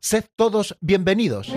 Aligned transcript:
Sed 0.00 0.24
todos 0.36 0.76
bienvenidos. 0.80 1.48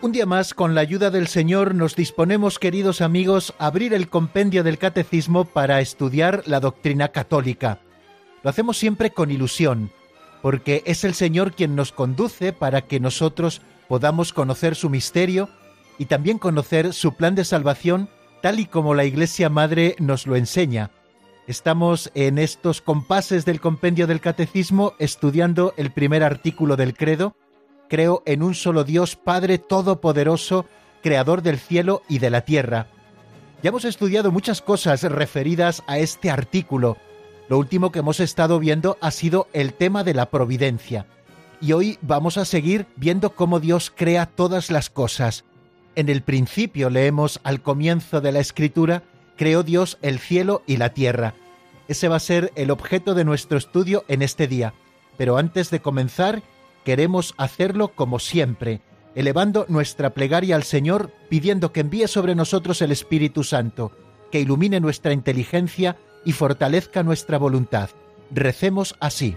Un 0.00 0.12
día 0.12 0.24
más, 0.24 0.54
con 0.54 0.76
la 0.76 0.82
ayuda 0.82 1.10
del 1.10 1.26
Señor, 1.26 1.74
nos 1.74 1.96
disponemos, 1.96 2.60
queridos 2.60 3.00
amigos, 3.00 3.54
a 3.58 3.66
abrir 3.66 3.92
el 3.92 4.08
compendio 4.08 4.62
del 4.62 4.78
Catecismo 4.78 5.46
para 5.46 5.80
estudiar 5.80 6.44
la 6.46 6.60
doctrina 6.60 7.08
católica. 7.08 7.80
Lo 8.44 8.50
hacemos 8.50 8.78
siempre 8.78 9.10
con 9.10 9.32
ilusión, 9.32 9.90
porque 10.42 10.84
es 10.86 11.02
el 11.02 11.14
Señor 11.14 11.54
quien 11.54 11.74
nos 11.74 11.90
conduce 11.90 12.52
para 12.52 12.82
que 12.82 13.00
nosotros 13.00 13.62
podamos 13.88 14.32
conocer 14.32 14.76
su 14.76 14.90
misterio 14.90 15.48
y 15.98 16.06
también 16.06 16.38
conocer 16.38 16.92
su 16.92 17.14
plan 17.14 17.34
de 17.34 17.44
salvación 17.44 18.08
tal 18.42 18.60
y 18.60 18.66
como 18.66 18.94
la 18.94 19.04
Iglesia 19.04 19.48
Madre 19.48 19.96
nos 19.98 20.26
lo 20.26 20.36
enseña. 20.36 20.90
Estamos 21.46 22.10
en 22.14 22.38
estos 22.38 22.80
compases 22.80 23.44
del 23.44 23.60
compendio 23.60 24.06
del 24.06 24.20
Catecismo 24.20 24.94
estudiando 24.98 25.74
el 25.76 25.90
primer 25.90 26.22
artículo 26.22 26.76
del 26.76 26.94
credo, 26.94 27.36
creo 27.88 28.22
en 28.26 28.42
un 28.42 28.54
solo 28.54 28.84
Dios 28.84 29.16
Padre 29.16 29.58
Todopoderoso, 29.58 30.66
Creador 31.02 31.42
del 31.42 31.58
cielo 31.58 32.02
y 32.08 32.18
de 32.18 32.30
la 32.30 32.42
tierra. 32.42 32.88
Ya 33.62 33.68
hemos 33.68 33.86
estudiado 33.86 34.30
muchas 34.30 34.60
cosas 34.60 35.02
referidas 35.02 35.82
a 35.86 35.98
este 35.98 36.30
artículo. 36.30 36.98
Lo 37.48 37.58
último 37.58 37.92
que 37.92 38.00
hemos 38.00 38.20
estado 38.20 38.58
viendo 38.58 38.98
ha 39.00 39.10
sido 39.10 39.48
el 39.54 39.72
tema 39.72 40.04
de 40.04 40.12
la 40.12 40.30
providencia. 40.30 41.06
Y 41.62 41.72
hoy 41.72 41.98
vamos 42.02 42.36
a 42.36 42.44
seguir 42.44 42.86
viendo 42.96 43.34
cómo 43.34 43.60
Dios 43.60 43.90
crea 43.94 44.26
todas 44.26 44.70
las 44.70 44.90
cosas. 44.90 45.44
En 45.96 46.08
el 46.08 46.22
principio 46.22 46.90
leemos 46.90 47.40
al 47.44 47.62
comienzo 47.62 48.20
de 48.20 48.32
la 48.32 48.40
escritura, 48.40 49.04
creó 49.36 49.62
Dios 49.62 49.98
el 50.02 50.18
cielo 50.18 50.62
y 50.66 50.76
la 50.76 50.90
tierra. 50.92 51.34
Ese 51.86 52.08
va 52.08 52.16
a 52.16 52.20
ser 52.20 52.52
el 52.56 52.70
objeto 52.70 53.14
de 53.14 53.24
nuestro 53.24 53.58
estudio 53.58 54.04
en 54.08 54.22
este 54.22 54.48
día. 54.48 54.74
Pero 55.16 55.36
antes 55.36 55.70
de 55.70 55.80
comenzar, 55.80 56.42
queremos 56.84 57.34
hacerlo 57.36 57.88
como 57.94 58.18
siempre, 58.18 58.80
elevando 59.14 59.66
nuestra 59.68 60.10
plegaria 60.10 60.56
al 60.56 60.64
Señor, 60.64 61.12
pidiendo 61.28 61.72
que 61.72 61.80
envíe 61.80 62.08
sobre 62.08 62.34
nosotros 62.34 62.82
el 62.82 62.90
Espíritu 62.90 63.44
Santo, 63.44 63.92
que 64.32 64.40
ilumine 64.40 64.80
nuestra 64.80 65.12
inteligencia 65.12 65.96
y 66.24 66.32
fortalezca 66.32 67.04
nuestra 67.04 67.38
voluntad. 67.38 67.90
Recemos 68.32 68.96
así. 68.98 69.36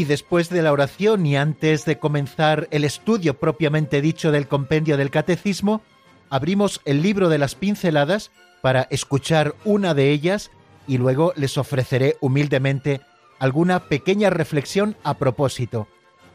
Y 0.00 0.06
después 0.06 0.48
de 0.48 0.62
la 0.62 0.72
oración 0.72 1.26
y 1.26 1.36
antes 1.36 1.84
de 1.84 1.98
comenzar 1.98 2.68
el 2.70 2.84
estudio 2.84 3.38
propiamente 3.38 4.00
dicho 4.00 4.32
del 4.32 4.48
compendio 4.48 4.96
del 4.96 5.10
catecismo, 5.10 5.82
abrimos 6.30 6.80
el 6.86 7.02
libro 7.02 7.28
de 7.28 7.36
las 7.36 7.54
pinceladas 7.54 8.30
para 8.62 8.88
escuchar 8.90 9.54
una 9.66 9.92
de 9.92 10.08
ellas 10.08 10.52
y 10.86 10.96
luego 10.96 11.34
les 11.36 11.58
ofreceré 11.58 12.16
humildemente 12.22 13.02
alguna 13.38 13.88
pequeña 13.90 14.30
reflexión 14.30 14.96
a 15.04 15.18
propósito. 15.18 15.86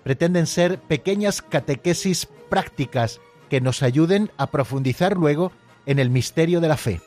Pretenden 0.04 0.46
ser 0.46 0.78
pequeñas 0.78 1.42
catequesis 1.42 2.28
prácticas 2.52 3.20
que 3.50 3.62
nos 3.62 3.82
ayuden 3.82 4.30
a 4.38 4.52
profundizar 4.52 5.18
luego 5.18 5.52
en 5.88 5.98
el 5.98 6.12
misterio 6.12 6.62
de 6.62 6.68
la 6.68 6.78
fe. 6.78 7.02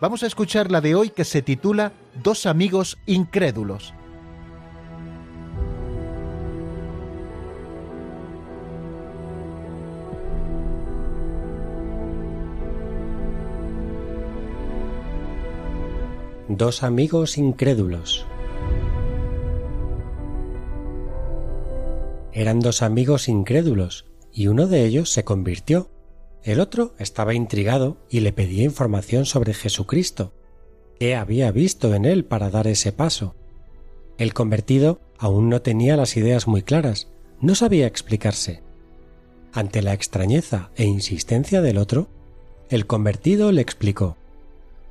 Vamos 0.00 0.24
a 0.24 0.26
escuchar 0.26 0.72
la 0.72 0.80
de 0.80 0.96
hoy 0.96 1.10
que 1.10 1.24
se 1.24 1.42
titula 1.42 1.92
Dos 2.24 2.46
amigos 2.46 2.98
incrédulos. 3.06 3.94
Dos 16.48 16.82
amigos 16.82 17.38
incrédulos. 17.38 18.26
Eran 22.32 22.58
dos 22.58 22.82
amigos 22.82 23.28
incrédulos, 23.28 24.06
y 24.32 24.48
uno 24.48 24.66
de 24.66 24.84
ellos 24.84 25.08
se 25.10 25.22
convirtió. 25.22 25.88
El 26.42 26.58
otro 26.58 26.94
estaba 26.98 27.34
intrigado 27.34 27.96
y 28.10 28.20
le 28.20 28.32
pedía 28.32 28.64
información 28.64 29.24
sobre 29.24 29.54
Jesucristo. 29.54 30.32
¿Qué 30.98 31.14
había 31.14 31.52
visto 31.52 31.94
en 31.94 32.04
él 32.04 32.24
para 32.24 32.50
dar 32.50 32.66
ese 32.66 32.90
paso? 32.90 33.36
El 34.18 34.34
convertido 34.34 35.00
aún 35.18 35.48
no 35.48 35.62
tenía 35.62 35.96
las 35.96 36.16
ideas 36.16 36.48
muy 36.48 36.62
claras, 36.62 37.06
no 37.40 37.54
sabía 37.54 37.86
explicarse. 37.86 38.64
Ante 39.52 39.80
la 39.80 39.94
extrañeza 39.94 40.72
e 40.74 40.86
insistencia 40.86 41.62
del 41.62 41.78
otro, 41.78 42.08
el 42.68 42.88
convertido 42.88 43.52
le 43.52 43.62
explicó 43.62 44.16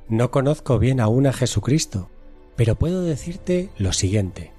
no 0.08 0.30
conozco 0.30 0.78
bien 0.78 1.00
aún 1.00 1.26
a 1.26 1.32
Jesucristo, 1.32 2.10
pero 2.56 2.76
puedo 2.76 3.02
decirte 3.02 3.70
lo 3.78 3.92
siguiente. 3.92 4.52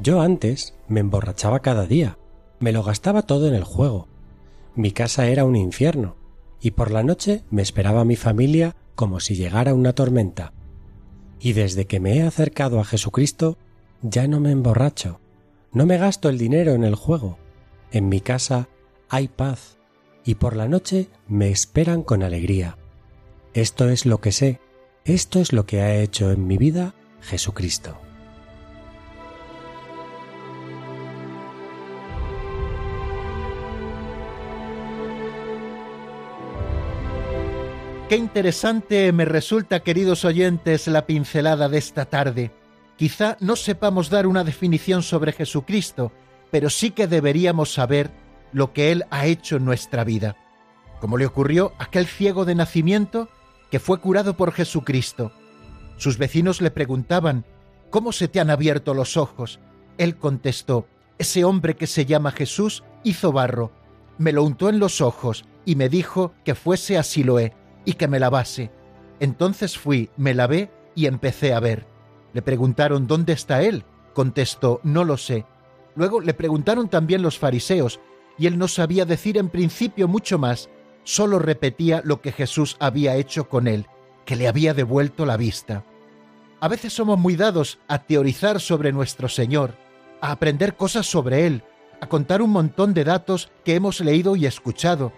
Yo 0.00 0.20
antes 0.20 0.74
me 0.88 1.00
emborrachaba 1.00 1.60
cada 1.60 1.86
día, 1.86 2.18
me 2.60 2.72
lo 2.72 2.82
gastaba 2.82 3.22
todo 3.22 3.48
en 3.48 3.54
el 3.54 3.64
juego. 3.64 4.08
Mi 4.74 4.92
casa 4.92 5.26
era 5.26 5.44
un 5.44 5.56
infierno, 5.56 6.16
y 6.60 6.72
por 6.72 6.90
la 6.90 7.02
noche 7.02 7.42
me 7.50 7.62
esperaba 7.62 8.04
mi 8.04 8.16
familia 8.16 8.76
como 8.94 9.20
si 9.20 9.36
llegara 9.36 9.74
una 9.74 9.92
tormenta. 9.92 10.52
Y 11.40 11.52
desde 11.52 11.86
que 11.86 12.00
me 12.00 12.16
he 12.16 12.22
acercado 12.22 12.80
a 12.80 12.84
Jesucristo, 12.84 13.58
ya 14.02 14.26
no 14.28 14.40
me 14.40 14.50
emborracho, 14.50 15.20
no 15.72 15.86
me 15.86 15.98
gasto 15.98 16.28
el 16.28 16.38
dinero 16.38 16.72
en 16.72 16.84
el 16.84 16.94
juego. 16.94 17.38
En 17.90 18.08
mi 18.08 18.20
casa 18.20 18.68
hay 19.08 19.28
paz, 19.28 19.78
y 20.24 20.36
por 20.36 20.56
la 20.56 20.68
noche 20.68 21.08
me 21.26 21.50
esperan 21.50 22.02
con 22.02 22.22
alegría. 22.22 22.78
Esto 23.54 23.88
es 23.88 24.06
lo 24.06 24.20
que 24.20 24.32
sé, 24.32 24.60
esto 25.14 25.40
es 25.40 25.52
lo 25.52 25.64
que 25.64 25.80
ha 25.80 25.94
hecho 25.94 26.30
en 26.30 26.46
mi 26.46 26.58
vida 26.58 26.94
Jesucristo. 27.22 27.98
Qué 38.08 38.16
interesante 38.16 39.12
me 39.12 39.26
resulta, 39.26 39.80
queridos 39.80 40.24
oyentes, 40.24 40.86
la 40.88 41.04
pincelada 41.04 41.68
de 41.68 41.76
esta 41.76 42.06
tarde. 42.06 42.50
Quizá 42.96 43.36
no 43.40 43.54
sepamos 43.54 44.08
dar 44.08 44.26
una 44.26 44.44
definición 44.44 45.02
sobre 45.02 45.32
Jesucristo, 45.32 46.12
pero 46.50 46.70
sí 46.70 46.90
que 46.90 47.06
deberíamos 47.06 47.72
saber 47.72 48.10
lo 48.52 48.72
que 48.72 48.92
Él 48.92 49.04
ha 49.10 49.26
hecho 49.26 49.56
en 49.56 49.66
nuestra 49.66 50.04
vida. 50.04 50.36
Como 51.00 51.18
le 51.18 51.26
ocurrió 51.26 51.74
a 51.78 51.84
aquel 51.84 52.06
ciego 52.06 52.44
de 52.46 52.54
nacimiento 52.54 53.28
que 53.70 53.78
fue 53.78 53.98
curado 53.98 54.36
por 54.36 54.52
Jesucristo. 54.52 55.32
Sus 55.96 56.18
vecinos 56.18 56.60
le 56.60 56.70
preguntaban, 56.70 57.44
¿Cómo 57.90 58.12
se 58.12 58.28
te 58.28 58.38
han 58.38 58.50
abierto 58.50 58.92
los 58.94 59.16
ojos? 59.16 59.60
Él 59.96 60.16
contestó, 60.16 60.86
Ese 61.18 61.44
hombre 61.44 61.76
que 61.76 61.86
se 61.86 62.04
llama 62.04 62.32
Jesús 62.32 62.84
hizo 63.02 63.32
barro, 63.32 63.72
me 64.18 64.32
lo 64.32 64.42
untó 64.42 64.68
en 64.68 64.78
los 64.78 65.00
ojos 65.00 65.44
y 65.64 65.76
me 65.76 65.88
dijo 65.88 66.34
que 66.44 66.54
fuese 66.54 66.98
a 66.98 67.02
Siloé 67.02 67.54
y 67.84 67.94
que 67.94 68.08
me 68.08 68.18
lavase. 68.18 68.70
Entonces 69.20 69.78
fui, 69.78 70.10
me 70.16 70.34
lavé 70.34 70.70
y 70.94 71.06
empecé 71.06 71.54
a 71.54 71.60
ver. 71.60 71.86
Le 72.32 72.42
preguntaron 72.42 73.06
¿Dónde 73.06 73.32
está 73.32 73.62
él? 73.62 73.84
Contestó 74.14 74.80
No 74.82 75.04
lo 75.04 75.16
sé. 75.16 75.46
Luego 75.94 76.20
le 76.20 76.34
preguntaron 76.34 76.88
también 76.88 77.22
los 77.22 77.38
fariseos, 77.38 78.00
y 78.38 78.46
él 78.46 78.58
no 78.58 78.68
sabía 78.68 79.04
decir 79.04 79.36
en 79.38 79.48
principio 79.48 80.06
mucho 80.06 80.38
más, 80.38 80.68
solo 81.08 81.38
repetía 81.38 82.02
lo 82.04 82.20
que 82.20 82.32
Jesús 82.32 82.76
había 82.80 83.16
hecho 83.16 83.48
con 83.48 83.66
él, 83.66 83.86
que 84.26 84.36
le 84.36 84.46
había 84.46 84.74
devuelto 84.74 85.24
la 85.24 85.38
vista. 85.38 85.82
A 86.60 86.68
veces 86.68 86.92
somos 86.92 87.18
muy 87.18 87.34
dados 87.34 87.78
a 87.88 88.00
teorizar 88.02 88.60
sobre 88.60 88.92
nuestro 88.92 89.30
Señor, 89.30 89.74
a 90.20 90.32
aprender 90.32 90.76
cosas 90.76 91.06
sobre 91.06 91.46
Él, 91.46 91.62
a 92.02 92.08
contar 92.08 92.42
un 92.42 92.50
montón 92.50 92.92
de 92.92 93.04
datos 93.04 93.50
que 93.64 93.74
hemos 93.74 94.00
leído 94.00 94.36
y 94.36 94.44
escuchado. 94.44 95.14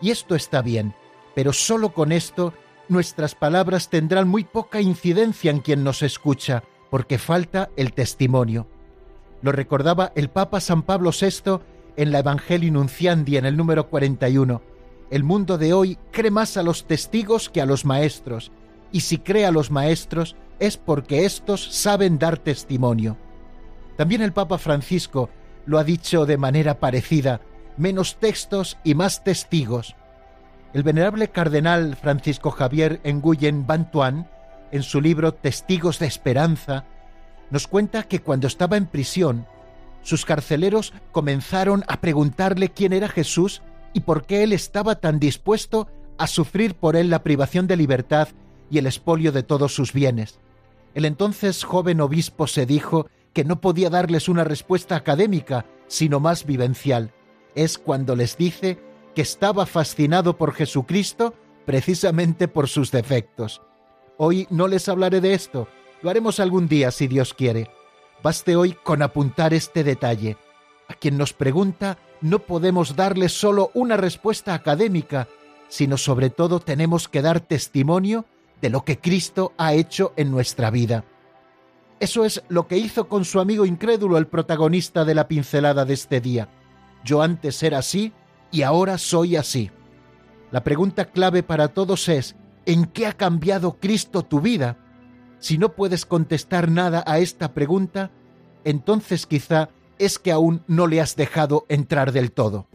Y 0.00 0.12
esto 0.12 0.34
está 0.34 0.62
bien, 0.62 0.94
pero 1.34 1.52
solo 1.52 1.92
con 1.92 2.10
esto 2.10 2.54
nuestras 2.88 3.34
palabras 3.34 3.90
tendrán 3.90 4.26
muy 4.26 4.44
poca 4.44 4.80
incidencia 4.80 5.50
en 5.50 5.58
quien 5.58 5.84
nos 5.84 6.02
escucha, 6.02 6.64
porque 6.88 7.18
falta 7.18 7.68
el 7.76 7.92
testimonio. 7.92 8.66
Lo 9.42 9.52
recordaba 9.52 10.10
el 10.14 10.30
Papa 10.30 10.60
San 10.60 10.84
Pablo 10.84 11.10
VI 11.10 11.60
en 11.98 12.12
la 12.12 12.20
Evangelii 12.20 12.70
Nunciandi 12.70 13.36
en 13.36 13.44
el 13.44 13.58
número 13.58 13.90
41. 13.90 14.73
El 15.14 15.22
mundo 15.22 15.58
de 15.58 15.72
hoy 15.72 15.96
cree 16.10 16.32
más 16.32 16.56
a 16.56 16.64
los 16.64 16.88
testigos 16.88 17.48
que 17.48 17.60
a 17.60 17.66
los 17.66 17.84
maestros, 17.84 18.50
y 18.90 19.02
si 19.02 19.18
cree 19.18 19.46
a 19.46 19.52
los 19.52 19.70
maestros 19.70 20.34
es 20.58 20.76
porque 20.76 21.24
éstos 21.24 21.68
saben 21.70 22.18
dar 22.18 22.36
testimonio. 22.36 23.16
También 23.96 24.22
el 24.22 24.32
Papa 24.32 24.58
Francisco 24.58 25.30
lo 25.66 25.78
ha 25.78 25.84
dicho 25.84 26.26
de 26.26 26.36
manera 26.36 26.80
parecida, 26.80 27.40
menos 27.76 28.16
textos 28.16 28.76
y 28.82 28.96
más 28.96 29.22
testigos. 29.22 29.94
El 30.72 30.82
venerable 30.82 31.28
cardenal 31.28 31.94
Francisco 31.94 32.50
Javier 32.50 33.00
Nguyen 33.04 33.68
Bantuan, 33.68 34.28
en 34.72 34.82
su 34.82 35.00
libro 35.00 35.32
Testigos 35.32 36.00
de 36.00 36.08
Esperanza, 36.08 36.86
nos 37.50 37.68
cuenta 37.68 38.02
que 38.02 38.18
cuando 38.18 38.48
estaba 38.48 38.76
en 38.76 38.86
prisión, 38.86 39.46
sus 40.02 40.24
carceleros 40.24 40.92
comenzaron 41.12 41.84
a 41.86 42.00
preguntarle 42.00 42.70
quién 42.70 42.92
era 42.92 43.08
Jesús 43.08 43.62
y 43.94 44.00
por 44.00 44.26
qué 44.26 44.42
él 44.42 44.52
estaba 44.52 44.96
tan 44.96 45.18
dispuesto 45.18 45.88
a 46.18 46.26
sufrir 46.26 46.74
por 46.74 46.96
él 46.96 47.08
la 47.08 47.22
privación 47.22 47.66
de 47.66 47.76
libertad 47.76 48.28
y 48.70 48.78
el 48.78 48.86
expolio 48.86 49.32
de 49.32 49.42
todos 49.42 49.74
sus 49.74 49.92
bienes. 49.92 50.38
El 50.94 51.06
entonces 51.06 51.64
joven 51.64 52.00
obispo 52.00 52.46
se 52.46 52.66
dijo 52.66 53.08
que 53.32 53.44
no 53.44 53.60
podía 53.60 53.90
darles 53.90 54.28
una 54.28 54.44
respuesta 54.44 54.96
académica, 54.96 55.64
sino 55.86 56.20
más 56.20 56.44
vivencial. 56.44 57.12
Es 57.54 57.78
cuando 57.78 58.14
les 58.14 58.36
dice 58.36 58.78
que 59.14 59.22
estaba 59.22 59.66
fascinado 59.66 60.36
por 60.36 60.52
Jesucristo 60.52 61.34
precisamente 61.64 62.48
por 62.48 62.68
sus 62.68 62.90
defectos. 62.90 63.62
Hoy 64.18 64.46
no 64.50 64.68
les 64.68 64.88
hablaré 64.88 65.20
de 65.20 65.34
esto, 65.34 65.68
lo 66.02 66.10
haremos 66.10 66.38
algún 66.38 66.68
día 66.68 66.90
si 66.90 67.06
Dios 67.06 67.34
quiere. 67.34 67.70
Baste 68.22 68.56
hoy 68.56 68.76
con 68.82 69.02
apuntar 69.02 69.54
este 69.54 69.82
detalle. 69.82 70.36
A 70.88 70.94
quien 70.94 71.16
nos 71.16 71.32
pregunta 71.32 71.98
no 72.20 72.40
podemos 72.40 72.96
darle 72.96 73.28
solo 73.28 73.70
una 73.74 73.96
respuesta 73.96 74.54
académica, 74.54 75.28
sino 75.68 75.96
sobre 75.96 76.30
todo 76.30 76.60
tenemos 76.60 77.08
que 77.08 77.22
dar 77.22 77.40
testimonio 77.40 78.24
de 78.60 78.70
lo 78.70 78.84
que 78.84 78.98
Cristo 78.98 79.52
ha 79.56 79.74
hecho 79.74 80.12
en 80.16 80.30
nuestra 80.30 80.70
vida. 80.70 81.04
Eso 82.00 82.24
es 82.24 82.42
lo 82.48 82.66
que 82.66 82.78
hizo 82.78 83.08
con 83.08 83.24
su 83.24 83.40
amigo 83.40 83.66
incrédulo 83.66 84.18
el 84.18 84.26
protagonista 84.26 85.04
de 85.04 85.14
la 85.14 85.28
pincelada 85.28 85.84
de 85.84 85.94
este 85.94 86.20
día. 86.20 86.48
Yo 87.04 87.22
antes 87.22 87.62
era 87.62 87.78
así 87.78 88.12
y 88.50 88.62
ahora 88.62 88.98
soy 88.98 89.36
así. 89.36 89.70
La 90.50 90.64
pregunta 90.64 91.06
clave 91.06 91.42
para 91.42 91.68
todos 91.68 92.08
es, 92.08 92.36
¿en 92.66 92.86
qué 92.86 93.06
ha 93.06 93.12
cambiado 93.12 93.78
Cristo 93.80 94.22
tu 94.22 94.40
vida? 94.40 94.76
Si 95.38 95.58
no 95.58 95.70
puedes 95.70 96.06
contestar 96.06 96.70
nada 96.70 97.04
a 97.06 97.18
esta 97.18 97.52
pregunta, 97.52 98.10
entonces 98.64 99.26
quizá 99.26 99.68
es 99.98 100.18
que 100.18 100.32
aún 100.32 100.62
no 100.66 100.86
le 100.86 101.00
has 101.00 101.16
dejado 101.16 101.64
entrar 101.68 102.12
del 102.12 102.32
todo. 102.32 102.66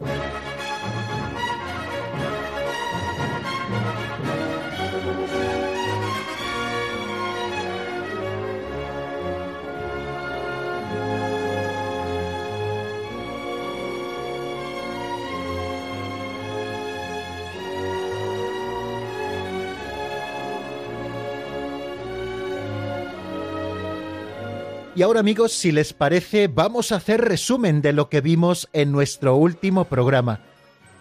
Y 24.99 25.01
ahora 25.01 25.21
amigos, 25.21 25.53
si 25.53 25.71
les 25.71 25.93
parece, 25.93 26.49
vamos 26.49 26.91
a 26.91 26.97
hacer 26.97 27.21
resumen 27.21 27.81
de 27.81 27.93
lo 27.93 28.09
que 28.09 28.19
vimos 28.19 28.67
en 28.73 28.91
nuestro 28.91 29.37
último 29.37 29.85
programa. 29.85 30.41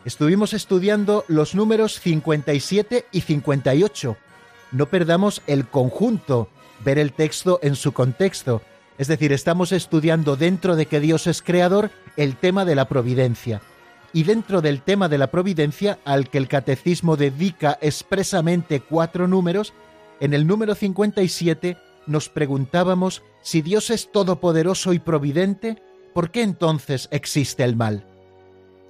Estuvimos 0.04 0.52
estudiando 0.52 1.24
los 1.26 1.56
números 1.56 1.98
57 1.98 3.06
y 3.10 3.20
58. 3.22 4.16
No 4.70 4.86
perdamos 4.86 5.42
el 5.48 5.66
conjunto, 5.66 6.48
ver 6.84 6.96
el 7.00 7.12
texto 7.12 7.58
en 7.60 7.74
su 7.74 7.90
contexto. 7.90 8.62
Es 8.98 9.08
decir, 9.08 9.32
estamos 9.32 9.72
estudiando 9.72 10.36
dentro 10.36 10.76
de 10.76 10.86
que 10.86 11.00
Dios 11.00 11.26
es 11.26 11.42
creador 11.42 11.90
el 12.16 12.36
tema 12.36 12.64
de 12.64 12.76
la 12.76 12.86
providencia. 12.86 13.62
Y 14.12 14.22
dentro 14.22 14.60
del 14.60 14.80
tema 14.82 15.08
de 15.08 15.18
la 15.18 15.32
providencia, 15.32 15.98
al 16.04 16.30
que 16.30 16.38
el 16.38 16.46
catecismo 16.46 17.16
dedica 17.16 17.76
expresamente 17.80 18.78
cuatro 18.78 19.26
números, 19.26 19.72
en 20.20 20.34
el 20.34 20.46
número 20.46 20.76
57 20.76 21.87
nos 22.08 22.28
preguntábamos 22.28 23.22
si 23.42 23.62
Dios 23.62 23.90
es 23.90 24.10
todopoderoso 24.10 24.92
y 24.92 24.98
providente, 24.98 25.82
¿por 26.14 26.30
qué 26.30 26.42
entonces 26.42 27.08
existe 27.12 27.64
el 27.64 27.76
mal? 27.76 28.06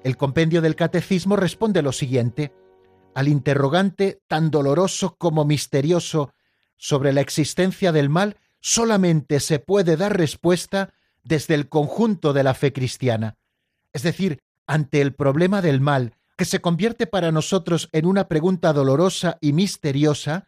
El 0.05 0.17
compendio 0.17 0.63
del 0.63 0.77
catecismo 0.77 1.37
responde 1.37 1.83
lo 1.83 1.93
siguiente. 1.93 2.53
Al 3.15 3.29
interrogante 3.29 4.23
tan 4.29 4.51
doloroso 4.51 5.17
como 5.19 5.45
misterioso 5.45 6.33
sobre 6.77 7.13
la 7.13 7.21
existencia 7.21 7.93
del 7.93 8.09
mal, 8.09 8.37
solamente 8.61 9.41
se 9.41 9.59
puede 9.59 9.97
dar 9.97 10.17
respuesta 10.17 10.95
desde 11.25 11.55
el 11.55 11.69
conjunto 11.69 12.33
de 12.33 12.43
la 12.43 12.55
fe 12.55 12.73
cristiana. 12.73 13.37
Es 13.93 14.03
decir, 14.03 14.41
ante 14.67 15.01
el 15.01 15.15
problema 15.15 15.61
del 15.63 15.81
mal, 15.81 16.15
que 16.37 16.45
se 16.45 16.61
convierte 16.61 17.07
para 17.07 17.33
nosotros 17.33 17.89
en 17.93 18.07
una 18.07 18.29
pregunta 18.29 18.73
dolorosa 18.73 19.39
y 19.41 19.53
misteriosa, 19.53 20.48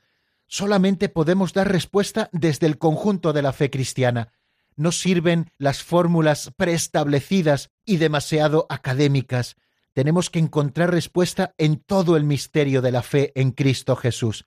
solamente 0.51 1.09
podemos 1.09 1.53
dar 1.55 1.71
respuesta 1.71 2.29
desde 2.33 2.67
el 2.67 2.77
conjunto 2.77 3.33
de 3.33 3.41
la 3.41 3.53
fe 3.53 3.71
cristiana. 3.71 4.33
No 4.77 4.91
sirven 4.93 5.51
las 5.59 5.83
fórmulas 5.83 6.53
preestablecidas 6.57 7.71
y 7.85 7.97
demasiado 7.97 8.67
académicas. 8.69 9.57
Tenemos 9.93 10.29
que 10.29 10.41
encontrar 10.41 10.91
respuesta 10.91 11.55
en 11.57 11.77
todo 11.77 12.17
el 12.17 12.25
misterio 12.25 12.83
de 12.83 12.91
la 12.91 13.03
fe 13.03 13.33
en 13.37 13.53
Cristo 13.53 13.95
Jesús. 13.95 14.47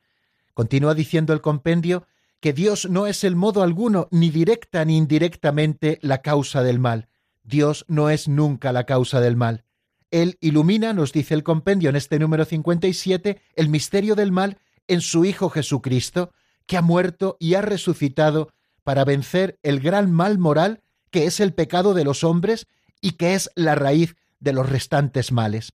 Continúa 0.54 0.94
diciendo 0.94 1.32
el 1.34 1.42
compendio 1.42 2.06
que 2.42 2.52
Dios 2.52 2.90
no 2.90 3.08
es 3.08 3.24
el 3.24 3.38
modo 3.38 3.64
alguno, 3.64 4.10
ni 4.12 4.30
directa 4.30 4.84
ni 4.84 4.98
indirectamente, 4.98 6.00
la 6.02 6.22
causa 6.22 6.64
del 6.64 6.80
mal. 6.80 7.08
Dios 7.44 7.86
no 7.88 8.10
es 8.10 8.28
nunca 8.28 8.74
la 8.74 8.86
causa 8.86 9.22
del 9.22 9.38
mal. 9.38 9.64
Él 10.12 10.38
ilumina, 10.42 10.92
nos 10.92 11.14
dice 11.14 11.34
el 11.34 11.44
compendio 11.44 11.90
en 11.90 11.96
este 11.96 12.20
número 12.20 12.44
57, 12.44 13.42
el 13.56 13.70
misterio 13.70 14.16
del 14.16 14.34
mal 14.34 14.58
en 14.88 15.02
su 15.02 15.26
Hijo 15.26 15.50
Jesucristo, 15.50 16.32
que 16.66 16.78
ha 16.78 16.82
muerto 16.82 17.38
y 17.40 17.56
ha 17.56 17.62
resucitado 17.62 18.52
para 18.84 19.06
vencer 19.06 19.60
el 19.64 19.80
gran 19.80 20.12
mal 20.12 20.38
moral 20.38 20.82
que 21.14 21.26
es 21.26 21.40
el 21.40 21.54
pecado 21.54 21.94
de 21.94 22.04
los 22.04 22.24
hombres 22.24 22.68
y 23.00 23.12
que 23.12 23.36
es 23.36 23.52
la 23.56 23.76
raíz 23.76 24.16
de 24.40 24.52
los 24.52 24.68
restantes 24.68 25.32
males. 25.32 25.74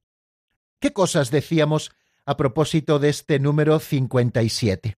¿Qué 0.80 0.92
cosas 0.92 1.32
decíamos 1.32 1.92
a 2.26 2.36
propósito 2.38 3.00
de 3.00 3.10
este 3.10 3.40
número 3.40 3.80
57? 3.80 4.98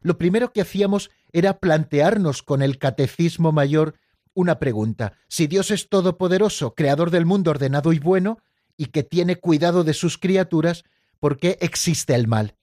Lo 0.00 0.16
primero 0.16 0.52
que 0.52 0.60
hacíamos 0.60 1.10
era 1.32 1.58
plantearnos 1.58 2.42
con 2.42 2.62
el 2.62 2.78
Catecismo 2.78 3.52
Mayor 3.52 3.96
una 4.32 4.58
pregunta. 4.58 5.14
Si 5.28 5.48
Dios 5.48 5.70
es 5.70 5.88
todopoderoso, 5.88 6.74
creador 6.74 7.10
del 7.10 7.26
mundo 7.26 7.50
ordenado 7.50 7.92
y 7.92 7.98
bueno, 7.98 8.38
y 8.76 8.86
que 8.86 9.02
tiene 9.02 9.36
cuidado 9.36 9.84
de 9.84 9.92
sus 9.92 10.18
criaturas, 10.18 10.84
¿por 11.18 11.36
qué 11.36 11.58
existe 11.60 12.14
el 12.14 12.28
mal? 12.28 12.54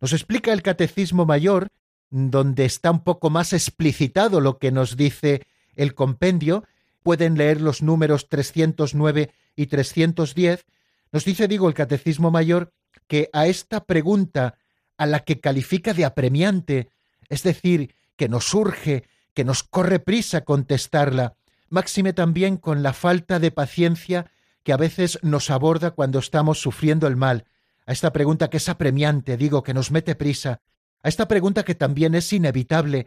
Nos 0.00 0.12
explica 0.12 0.52
el 0.52 0.62
Catecismo 0.62 1.26
Mayor, 1.26 1.68
donde 2.10 2.64
está 2.64 2.90
un 2.90 3.04
poco 3.04 3.30
más 3.30 3.52
explicitado 3.52 4.40
lo 4.40 4.58
que 4.58 4.72
nos 4.72 4.96
dice 4.96 5.46
el 5.76 5.94
compendio, 5.94 6.64
pueden 7.02 7.36
leer 7.36 7.60
los 7.60 7.82
números 7.82 8.28
309 8.28 9.30
y 9.56 9.66
310, 9.66 10.64
nos 11.12 11.24
dice, 11.24 11.48
digo, 11.48 11.68
el 11.68 11.74
Catecismo 11.74 12.30
Mayor, 12.30 12.72
que 13.06 13.28
a 13.32 13.46
esta 13.46 13.84
pregunta, 13.84 14.56
a 14.96 15.06
la 15.06 15.20
que 15.20 15.40
califica 15.40 15.92
de 15.92 16.04
apremiante, 16.04 16.88
es 17.28 17.42
decir, 17.42 17.94
que 18.16 18.28
nos 18.28 18.52
urge, 18.54 19.04
que 19.34 19.44
nos 19.44 19.62
corre 19.62 19.98
prisa 19.98 20.42
contestarla, 20.42 21.34
máxime 21.68 22.12
también 22.12 22.56
con 22.56 22.82
la 22.82 22.92
falta 22.92 23.38
de 23.38 23.50
paciencia 23.50 24.30
que 24.62 24.72
a 24.72 24.76
veces 24.76 25.18
nos 25.22 25.50
aborda 25.50 25.92
cuando 25.92 26.18
estamos 26.18 26.60
sufriendo 26.60 27.06
el 27.06 27.16
mal, 27.16 27.44
a 27.90 27.92
esta 27.92 28.12
pregunta 28.12 28.48
que 28.50 28.58
es 28.58 28.68
apremiante, 28.68 29.36
digo, 29.36 29.64
que 29.64 29.74
nos 29.74 29.90
mete 29.90 30.14
prisa, 30.14 30.60
a 31.02 31.08
esta 31.08 31.26
pregunta 31.26 31.64
que 31.64 31.74
también 31.74 32.14
es 32.14 32.32
inevitable, 32.32 33.06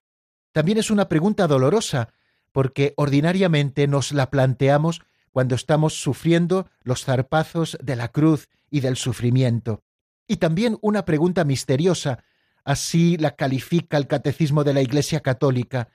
también 0.51 0.77
es 0.77 0.91
una 0.91 1.07
pregunta 1.07 1.47
dolorosa, 1.47 2.09
porque 2.51 2.93
ordinariamente 2.97 3.87
nos 3.87 4.11
la 4.11 4.29
planteamos 4.29 5.01
cuando 5.31 5.55
estamos 5.55 5.93
sufriendo 5.93 6.67
los 6.81 7.05
zarpazos 7.05 7.77
de 7.81 7.95
la 7.95 8.09
cruz 8.09 8.49
y 8.69 8.81
del 8.81 8.97
sufrimiento. 8.97 9.83
Y 10.27 10.35
también 10.35 10.77
una 10.81 11.05
pregunta 11.05 11.45
misteriosa, 11.45 12.21
así 12.65 13.15
la 13.15 13.37
califica 13.37 13.95
el 13.95 14.07
Catecismo 14.07 14.65
de 14.65 14.73
la 14.73 14.81
Iglesia 14.81 15.21
Católica. 15.21 15.87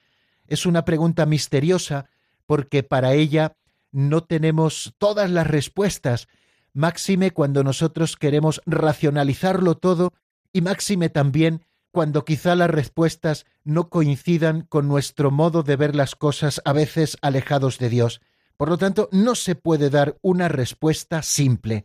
Es 0.47 0.65
una 0.65 0.87
pregunta 0.87 1.27
misteriosa 1.27 2.07
porque 2.47 2.83
para 2.85 3.13
ella 3.13 3.55
no 3.93 4.25
tenemos 4.25 4.95
todas 4.97 5.31
las 5.31 5.47
respuestas, 5.47 6.27
máxime 6.73 7.31
cuando 7.33 7.65
nosotros 7.65 8.17
queremos 8.17 8.61
racionalizarlo 8.67 9.77
todo 9.77 10.13
y 10.53 10.61
máxime 10.61 11.09
también 11.09 11.65
cuando 11.91 12.25
quizá 12.25 12.55
las 12.55 12.71
respuestas 12.71 13.47
no 13.65 13.89
coincidan 13.89 14.63
con 14.63 14.89
nuestro 14.89 15.31
modo 15.31 15.63
de 15.63 15.77
ver 15.77 15.97
las 15.97 16.15
cosas 16.15 16.61
a 16.65 16.73
veces 16.73 17.17
alejados 17.23 17.79
de 17.79 17.89
Dios. 17.89 18.21
Por 18.57 18.69
lo 18.69 18.79
tanto, 18.79 19.09
no 19.13 19.35
se 19.35 19.55
puede 19.55 19.91
dar 19.91 20.17
una 20.21 20.49
respuesta 20.49 21.23
simple. 21.23 21.85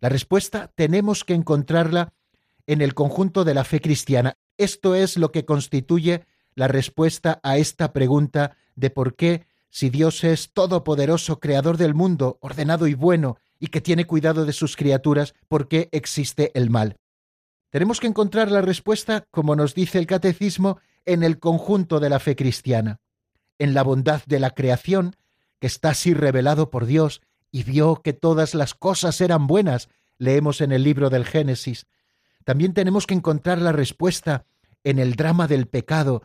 La 0.00 0.08
respuesta 0.08 0.72
tenemos 0.74 1.24
que 1.24 1.34
encontrarla 1.34 2.12
en 2.66 2.80
el 2.80 2.94
conjunto 2.94 3.44
de 3.44 3.54
la 3.54 3.64
fe 3.64 3.80
cristiana. 3.80 4.36
Esto 4.58 4.94
es 4.94 5.16
lo 5.16 5.30
que 5.30 5.44
constituye 5.44 6.26
la 6.54 6.68
respuesta 6.68 7.38
a 7.42 7.58
esta 7.58 7.92
pregunta 7.92 8.56
de 8.74 8.90
por 8.90 9.14
qué, 9.14 9.46
si 9.68 9.90
Dios 9.90 10.24
es 10.24 10.52
todopoderoso, 10.52 11.38
creador 11.38 11.76
del 11.76 11.94
mundo, 11.94 12.38
ordenado 12.40 12.86
y 12.86 12.94
bueno, 12.94 13.36
y 13.58 13.68
que 13.68 13.80
tiene 13.80 14.04
cuidado 14.04 14.44
de 14.44 14.52
sus 14.52 14.76
criaturas, 14.76 15.34
¿por 15.48 15.68
qué 15.68 15.88
existe 15.92 16.52
el 16.54 16.70
mal? 16.70 16.96
Tenemos 17.70 18.00
que 18.00 18.06
encontrar 18.06 18.50
la 18.50 18.62
respuesta, 18.62 19.26
como 19.30 19.56
nos 19.56 19.74
dice 19.74 19.98
el 19.98 20.06
catecismo, 20.06 20.78
en 21.04 21.22
el 21.22 21.38
conjunto 21.38 22.00
de 22.00 22.10
la 22.10 22.18
fe 22.18 22.36
cristiana, 22.36 23.00
en 23.58 23.74
la 23.74 23.82
bondad 23.82 24.22
de 24.26 24.40
la 24.40 24.50
creación, 24.50 25.16
que 25.60 25.66
está 25.66 25.90
así 25.90 26.14
revelado 26.14 26.70
por 26.70 26.86
Dios 26.86 27.22
y 27.50 27.62
vio 27.62 28.02
que 28.02 28.12
todas 28.12 28.54
las 28.54 28.74
cosas 28.74 29.20
eran 29.20 29.46
buenas, 29.46 29.88
leemos 30.18 30.60
en 30.60 30.72
el 30.72 30.82
libro 30.82 31.10
del 31.10 31.24
Génesis. 31.24 31.86
También 32.44 32.74
tenemos 32.74 33.06
que 33.06 33.14
encontrar 33.14 33.60
la 33.60 33.72
respuesta 33.72 34.44
en 34.84 34.98
el 34.98 35.14
drama 35.14 35.46
del 35.46 35.66
pecado, 35.66 36.22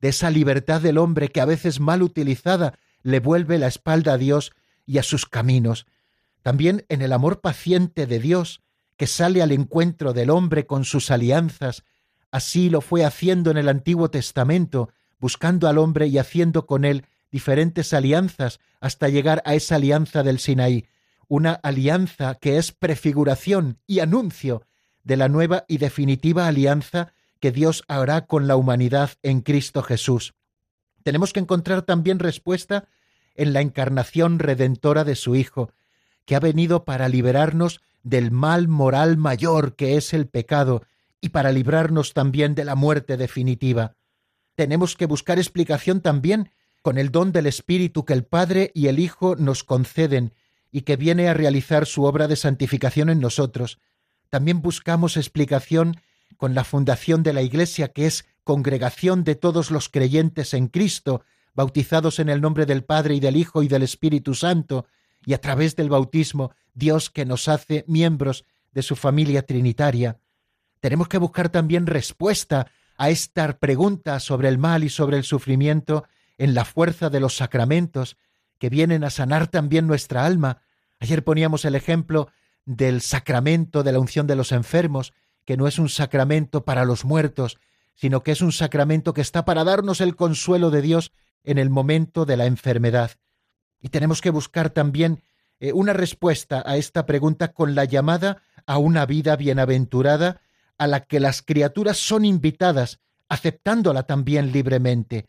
de 0.00 0.08
esa 0.08 0.30
libertad 0.30 0.80
del 0.80 0.98
hombre 0.98 1.28
que 1.28 1.40
a 1.40 1.44
veces 1.44 1.80
mal 1.80 2.02
utilizada 2.02 2.78
le 3.02 3.20
vuelve 3.20 3.58
la 3.58 3.66
espalda 3.66 4.14
a 4.14 4.18
Dios 4.18 4.52
y 4.86 4.98
a 4.98 5.02
sus 5.02 5.26
caminos. 5.26 5.86
También 6.48 6.86
en 6.88 7.02
el 7.02 7.12
amor 7.12 7.42
paciente 7.42 8.06
de 8.06 8.20
Dios, 8.20 8.62
que 8.96 9.06
sale 9.06 9.42
al 9.42 9.52
encuentro 9.52 10.14
del 10.14 10.30
hombre 10.30 10.64
con 10.64 10.86
sus 10.86 11.10
alianzas, 11.10 11.84
así 12.30 12.70
lo 12.70 12.80
fue 12.80 13.04
haciendo 13.04 13.50
en 13.50 13.58
el 13.58 13.68
Antiguo 13.68 14.08
Testamento, 14.08 14.88
buscando 15.18 15.68
al 15.68 15.76
hombre 15.76 16.06
y 16.06 16.16
haciendo 16.16 16.64
con 16.64 16.86
él 16.86 17.04
diferentes 17.30 17.92
alianzas 17.92 18.60
hasta 18.80 19.10
llegar 19.10 19.42
a 19.44 19.56
esa 19.56 19.74
alianza 19.74 20.22
del 20.22 20.38
Sinaí, 20.38 20.86
una 21.28 21.52
alianza 21.52 22.36
que 22.36 22.56
es 22.56 22.72
prefiguración 22.72 23.76
y 23.86 23.98
anuncio 23.98 24.62
de 25.04 25.18
la 25.18 25.28
nueva 25.28 25.66
y 25.68 25.76
definitiva 25.76 26.46
alianza 26.46 27.12
que 27.40 27.52
Dios 27.52 27.84
hará 27.88 28.24
con 28.24 28.48
la 28.48 28.56
humanidad 28.56 29.10
en 29.22 29.42
Cristo 29.42 29.82
Jesús. 29.82 30.32
Tenemos 31.02 31.34
que 31.34 31.40
encontrar 31.40 31.82
también 31.82 32.18
respuesta 32.18 32.88
en 33.34 33.52
la 33.52 33.60
encarnación 33.60 34.38
redentora 34.38 35.04
de 35.04 35.14
su 35.14 35.36
Hijo, 35.36 35.72
que 36.28 36.36
ha 36.36 36.40
venido 36.40 36.84
para 36.84 37.08
liberarnos 37.08 37.80
del 38.02 38.30
mal 38.30 38.68
moral 38.68 39.16
mayor 39.16 39.76
que 39.76 39.96
es 39.96 40.12
el 40.12 40.28
pecado 40.28 40.82
y 41.22 41.30
para 41.30 41.52
librarnos 41.52 42.12
también 42.12 42.54
de 42.54 42.66
la 42.66 42.74
muerte 42.74 43.16
definitiva. 43.16 43.96
Tenemos 44.54 44.94
que 44.94 45.06
buscar 45.06 45.38
explicación 45.38 46.02
también 46.02 46.50
con 46.82 46.98
el 46.98 47.10
don 47.10 47.32
del 47.32 47.46
Espíritu 47.46 48.04
que 48.04 48.12
el 48.12 48.26
Padre 48.26 48.72
y 48.74 48.88
el 48.88 48.98
Hijo 48.98 49.36
nos 49.36 49.64
conceden 49.64 50.34
y 50.70 50.82
que 50.82 50.96
viene 50.96 51.30
a 51.30 51.34
realizar 51.34 51.86
su 51.86 52.04
obra 52.04 52.28
de 52.28 52.36
santificación 52.36 53.08
en 53.08 53.20
nosotros. 53.20 53.78
También 54.28 54.60
buscamos 54.60 55.16
explicación 55.16 55.98
con 56.36 56.54
la 56.54 56.64
fundación 56.64 57.22
de 57.22 57.32
la 57.32 57.40
Iglesia, 57.40 57.88
que 57.88 58.04
es 58.04 58.26
congregación 58.44 59.24
de 59.24 59.34
todos 59.34 59.70
los 59.70 59.88
creyentes 59.88 60.52
en 60.52 60.68
Cristo, 60.68 61.22
bautizados 61.54 62.18
en 62.18 62.28
el 62.28 62.42
nombre 62.42 62.66
del 62.66 62.84
Padre 62.84 63.14
y 63.14 63.20
del 63.20 63.36
Hijo 63.36 63.62
y 63.62 63.68
del 63.68 63.82
Espíritu 63.82 64.34
Santo, 64.34 64.84
y 65.28 65.34
a 65.34 65.42
través 65.42 65.76
del 65.76 65.90
bautismo, 65.90 66.52
Dios 66.72 67.10
que 67.10 67.26
nos 67.26 67.48
hace 67.48 67.84
miembros 67.86 68.46
de 68.72 68.80
su 68.80 68.96
familia 68.96 69.42
trinitaria. 69.42 70.20
Tenemos 70.80 71.06
que 71.06 71.18
buscar 71.18 71.50
también 71.50 71.86
respuesta 71.86 72.68
a 72.96 73.10
esta 73.10 73.58
pregunta 73.58 74.20
sobre 74.20 74.48
el 74.48 74.56
mal 74.56 74.84
y 74.84 74.88
sobre 74.88 75.18
el 75.18 75.24
sufrimiento 75.24 76.04
en 76.38 76.54
la 76.54 76.64
fuerza 76.64 77.10
de 77.10 77.20
los 77.20 77.36
sacramentos 77.36 78.16
que 78.56 78.70
vienen 78.70 79.04
a 79.04 79.10
sanar 79.10 79.48
también 79.48 79.86
nuestra 79.86 80.24
alma. 80.24 80.62
Ayer 80.98 81.22
poníamos 81.22 81.66
el 81.66 81.74
ejemplo 81.74 82.30
del 82.64 83.02
sacramento 83.02 83.82
de 83.82 83.92
la 83.92 83.98
unción 83.98 84.26
de 84.26 84.36
los 84.36 84.50
enfermos, 84.50 85.12
que 85.44 85.58
no 85.58 85.68
es 85.68 85.78
un 85.78 85.90
sacramento 85.90 86.64
para 86.64 86.86
los 86.86 87.04
muertos, 87.04 87.58
sino 87.94 88.22
que 88.22 88.32
es 88.32 88.40
un 88.40 88.52
sacramento 88.52 89.12
que 89.12 89.20
está 89.20 89.44
para 89.44 89.64
darnos 89.64 90.00
el 90.00 90.16
consuelo 90.16 90.70
de 90.70 90.80
Dios 90.80 91.12
en 91.44 91.58
el 91.58 91.68
momento 91.68 92.24
de 92.24 92.38
la 92.38 92.46
enfermedad. 92.46 93.10
Y 93.80 93.88
tenemos 93.88 94.20
que 94.20 94.30
buscar 94.30 94.70
también 94.70 95.22
eh, 95.60 95.72
una 95.72 95.92
respuesta 95.92 96.62
a 96.64 96.76
esta 96.76 97.06
pregunta 97.06 97.52
con 97.52 97.74
la 97.74 97.84
llamada 97.84 98.42
a 98.66 98.78
una 98.78 99.06
vida 99.06 99.36
bienaventurada 99.36 100.40
a 100.76 100.86
la 100.86 101.00
que 101.00 101.20
las 101.20 101.42
criaturas 101.42 101.96
son 101.98 102.24
invitadas, 102.24 103.00
aceptándola 103.28 104.04
también 104.04 104.52
libremente 104.52 105.28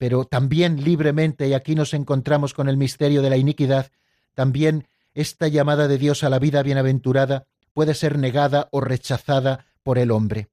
pero 0.00 0.24
también 0.24 0.82
libremente, 0.82 1.46
y 1.46 1.52
aquí 1.52 1.74
nos 1.74 1.92
encontramos 1.92 2.54
con 2.54 2.70
el 2.70 2.78
misterio 2.78 3.20
de 3.20 3.28
la 3.28 3.36
iniquidad, 3.36 3.92
también 4.34 4.88
esta 5.12 5.46
llamada 5.46 5.88
de 5.88 5.98
Dios 5.98 6.24
a 6.24 6.30
la 6.30 6.38
vida 6.38 6.62
bienaventurada 6.62 7.44
puede 7.74 7.92
ser 7.92 8.16
negada 8.16 8.70
o 8.72 8.80
rechazada 8.80 9.66
por 9.82 9.98
el 9.98 10.10
hombre. 10.10 10.48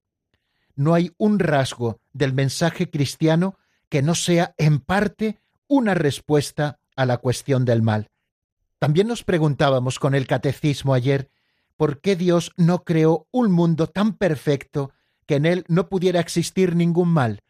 No 0.76 0.94
hay 0.94 1.14
un 1.18 1.40
rasgo 1.40 2.02
del 2.12 2.34
mensaje 2.34 2.90
cristiano 2.90 3.58
que 3.88 4.02
no 4.02 4.16
sea 4.16 4.54
en 4.58 4.80
parte 4.80 5.40
una 5.70 5.94
respuesta 5.94 6.77
a 6.98 7.06
la 7.06 7.18
cuestión 7.18 7.64
del 7.64 7.82
mal. 7.82 8.10
También 8.80 9.08
nos 9.08 9.24
preguntábamos 9.24 10.00
con 10.00 10.14
el 10.14 10.28
catecismo 10.28 10.94
ayer 10.94 11.30
por 11.78 12.02
qué 12.02 12.18
Dios 12.18 12.52
no 12.58 12.84
creó 12.84 13.28
un 13.32 13.52
mundo 13.52 13.88
tan 13.88 14.14
perfecto 14.18 14.92
que 15.26 15.36
en 15.36 15.46
él 15.46 15.64
no 15.70 15.88
pudiera 15.88 16.20
existir 16.20 16.76
ningún 16.76 17.10
mal, 17.10 17.42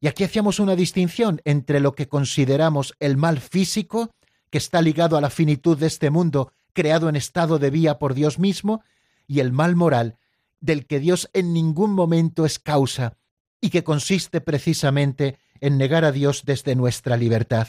y 0.00 0.08
aquí 0.08 0.24
hacíamos 0.24 0.58
una 0.58 0.76
distinción 0.76 1.42
entre 1.44 1.78
lo 1.78 1.94
que 1.94 2.08
consideramos 2.08 2.94
el 3.00 3.18
mal 3.18 3.38
físico, 3.40 4.10
que 4.48 4.58
está 4.58 4.80
ligado 4.80 5.16
a 5.16 5.20
la 5.20 5.28
finitud 5.28 5.76
de 5.76 5.86
este 5.86 6.08
mundo, 6.08 6.52
creado 6.72 7.08
en 7.08 7.16
estado 7.16 7.58
de 7.58 7.70
vía 7.70 7.98
por 7.98 8.14
Dios 8.14 8.38
mismo, 8.38 8.82
y 9.26 9.40
el 9.40 9.52
mal 9.52 9.76
moral, 9.76 10.16
del 10.60 10.86
que 10.86 11.00
Dios 11.00 11.28
en 11.34 11.52
ningún 11.52 11.92
momento 11.92 12.46
es 12.46 12.58
causa, 12.58 13.18
y 13.60 13.68
que 13.68 13.84
consiste 13.84 14.40
precisamente 14.40 15.38
en 15.60 15.76
negar 15.76 16.06
a 16.06 16.12
Dios 16.12 16.44
desde 16.46 16.74
nuestra 16.74 17.18
libertad. 17.18 17.68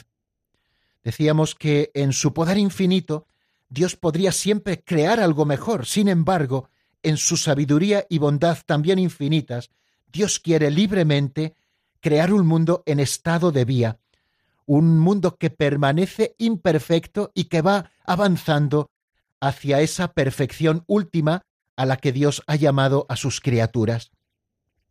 Decíamos 1.02 1.54
que 1.54 1.90
en 1.94 2.12
su 2.12 2.32
poder 2.32 2.58
infinito, 2.58 3.26
Dios 3.68 3.96
podría 3.96 4.32
siempre 4.32 4.82
crear 4.82 5.20
algo 5.20 5.44
mejor, 5.44 5.86
sin 5.86 6.08
embargo, 6.08 6.68
en 7.02 7.16
su 7.16 7.36
sabiduría 7.36 8.06
y 8.08 8.18
bondad 8.18 8.58
también 8.64 8.98
infinitas, 8.98 9.70
Dios 10.12 10.38
quiere 10.38 10.70
libremente 10.70 11.54
crear 12.00 12.32
un 12.32 12.46
mundo 12.46 12.82
en 12.86 13.00
estado 13.00 13.50
de 13.50 13.64
vía, 13.64 13.98
un 14.66 15.00
mundo 15.00 15.36
que 15.36 15.50
permanece 15.50 16.34
imperfecto 16.38 17.32
y 17.34 17.44
que 17.44 17.62
va 17.62 17.90
avanzando 18.04 18.90
hacia 19.40 19.80
esa 19.80 20.12
perfección 20.12 20.84
última 20.86 21.42
a 21.76 21.86
la 21.86 21.96
que 21.96 22.12
Dios 22.12 22.42
ha 22.46 22.56
llamado 22.56 23.06
a 23.08 23.16
sus 23.16 23.40
criaturas. 23.40 24.10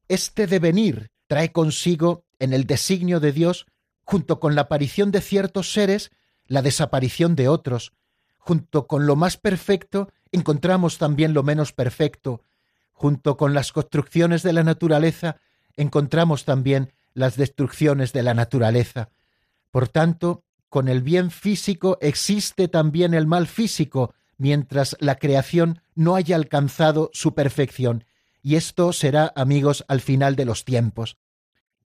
Este 0.08 0.48
devenir 0.48 1.12
trae 1.28 1.52
consigo 1.52 2.26
en 2.40 2.52
el 2.54 2.66
designio 2.66 3.20
de 3.20 3.32
Dios, 3.32 3.66
junto 4.04 4.40
con 4.40 4.56
la 4.56 4.62
aparición 4.62 5.12
de 5.12 5.22
ciertos 5.22 5.74
seres, 5.74 6.12
la 6.48 6.62
desaparición 6.62 7.36
de 7.36 7.48
otros. 7.48 7.94
Junto 8.38 8.88
con 8.88 9.06
lo 9.06 9.16
más 9.16 9.38
perfecto 9.38 10.12
encontramos 10.32 10.98
también 10.98 11.34
lo 11.34 11.44
menos 11.44 11.74
perfecto. 11.74 12.42
Junto 12.92 13.38
con 13.38 13.54
las 13.54 13.72
construcciones 13.72 14.44
de 14.44 14.54
la 14.54 14.64
naturaleza 14.64 15.38
encontramos 15.78 16.46
también 16.46 16.94
las 17.14 17.36
destrucciones 17.36 18.14
de 18.14 18.24
la 18.24 18.34
naturaleza. 18.34 19.10
Por 19.72 19.88
tanto, 19.88 20.44
con 20.70 20.88
el 20.88 21.02
bien 21.02 21.32
físico 21.32 21.98
existe 22.02 22.68
también 22.68 23.14
el 23.14 23.28
mal 23.28 23.48
físico, 23.48 24.14
mientras 24.38 24.96
la 25.00 25.16
creación 25.16 25.82
no 25.96 26.16
haya 26.16 26.36
alcanzado 26.36 27.10
su 27.14 27.34
perfección. 27.34 28.06
Y 28.42 28.56
esto 28.56 28.94
será, 28.94 29.32
amigos, 29.36 29.86
al 29.88 30.02
final 30.02 30.36
de 30.36 30.46
los 30.46 30.66
tiempos. 30.66 31.18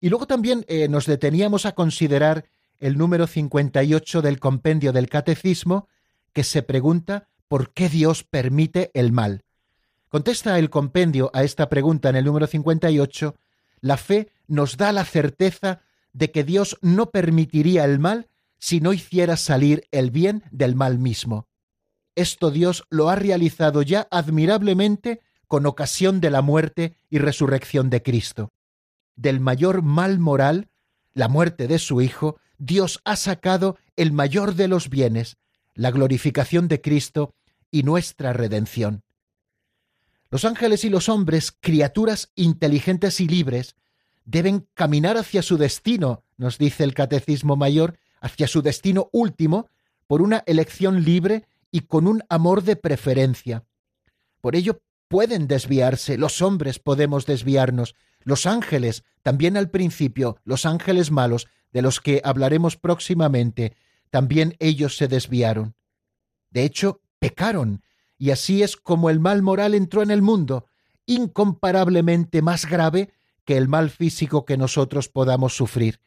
Y 0.06 0.10
luego 0.10 0.28
también 0.28 0.66
eh, 0.68 0.88
nos 0.88 1.08
deteníamos 1.08 1.66
a 1.66 1.72
considerar 1.72 2.46
el 2.78 2.96
número 2.96 3.26
58 3.26 4.22
del 4.22 4.40
compendio 4.40 4.94
del 4.94 5.10
Catecismo, 5.10 5.88
que 6.32 6.44
se 6.44 6.62
pregunta 6.62 7.28
¿por 7.48 7.74
qué 7.74 7.90
Dios 7.90 8.24
permite 8.24 8.92
el 8.94 9.12
mal? 9.12 9.46
Contesta 10.08 10.60
el 10.60 10.70
compendio 10.70 11.32
a 11.34 11.42
esta 11.42 11.70
pregunta 11.70 12.10
en 12.10 12.18
el 12.18 12.26
número 12.26 12.46
58, 12.46 13.36
la 13.82 13.98
fe 13.98 14.30
nos 14.46 14.78
da 14.78 14.92
la 14.92 15.06
certeza 15.06 15.82
de 16.14 16.30
que 16.30 16.44
Dios 16.44 16.78
no 16.84 17.10
permitiría 17.10 17.84
el 17.84 17.98
mal 17.98 18.28
si 18.60 18.82
no 18.82 18.94
hiciera 18.94 19.38
salir 19.38 19.88
el 19.90 20.12
bien 20.12 20.44
del 20.52 20.76
mal 20.76 21.00
mismo. 21.00 21.48
Esto 22.14 22.52
Dios 22.52 22.84
lo 22.92 23.10
ha 23.10 23.16
realizado 23.16 23.82
ya 23.82 24.08
admirablemente 24.12 25.22
con 25.48 25.66
ocasión 25.66 26.22
de 26.22 26.30
la 26.30 26.44
muerte 26.44 26.96
y 27.10 27.18
resurrección 27.18 27.90
de 27.90 28.04
Cristo. 28.04 28.52
Del 29.16 29.40
mayor 29.40 29.82
mal 29.82 30.20
moral, 30.20 30.70
la 31.14 31.28
muerte 31.28 31.68
de 31.68 31.80
su 31.80 32.02
Hijo, 32.02 32.38
Dios 32.58 33.02
ha 33.06 33.16
sacado 33.16 33.78
el 33.96 34.12
mayor 34.12 34.56
de 34.56 34.68
los 34.68 34.90
bienes, 34.90 35.38
la 35.74 35.92
glorificación 35.92 36.68
de 36.68 36.82
Cristo 36.82 37.34
y 37.72 37.84
nuestra 37.84 38.34
redención. 38.34 39.04
Los 40.30 40.46
ángeles 40.46 40.84
y 40.84 40.90
los 40.90 41.08
hombres, 41.08 41.56
criaturas 41.60 42.32
inteligentes 42.36 43.20
y 43.20 43.28
libres, 43.28 43.76
deben 44.26 44.68
caminar 44.74 45.18
hacia 45.18 45.42
su 45.42 45.58
destino, 45.58 46.24
nos 46.38 46.58
dice 46.58 46.84
el 46.84 46.94
Catecismo 46.94 47.56
Mayor, 47.56 47.98
hacia 48.20 48.48
su 48.48 48.62
destino 48.62 49.10
último, 49.12 49.70
por 50.08 50.22
una 50.22 50.44
elección 50.46 51.04
libre 51.04 51.46
y 51.72 51.82
con 51.82 52.08
un 52.08 52.24
amor 52.30 52.64
de 52.64 52.76
preferencia. 52.76 53.64
Por 54.42 54.56
ello 54.56 54.82
pueden 55.08 55.48
desviarse, 55.48 56.18
los 56.18 56.42
hombres 56.42 56.80
podemos 56.80 57.26
desviarnos, 57.26 57.96
los 58.26 58.46
ángeles, 58.46 59.06
también 59.24 59.56
al 59.56 59.70
principio, 59.70 60.38
los 60.44 60.66
ángeles 60.66 61.12
malos, 61.12 61.48
de 61.72 61.82
los 61.82 62.02
que 62.02 62.22
hablaremos 62.24 62.76
próximamente, 62.76 63.76
también 64.10 64.56
ellos 64.60 64.98
se 64.98 65.08
desviaron. 65.08 65.76
De 66.50 66.64
hecho, 66.64 67.02
pecaron, 67.20 67.84
y 68.18 68.32
así 68.32 68.64
es 68.64 68.78
como 68.78 69.10
el 69.10 69.20
mal 69.20 69.42
moral 69.42 69.74
entró 69.74 70.02
en 70.02 70.12
el 70.12 70.22
mundo, 70.22 70.68
incomparablemente 71.06 72.42
más 72.42 72.66
grave 72.66 73.12
que 73.46 73.58
el 73.58 73.68
mal 73.68 73.90
físico 73.90 74.46
que 74.46 74.58
nosotros 74.58 75.10
podamos 75.10 75.56
sufrir. 75.56 76.00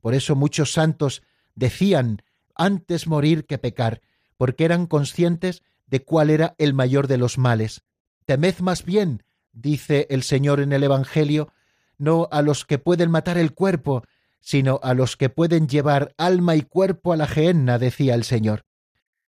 Por 0.00 0.14
eso 0.14 0.36
muchos 0.36 0.72
santos 0.72 1.22
decían 1.54 2.22
antes 2.54 3.06
morir 3.06 3.46
que 3.46 3.58
pecar, 3.58 4.00
porque 4.36 4.64
eran 4.64 4.86
conscientes 4.86 5.62
de 5.86 6.04
cuál 6.04 6.30
era 6.30 6.54
el 6.58 6.74
mayor 6.74 7.08
de 7.08 7.16
los 7.18 7.38
males. 7.38 7.82
Temed 8.26 8.58
más 8.58 8.84
bien, 8.84 9.24
dice 9.52 10.06
el 10.10 10.22
Señor 10.22 10.60
en 10.60 10.72
el 10.72 10.82
Evangelio, 10.82 11.52
no 11.98 12.28
a 12.30 12.42
los 12.42 12.64
que 12.64 12.78
pueden 12.78 13.10
matar 13.10 13.38
el 13.38 13.54
cuerpo, 13.54 14.04
sino 14.40 14.78
a 14.82 14.94
los 14.94 15.16
que 15.16 15.30
pueden 15.30 15.68
llevar 15.68 16.14
alma 16.18 16.54
y 16.54 16.62
cuerpo 16.62 17.12
a 17.12 17.16
la 17.16 17.26
gehenna, 17.26 17.78
decía 17.78 18.14
el 18.14 18.24
Señor. 18.24 18.64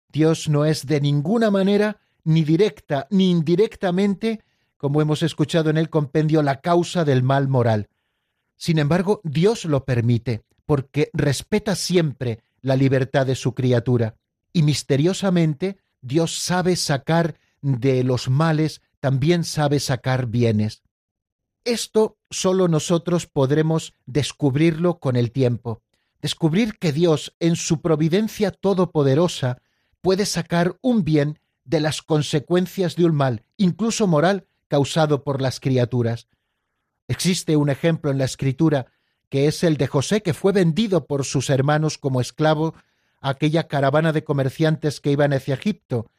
Dios 0.09 0.49
no 0.49 0.65
es 0.65 0.87
de 0.87 1.01
ninguna 1.01 1.51
manera, 1.51 2.01
ni 2.25 2.45
directa 2.45 3.07
ni 3.11 3.31
indirectamente, 3.31 4.41
como 4.77 5.01
hemos 5.01 5.23
escuchado 5.23 5.71
en 5.71 5.77
el 5.77 5.91
compendio, 5.91 6.43
la 6.43 6.61
causa 6.61 7.05
del 7.05 7.23
mal 7.23 7.49
moral. 7.49 7.89
Sin 8.57 8.79
embargo, 8.79 9.21
Dios 9.25 9.65
lo 9.65 9.85
permite, 9.85 10.45
porque 10.67 11.11
respeta 11.13 11.75
siempre 11.75 12.41
la 12.61 12.77
libertad 12.77 13.27
de 13.27 13.35
su 13.35 13.55
criatura, 13.55 14.17
y 14.53 14.63
misteriosamente 14.63 15.79
Dios 16.01 16.39
sabe 16.39 16.77
sacar 16.77 17.39
de 17.61 18.05
los 18.05 18.29
males, 18.29 18.83
también 19.01 19.45
sabe 19.45 19.81
sacar 19.81 20.27
bienes. 20.27 20.83
Esto 21.65 22.19
solo 22.31 22.67
nosotros 22.67 23.27
podremos 23.27 23.95
descubrirlo 24.07 24.99
con 24.99 25.17
el 25.17 25.31
tiempo, 25.31 25.83
descubrir 26.21 26.79
que 26.79 26.93
Dios, 26.93 27.35
en 27.39 27.57
su 27.57 27.81
providencia 27.81 28.51
todopoderosa, 28.51 29.63
puede 30.01 30.27
sacar 30.27 30.77
un 30.81 31.05
bien 31.05 31.39
de 31.65 31.81
las 31.81 32.03
consecuencias 32.03 32.97
de 32.97 33.05
un 33.05 33.15
mal, 33.15 33.45
incluso 33.57 34.09
moral, 34.09 34.47
causado 34.67 35.23
por 35.23 35.41
las 35.41 35.61
criaturas. 35.61 36.27
Existe 37.07 37.57
un 37.57 37.71
ejemplo 37.71 38.11
en 38.11 38.19
la 38.19 38.25
Escritura 38.25 38.87
que 39.29 39.47
es 39.47 39.65
el 39.65 39.79
de 39.79 39.87
José, 39.87 40.23
que 40.23 40.35
fue 40.35 40.53
vendido 40.53 41.07
por 41.07 41.25
sus 41.25 41.49
hermanos 41.49 41.97
como 41.97 42.21
esclavo 42.21 42.75
a 43.21 43.31
aquella 43.31 43.67
caravana 43.67 44.13
de 44.13 44.25
comerciantes 44.25 45.01
que 45.01 45.13
iban 45.13 45.33
hacia 45.33 45.55
Egipto. 45.55 46.11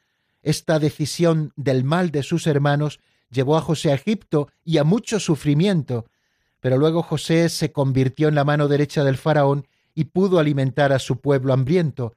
Esta 0.41 0.79
decisión 0.79 1.53
del 1.55 1.83
mal 1.83 2.09
de 2.09 2.23
sus 2.23 2.47
hermanos 2.47 2.99
llevó 3.33 3.57
a 3.57 3.61
José 3.61 3.91
a 3.91 3.95
Egipto 3.95 4.49
y 4.63 4.77
a 4.77 4.83
mucho 4.83 5.19
sufrimiento, 5.19 6.05
pero 6.59 6.77
luego 6.77 7.03
José 7.03 7.49
se 7.49 7.71
convirtió 7.71 8.29
en 8.29 8.35
la 8.35 8.45
mano 8.45 8.67
derecha 8.67 9.03
del 9.03 9.17
faraón 9.17 9.67
y 9.93 10.05
pudo 10.05 10.39
alimentar 10.39 10.93
a 10.93 10.99
su 10.99 11.19
pueblo 11.19 11.53
hambriento. 11.53 12.15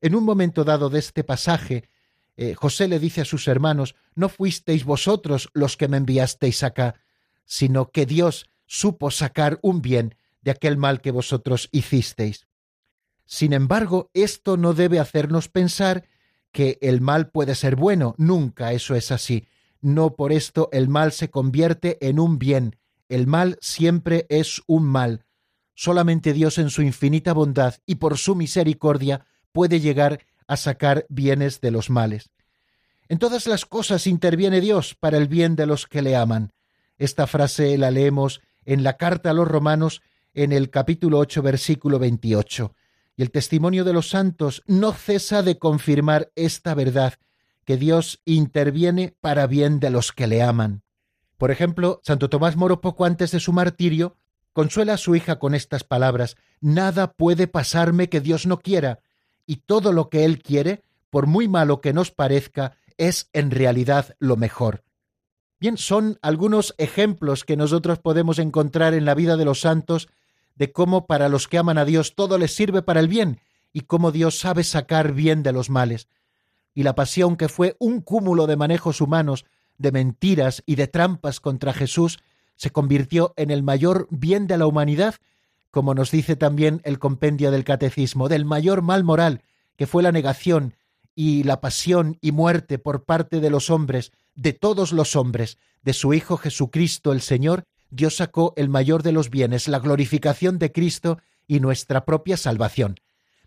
En 0.00 0.14
un 0.14 0.24
momento 0.24 0.64
dado 0.64 0.88
de 0.90 1.00
este 1.00 1.24
pasaje, 1.24 1.88
eh, 2.36 2.54
José 2.54 2.86
le 2.86 3.00
dice 3.00 3.22
a 3.22 3.24
sus 3.24 3.48
hermanos, 3.48 3.96
no 4.14 4.28
fuisteis 4.28 4.84
vosotros 4.84 5.50
los 5.54 5.76
que 5.76 5.88
me 5.88 5.96
enviasteis 5.96 6.62
acá, 6.62 6.94
sino 7.44 7.90
que 7.90 8.06
Dios 8.06 8.48
supo 8.66 9.10
sacar 9.10 9.58
un 9.62 9.82
bien 9.82 10.14
de 10.42 10.52
aquel 10.52 10.76
mal 10.76 11.00
que 11.00 11.10
vosotros 11.10 11.68
hicisteis. 11.72 12.46
Sin 13.24 13.52
embargo, 13.52 14.10
esto 14.14 14.56
no 14.56 14.72
debe 14.72 15.00
hacernos 15.00 15.48
pensar 15.48 16.04
que 16.52 16.78
el 16.80 17.00
mal 17.00 17.30
puede 17.30 17.54
ser 17.54 17.76
bueno, 17.76 18.14
nunca 18.18 18.72
eso 18.72 18.94
es 18.94 19.10
así. 19.10 19.48
No 19.80 20.14
por 20.14 20.32
esto 20.32 20.68
el 20.72 20.88
mal 20.88 21.12
se 21.12 21.30
convierte 21.30 21.98
en 22.06 22.18
un 22.18 22.38
bien, 22.38 22.76
el 23.08 23.26
mal 23.26 23.58
siempre 23.60 24.26
es 24.28 24.62
un 24.66 24.84
mal. 24.84 25.24
Solamente 25.74 26.32
Dios 26.32 26.58
en 26.58 26.70
su 26.70 26.82
infinita 26.82 27.32
bondad 27.32 27.76
y 27.86 27.96
por 27.96 28.18
su 28.18 28.34
misericordia 28.34 29.24
puede 29.52 29.80
llegar 29.80 30.20
a 30.46 30.56
sacar 30.56 31.06
bienes 31.08 31.60
de 31.60 31.70
los 31.70 31.88
males. 31.90 32.30
En 33.08 33.18
todas 33.18 33.46
las 33.46 33.64
cosas 33.64 34.06
interviene 34.06 34.60
Dios 34.60 34.94
para 34.94 35.16
el 35.16 35.28
bien 35.28 35.56
de 35.56 35.66
los 35.66 35.86
que 35.86 36.02
le 36.02 36.16
aman. 36.16 36.52
Esta 36.98 37.26
frase 37.26 37.78
la 37.78 37.90
leemos 37.90 38.42
en 38.64 38.82
la 38.82 38.96
carta 38.96 39.30
a 39.30 39.34
los 39.34 39.48
romanos 39.48 40.02
en 40.34 40.52
el 40.52 40.68
capítulo 40.68 41.18
8 41.18 41.42
versículo 41.42 41.98
28. 41.98 42.74
Y 43.16 43.22
el 43.22 43.30
testimonio 43.30 43.84
de 43.84 43.92
los 43.92 44.10
santos 44.10 44.62
no 44.66 44.92
cesa 44.92 45.42
de 45.42 45.58
confirmar 45.58 46.30
esta 46.34 46.74
verdad, 46.74 47.14
que 47.68 47.76
Dios 47.76 48.22
interviene 48.24 49.14
para 49.20 49.46
bien 49.46 49.78
de 49.78 49.90
los 49.90 50.12
que 50.12 50.26
le 50.26 50.42
aman. 50.42 50.80
Por 51.36 51.50
ejemplo, 51.50 52.00
Santo 52.02 52.30
Tomás 52.30 52.56
Moro 52.56 52.80
poco 52.80 53.04
antes 53.04 53.30
de 53.30 53.40
su 53.40 53.52
martirio 53.52 54.16
consuela 54.54 54.94
a 54.94 54.96
su 54.96 55.14
hija 55.14 55.38
con 55.38 55.54
estas 55.54 55.84
palabras 55.84 56.38
Nada 56.62 57.12
puede 57.12 57.46
pasarme 57.46 58.08
que 58.08 58.22
Dios 58.22 58.46
no 58.46 58.58
quiera, 58.60 59.00
y 59.44 59.56
todo 59.56 59.92
lo 59.92 60.08
que 60.08 60.24
Él 60.24 60.42
quiere, 60.42 60.82
por 61.10 61.26
muy 61.26 61.46
malo 61.46 61.82
que 61.82 61.92
nos 61.92 62.10
parezca, 62.10 62.74
es 62.96 63.28
en 63.34 63.50
realidad 63.50 64.16
lo 64.18 64.38
mejor. 64.38 64.82
Bien, 65.60 65.76
son 65.76 66.18
algunos 66.22 66.74
ejemplos 66.78 67.44
que 67.44 67.58
nosotros 67.58 67.98
podemos 67.98 68.38
encontrar 68.38 68.94
en 68.94 69.04
la 69.04 69.14
vida 69.14 69.36
de 69.36 69.44
los 69.44 69.60
santos 69.60 70.08
de 70.54 70.72
cómo 70.72 71.06
para 71.06 71.28
los 71.28 71.48
que 71.48 71.58
aman 71.58 71.76
a 71.76 71.84
Dios 71.84 72.14
todo 72.14 72.38
les 72.38 72.54
sirve 72.54 72.80
para 72.80 73.00
el 73.00 73.08
bien 73.08 73.40
y 73.74 73.82
cómo 73.82 74.10
Dios 74.10 74.38
sabe 74.38 74.64
sacar 74.64 75.12
bien 75.12 75.42
de 75.42 75.52
los 75.52 75.68
males. 75.68 76.08
Y 76.74 76.82
la 76.82 76.94
pasión 76.94 77.36
que 77.36 77.48
fue 77.48 77.76
un 77.78 78.00
cúmulo 78.00 78.46
de 78.46 78.56
manejos 78.56 79.00
humanos, 79.00 79.44
de 79.78 79.92
mentiras 79.92 80.62
y 80.66 80.74
de 80.76 80.86
trampas 80.86 81.40
contra 81.40 81.72
Jesús, 81.72 82.18
se 82.56 82.70
convirtió 82.70 83.34
en 83.36 83.50
el 83.50 83.62
mayor 83.62 84.08
bien 84.10 84.46
de 84.46 84.58
la 84.58 84.66
humanidad 84.66 85.14
como 85.70 85.94
nos 85.94 86.10
dice 86.10 86.36
también 86.36 86.80
el 86.84 86.98
compendio 86.98 87.50
del 87.50 87.64
Catecismo, 87.64 88.28
del 88.28 88.44
mayor 88.44 88.82
mal 88.82 89.04
moral, 89.04 89.42
que 89.76 89.86
fue 89.86 90.02
la 90.02 90.12
negación 90.12 90.74
y 91.14 91.42
la 91.42 91.60
pasión 91.60 92.18
y 92.20 92.32
muerte 92.32 92.78
por 92.78 93.04
parte 93.04 93.40
de 93.40 93.50
los 93.50 93.70
hombres, 93.70 94.12
de 94.34 94.52
todos 94.52 94.92
los 94.92 95.16
hombres, 95.16 95.58
de 95.82 95.92
su 95.92 96.14
Hijo 96.14 96.36
Jesucristo 96.36 97.12
el 97.12 97.20
Señor, 97.20 97.64
Dios 97.90 98.16
sacó 98.16 98.52
el 98.56 98.68
mayor 98.68 99.02
de 99.02 99.12
los 99.12 99.30
bienes, 99.30 99.68
la 99.68 99.78
glorificación 99.78 100.58
de 100.58 100.72
Cristo 100.72 101.18
y 101.46 101.60
nuestra 101.60 102.04
propia 102.04 102.36
salvación. 102.36 102.96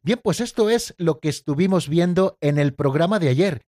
Bien, 0.04 0.20
pues 0.22 0.42
esto 0.42 0.70
es 0.70 0.96
lo 0.98 1.20
que 1.20 1.30
estuvimos 1.30 1.88
viendo 1.88 2.38
en 2.42 2.58
el 2.58 2.74
programa 2.74 3.20
de 3.20 3.30
ayer. 3.30 3.66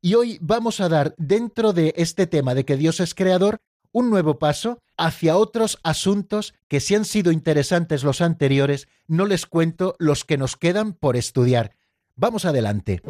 Y 0.00 0.14
hoy 0.14 0.38
vamos 0.40 0.80
a 0.80 0.88
dar, 0.88 1.14
dentro 1.18 1.72
de 1.72 1.92
este 1.96 2.26
tema 2.26 2.54
de 2.54 2.64
que 2.64 2.76
Dios 2.76 3.00
es 3.00 3.14
creador, 3.14 3.60
un 3.92 4.08
nuevo 4.08 4.38
paso 4.38 4.78
hacia 4.96 5.36
otros 5.36 5.78
asuntos 5.82 6.54
que 6.68 6.80
si 6.80 6.94
han 6.94 7.04
sido 7.04 7.32
interesantes 7.32 8.02
los 8.02 8.20
anteriores, 8.20 8.88
no 9.06 9.26
les 9.26 9.44
cuento 9.44 9.94
los 9.98 10.24
que 10.24 10.38
nos 10.38 10.56
quedan 10.56 10.94
por 10.94 11.16
estudiar. 11.16 11.74
Vamos 12.16 12.46
adelante. 12.46 13.02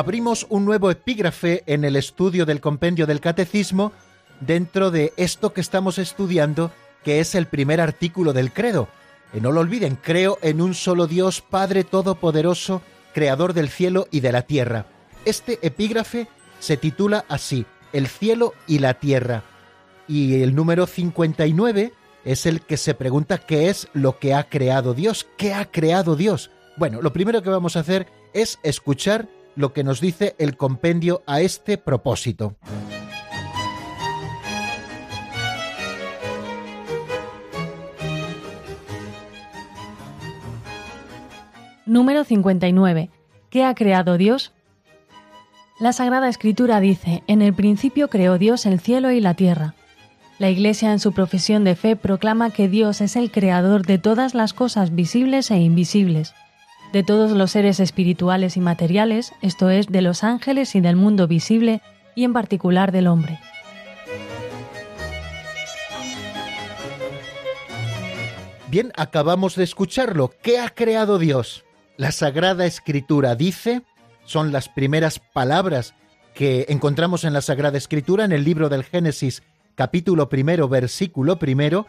Abrimos 0.00 0.46
un 0.48 0.64
nuevo 0.64 0.90
epígrafe 0.90 1.62
en 1.66 1.84
el 1.84 1.94
estudio 1.94 2.46
del 2.46 2.62
compendio 2.62 3.06
del 3.06 3.20
catecismo 3.20 3.92
dentro 4.40 4.90
de 4.90 5.12
esto 5.18 5.52
que 5.52 5.60
estamos 5.60 5.98
estudiando, 5.98 6.72
que 7.04 7.20
es 7.20 7.34
el 7.34 7.46
primer 7.46 7.82
artículo 7.82 8.32
del 8.32 8.50
credo. 8.50 8.88
Y 9.34 9.42
no 9.42 9.52
lo 9.52 9.60
olviden, 9.60 9.98
creo 10.00 10.38
en 10.40 10.62
un 10.62 10.72
solo 10.72 11.06
Dios, 11.06 11.42
Padre 11.42 11.84
Todopoderoso, 11.84 12.80
Creador 13.12 13.52
del 13.52 13.68
cielo 13.68 14.08
y 14.10 14.20
de 14.20 14.32
la 14.32 14.40
tierra. 14.40 14.86
Este 15.26 15.58
epígrafe 15.60 16.28
se 16.60 16.78
titula 16.78 17.26
así, 17.28 17.66
El 17.92 18.06
cielo 18.06 18.54
y 18.66 18.78
la 18.78 18.94
tierra. 18.94 19.42
Y 20.08 20.40
el 20.40 20.54
número 20.54 20.86
59 20.86 21.92
es 22.24 22.46
el 22.46 22.62
que 22.62 22.78
se 22.78 22.94
pregunta 22.94 23.36
qué 23.36 23.68
es 23.68 23.88
lo 23.92 24.18
que 24.18 24.32
ha 24.32 24.48
creado 24.48 24.94
Dios, 24.94 25.28
qué 25.36 25.52
ha 25.52 25.70
creado 25.70 26.16
Dios. 26.16 26.50
Bueno, 26.78 27.02
lo 27.02 27.12
primero 27.12 27.42
que 27.42 27.50
vamos 27.50 27.76
a 27.76 27.80
hacer 27.80 28.06
es 28.32 28.58
escuchar 28.62 29.28
lo 29.60 29.72
que 29.72 29.84
nos 29.84 30.00
dice 30.00 30.34
el 30.38 30.56
compendio 30.56 31.22
a 31.26 31.40
este 31.40 31.78
propósito. 31.78 32.56
Número 41.86 42.24
59. 42.24 43.10
¿Qué 43.50 43.64
ha 43.64 43.74
creado 43.74 44.16
Dios? 44.16 44.52
La 45.80 45.92
Sagrada 45.92 46.28
Escritura 46.28 46.78
dice, 46.78 47.22
en 47.26 47.42
el 47.42 47.52
principio 47.54 48.08
creó 48.08 48.38
Dios 48.38 48.66
el 48.66 48.80
cielo 48.80 49.10
y 49.10 49.20
la 49.20 49.34
tierra. 49.34 49.74
La 50.38 50.50
Iglesia 50.50 50.92
en 50.92 51.00
su 51.00 51.12
profesión 51.12 51.64
de 51.64 51.74
fe 51.74 51.96
proclama 51.96 52.50
que 52.50 52.68
Dios 52.68 53.00
es 53.00 53.16
el 53.16 53.30
creador 53.30 53.84
de 53.84 53.98
todas 53.98 54.34
las 54.34 54.54
cosas 54.54 54.94
visibles 54.94 55.50
e 55.50 55.58
invisibles, 55.58 56.34
de 56.92 57.02
todos 57.02 57.32
los 57.32 57.52
seres 57.52 57.80
espirituales 57.80 58.56
y 58.56 58.60
materiales, 58.60 59.32
esto 59.42 59.70
es, 59.70 59.86
de 59.88 60.02
los 60.02 60.24
ángeles 60.24 60.74
y 60.74 60.80
del 60.80 60.96
mundo 60.96 61.28
visible, 61.28 61.82
y 62.14 62.24
en 62.24 62.32
particular 62.32 62.92
del 62.92 63.06
hombre. 63.06 63.38
Bien, 68.68 68.92
acabamos 68.96 69.56
de 69.56 69.64
escucharlo. 69.64 70.32
¿Qué 70.42 70.58
ha 70.58 70.68
creado 70.70 71.18
Dios? 71.18 71.64
La 71.96 72.12
Sagrada 72.12 72.66
Escritura 72.66 73.34
dice, 73.34 73.82
son 74.24 74.52
las 74.52 74.68
primeras 74.68 75.18
palabras 75.18 75.94
que 76.34 76.66
encontramos 76.68 77.24
en 77.24 77.32
la 77.32 77.42
Sagrada 77.42 77.78
Escritura 77.78 78.24
en 78.24 78.32
el 78.32 78.44
libro 78.44 78.68
del 78.68 78.84
Génesis 78.84 79.42
capítulo 79.74 80.28
primero 80.28 80.68
versículo 80.68 81.38
primero, 81.38 81.86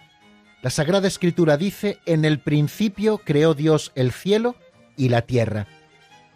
la 0.62 0.70
Sagrada 0.70 1.08
Escritura 1.08 1.58
dice, 1.58 2.00
en 2.06 2.24
el 2.24 2.40
principio 2.40 3.18
creó 3.18 3.54
Dios 3.54 3.92
el 3.96 4.12
cielo 4.12 4.56
y 4.98 5.10
la 5.10 5.24
tierra. 5.24 5.68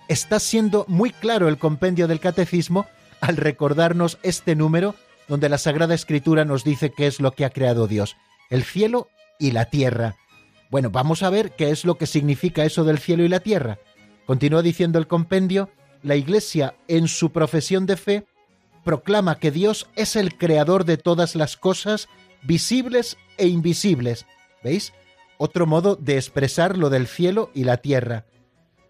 Está 0.07 0.39
siendo 0.39 0.85
muy 0.87 1.11
claro 1.11 1.47
el 1.47 1.57
compendio 1.57 2.07
del 2.07 2.19
catecismo 2.19 2.85
al 3.21 3.37
recordarnos 3.37 4.19
este 4.23 4.55
número 4.55 4.95
donde 5.27 5.49
la 5.49 5.57
Sagrada 5.57 5.95
Escritura 5.95 6.45
nos 6.45 6.63
dice 6.63 6.91
qué 6.95 7.07
es 7.07 7.19
lo 7.19 7.31
que 7.31 7.45
ha 7.45 7.49
creado 7.49 7.87
Dios, 7.87 8.15
el 8.49 8.63
cielo 8.63 9.09
y 9.39 9.51
la 9.51 9.65
tierra. 9.65 10.15
Bueno, 10.69 10.89
vamos 10.91 11.23
a 11.23 11.29
ver 11.29 11.51
qué 11.55 11.71
es 11.71 11.85
lo 11.85 11.97
que 11.97 12.07
significa 12.07 12.63
eso 12.65 12.83
del 12.83 12.99
cielo 12.99 13.23
y 13.23 13.29
la 13.29 13.39
tierra. 13.39 13.79
Continúa 14.25 14.61
diciendo 14.61 14.99
el 14.99 15.07
compendio, 15.07 15.69
la 16.03 16.15
Iglesia 16.15 16.75
en 16.87 17.07
su 17.07 17.31
profesión 17.31 17.85
de 17.85 17.97
fe 17.97 18.25
proclama 18.83 19.39
que 19.39 19.51
Dios 19.51 19.87
es 19.95 20.15
el 20.15 20.37
creador 20.37 20.85
de 20.85 20.97
todas 20.97 21.35
las 21.35 21.57
cosas 21.57 22.07
visibles 22.43 23.17
e 23.37 23.47
invisibles. 23.47 24.25
¿Veis? 24.63 24.93
Otro 25.37 25.65
modo 25.65 25.95
de 25.95 26.15
expresar 26.17 26.77
lo 26.77 26.89
del 26.89 27.07
cielo 27.07 27.49
y 27.53 27.63
la 27.63 27.77
tierra. 27.77 28.25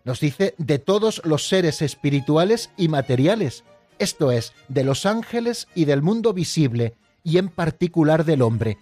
Nos 0.05 0.19
dice 0.19 0.53
de 0.59 0.77
todos 0.77 1.21
los 1.25 1.47
seres 1.47 1.81
espirituales 1.81 2.69
y 2.77 2.87
materiales, 2.87 3.63
esto 3.97 4.31
es, 4.31 4.53
de 4.67 4.83
los 4.83 5.05
ángeles 5.07 5.67
y 5.73 5.85
del 5.85 6.03
mundo 6.03 6.31
visible, 6.31 6.93
y 7.23 7.39
en 7.39 7.49
particular 7.49 8.23
del 8.23 8.43
hombre. 8.43 8.77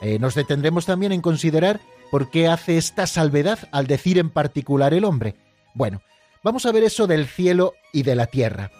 Eh, 0.00 0.18
nos 0.18 0.34
detendremos 0.34 0.86
también 0.86 1.12
en 1.12 1.20
considerar 1.20 1.80
por 2.10 2.30
qué 2.30 2.48
hace 2.48 2.78
esta 2.78 3.06
salvedad 3.06 3.58
al 3.70 3.86
decir 3.86 4.18
en 4.18 4.30
particular 4.30 4.94
el 4.94 5.04
hombre. 5.04 5.36
Bueno, 5.74 6.00
vamos 6.42 6.64
a 6.64 6.72
ver 6.72 6.84
eso 6.84 7.06
del 7.06 7.26
cielo 7.26 7.74
y 7.92 8.02
de 8.02 8.16
la 8.16 8.26
tierra. 8.26 8.70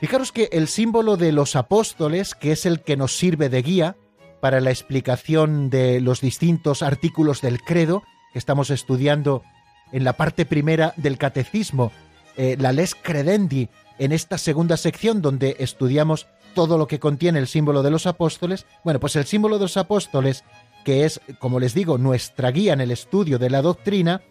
Fijaros 0.00 0.30
que 0.30 0.48
el 0.52 0.68
símbolo 0.68 1.16
de 1.16 1.32
los 1.32 1.56
apóstoles, 1.56 2.34
que 2.34 2.52
es 2.52 2.66
el 2.66 2.82
que 2.82 2.96
nos 2.96 3.16
sirve 3.16 3.48
de 3.48 3.62
guía 3.62 3.96
para 4.40 4.60
la 4.60 4.70
explicación 4.70 5.70
de 5.70 6.00
los 6.00 6.20
distintos 6.20 6.82
artículos 6.82 7.40
del 7.40 7.60
credo 7.60 8.04
que 8.32 8.38
estamos 8.38 8.70
estudiando 8.70 9.42
en 9.92 10.04
la 10.04 10.14
parte 10.14 10.46
primera 10.46 10.92
del 10.96 11.18
catecismo, 11.18 11.92
eh, 12.36 12.56
la 12.58 12.72
les 12.72 12.94
credendi, 12.94 13.68
en 13.98 14.12
esta 14.12 14.38
segunda 14.38 14.76
sección 14.76 15.22
donde 15.22 15.56
estudiamos 15.58 16.26
todo 16.54 16.78
lo 16.78 16.86
que 16.86 16.98
contiene 16.98 17.38
el 17.38 17.48
símbolo 17.48 17.82
de 17.82 17.90
los 17.90 18.06
apóstoles, 18.06 18.66
bueno, 18.84 19.00
pues 19.00 19.16
el 19.16 19.26
símbolo 19.26 19.58
de 19.58 19.64
los 19.64 19.76
apóstoles, 19.76 20.44
que 20.84 21.04
es, 21.04 21.20
como 21.38 21.60
les 21.60 21.74
digo, 21.74 21.98
nuestra 21.98 22.50
guía 22.50 22.72
en 22.72 22.80
el 22.80 22.90
estudio 22.90 23.38
de 23.38 23.50
la 23.50 23.62
doctrina, 23.62 24.22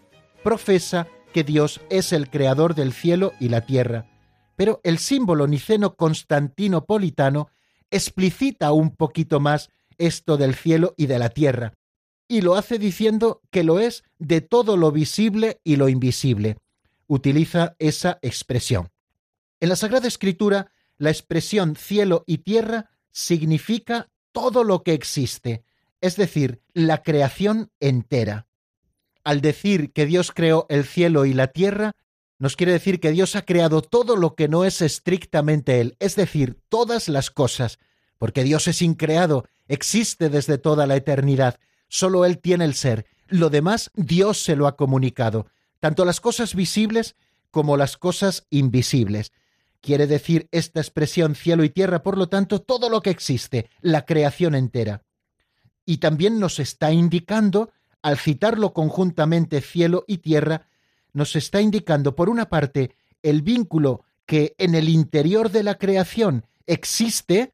profesa 0.44 1.08
que 1.34 1.44
Dios 1.44 1.82
es 1.90 2.14
el 2.14 2.30
creador 2.30 2.76
del 2.76 2.94
cielo 2.94 3.34
y 3.40 3.50
la 3.50 3.62
tierra. 3.62 4.06
Pero 4.56 4.80
el 4.84 5.00
símbolo 5.00 5.48
niceno 5.48 5.96
constantinopolitano 5.96 7.50
explicita 7.92 8.72
un 8.72 8.96
poquito 8.96 9.40
más 9.40 9.70
esto 9.98 10.38
del 10.38 10.56
cielo 10.56 10.94
y 10.98 11.08
de 11.08 11.20
la 11.20 11.30
tierra, 11.30 11.74
y 12.28 12.42
lo 12.42 12.56
hace 12.56 12.80
diciendo 12.80 13.42
que 13.52 13.64
lo 13.64 13.80
es 13.80 14.04
de 14.20 14.42
todo 14.42 14.78
lo 14.78 14.92
visible 14.92 15.60
y 15.64 15.76
lo 15.76 15.90
invisible. 15.90 16.58
Utiliza 17.08 17.76
esa 17.80 18.20
expresión. 18.22 18.90
En 19.60 19.70
la 19.70 19.76
Sagrada 19.76 20.08
Escritura, 20.08 20.72
la 20.98 21.10
expresión 21.10 21.76
cielo 21.76 22.24
y 22.26 22.40
tierra 22.40 22.90
significa 23.12 24.10
todo 24.32 24.64
lo 24.64 24.84
que 24.84 24.94
existe, 24.94 25.64
es 26.02 26.16
decir, 26.16 26.62
la 26.74 27.04
creación 27.04 27.72
entera. 27.80 28.48
Al 29.24 29.42
decir 29.42 29.92
que 29.94 30.06
Dios 30.06 30.32
creó 30.32 30.66
el 30.70 30.86
cielo 30.86 31.26
y 31.26 31.34
la 31.34 31.48
tierra, 31.48 31.94
nos 32.38 32.56
quiere 32.56 32.74
decir 32.74 33.00
que 33.00 33.12
Dios 33.12 33.36
ha 33.36 33.44
creado 33.44 33.82
todo 33.82 34.18
lo 34.18 34.36
que 34.36 34.48
no 34.48 34.66
es 34.66 34.82
estrictamente 34.82 35.80
Él, 35.80 35.96
es 36.00 36.16
decir, 36.16 36.60
todas 36.70 37.08
las 37.08 37.32
cosas, 37.32 37.80
porque 38.18 38.44
Dios 38.44 38.68
es 38.68 38.82
increado, 38.82 39.46
existe 39.68 40.30
desde 40.30 40.58
toda 40.58 40.86
la 40.86 40.96
eternidad, 40.96 41.60
Solo 41.88 42.26
Él 42.26 42.40
tiene 42.40 42.66
el 42.66 42.74
ser. 42.74 43.06
Lo 43.28 43.50
demás 43.50 43.92
Dios 43.96 44.44
se 44.44 44.56
lo 44.56 44.68
ha 44.68 44.76
comunicado, 44.76 45.48
tanto 45.80 46.06
las 46.06 46.20
cosas 46.20 46.56
visibles 46.56 47.16
como 47.52 47.78
las 47.78 47.98
cosas 47.98 48.46
invisibles. 48.50 49.32
Quiere 49.82 50.08
decir 50.08 50.50
esta 50.52 50.82
expresión 50.82 51.36
cielo 51.36 51.64
y 51.64 51.70
tierra, 51.70 52.04
por 52.04 52.18
lo 52.18 52.28
tanto, 52.28 52.60
todo 52.60 52.90
lo 52.90 53.02
que 53.02 53.12
existe, 53.12 53.70
la 53.82 54.06
creación 54.06 54.56
entera. 54.56 55.04
Y 55.86 55.98
también 55.98 56.40
nos 56.40 56.60
está 56.60 56.92
indicando, 56.92 57.72
al 58.02 58.18
citarlo 58.18 58.74
conjuntamente 58.74 59.62
cielo 59.62 60.04
y 60.08 60.18
tierra, 60.18 60.68
nos 61.14 61.36
está 61.36 61.62
indicando, 61.62 62.16
por 62.16 62.30
una 62.30 62.50
parte, 62.50 62.96
el 63.24 63.42
vínculo 63.42 64.04
que 64.26 64.54
en 64.58 64.76
el 64.76 64.90
interior 64.90 65.50
de 65.50 65.64
la 65.64 65.76
creación 65.76 66.46
existe 66.68 67.54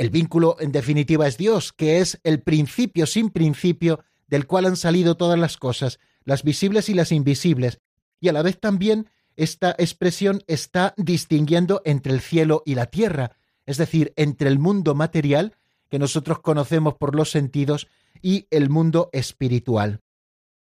el 0.00 0.08
vínculo, 0.08 0.56
en 0.60 0.72
definitiva, 0.72 1.28
es 1.28 1.36
Dios, 1.36 1.74
que 1.74 1.98
es 1.98 2.20
el 2.24 2.40
principio 2.40 3.04
sin 3.04 3.28
principio 3.28 4.00
del 4.28 4.46
cual 4.46 4.64
han 4.64 4.78
salido 4.78 5.18
todas 5.18 5.38
las 5.38 5.58
cosas, 5.58 5.98
las 6.24 6.42
visibles 6.42 6.88
y 6.88 6.94
las 6.94 7.12
invisibles. 7.12 7.80
Y 8.18 8.28
a 8.28 8.32
la 8.32 8.40
vez 8.40 8.58
también 8.58 9.10
esta 9.36 9.74
expresión 9.76 10.42
está 10.46 10.94
distinguiendo 10.96 11.82
entre 11.84 12.14
el 12.14 12.22
cielo 12.22 12.62
y 12.64 12.76
la 12.76 12.86
tierra, 12.86 13.36
es 13.66 13.76
decir, 13.76 14.14
entre 14.16 14.48
el 14.48 14.58
mundo 14.58 14.94
material, 14.94 15.54
que 15.90 15.98
nosotros 15.98 16.40
conocemos 16.40 16.94
por 16.94 17.14
los 17.14 17.30
sentidos, 17.30 17.86
y 18.22 18.46
el 18.50 18.70
mundo 18.70 19.10
espiritual. 19.12 20.00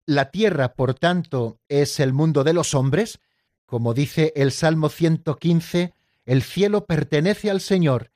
La 0.05 0.31
tierra, 0.31 0.75
por 0.75 0.93
tanto, 0.93 1.59
es 1.67 1.99
el 1.99 2.13
mundo 2.13 2.45
de 2.45 2.53
los 2.53 2.73
hombres, 2.73 3.19
como 3.65 3.93
dice 3.93 4.31
el 4.37 4.53
Salmo 4.53 4.87
115, 4.87 5.93
el 6.25 6.41
cielo 6.41 6.85
pertenece 6.85 7.49
al 7.49 7.59
Señor 7.59 8.11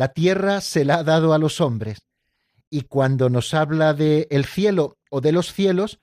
la 0.00 0.14
tierra 0.14 0.62
se 0.62 0.86
la 0.86 0.94
ha 0.94 1.04
dado 1.04 1.34
a 1.34 1.38
los 1.38 1.60
hombres. 1.60 1.98
Y 2.70 2.84
cuando 2.84 3.28
nos 3.28 3.52
habla 3.52 3.92
de 3.92 4.28
el 4.30 4.46
cielo 4.46 4.96
o 5.10 5.20
de 5.20 5.30
los 5.30 5.52
cielos, 5.52 6.00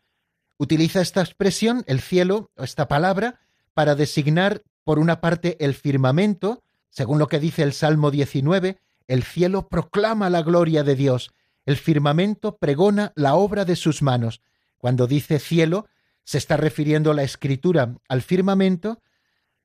utiliza 0.57 1.01
esta 1.01 1.21
expresión, 1.21 1.83
el 1.87 1.99
cielo, 1.99 2.51
o 2.55 2.63
esta 2.63 2.87
palabra, 2.87 3.39
para 3.73 3.95
designar, 3.95 4.61
por 4.83 4.99
una 4.99 5.19
parte, 5.19 5.57
el 5.65 5.73
firmamento, 5.73 6.61
según 6.91 7.17
lo 7.17 7.27
que 7.27 7.39
dice 7.39 7.63
el 7.63 7.73
Salmo 7.73 8.11
19, 8.11 8.77
el 9.07 9.23
cielo 9.23 9.67
proclama 9.67 10.29
la 10.29 10.43
gloria 10.43 10.83
de 10.83 10.95
Dios, 10.95 11.31
el 11.65 11.75
firmamento 11.75 12.57
pregona 12.57 13.13
la 13.15 13.33
obra 13.33 13.65
de 13.65 13.75
sus 13.75 14.03
manos. 14.03 14.43
Cuando 14.77 15.07
dice 15.07 15.39
cielo, 15.39 15.87
se 16.23 16.37
está 16.37 16.55
refiriendo 16.55 17.15
la 17.15 17.23
escritura 17.23 17.95
al 18.07 18.21
firmamento, 18.21 19.01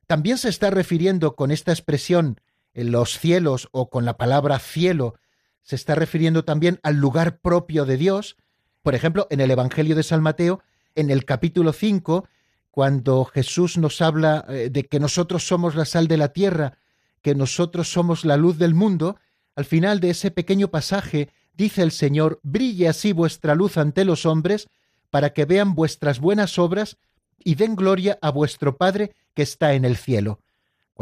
también 0.06 0.38
se 0.38 0.48
está 0.48 0.70
refiriendo 0.70 1.36
con 1.36 1.50
esta 1.50 1.70
expresión 1.70 2.40
los 2.74 3.18
cielos 3.18 3.68
o 3.72 3.90
con 3.90 4.04
la 4.04 4.16
palabra 4.16 4.58
cielo 4.58 5.14
se 5.62 5.76
está 5.76 5.94
refiriendo 5.94 6.44
también 6.44 6.80
al 6.82 6.96
lugar 6.96 7.40
propio 7.40 7.84
de 7.84 7.96
Dios. 7.96 8.36
Por 8.82 8.94
ejemplo, 8.94 9.26
en 9.30 9.40
el 9.40 9.50
Evangelio 9.50 9.94
de 9.94 10.02
San 10.02 10.22
Mateo, 10.22 10.60
en 10.94 11.10
el 11.10 11.24
capítulo 11.24 11.72
5, 11.72 12.28
cuando 12.70 13.24
Jesús 13.24 13.78
nos 13.78 14.00
habla 14.00 14.44
eh, 14.48 14.70
de 14.70 14.84
que 14.84 14.98
nosotros 14.98 15.46
somos 15.46 15.74
la 15.74 15.84
sal 15.84 16.08
de 16.08 16.16
la 16.16 16.32
tierra, 16.32 16.78
que 17.20 17.34
nosotros 17.34 17.92
somos 17.92 18.24
la 18.24 18.36
luz 18.36 18.58
del 18.58 18.74
mundo, 18.74 19.16
al 19.54 19.64
final 19.64 20.00
de 20.00 20.10
ese 20.10 20.30
pequeño 20.30 20.68
pasaje 20.68 21.28
dice 21.52 21.82
el 21.82 21.92
Señor, 21.92 22.40
brille 22.42 22.88
así 22.88 23.12
vuestra 23.12 23.54
luz 23.54 23.76
ante 23.76 24.04
los 24.04 24.26
hombres, 24.26 24.68
para 25.10 25.34
que 25.34 25.44
vean 25.44 25.74
vuestras 25.74 26.18
buenas 26.18 26.58
obras 26.58 26.96
y 27.38 27.54
den 27.54 27.76
gloria 27.76 28.18
a 28.22 28.30
vuestro 28.30 28.78
Padre 28.78 29.14
que 29.34 29.42
está 29.42 29.74
en 29.74 29.84
el 29.84 29.96
cielo. 29.96 30.40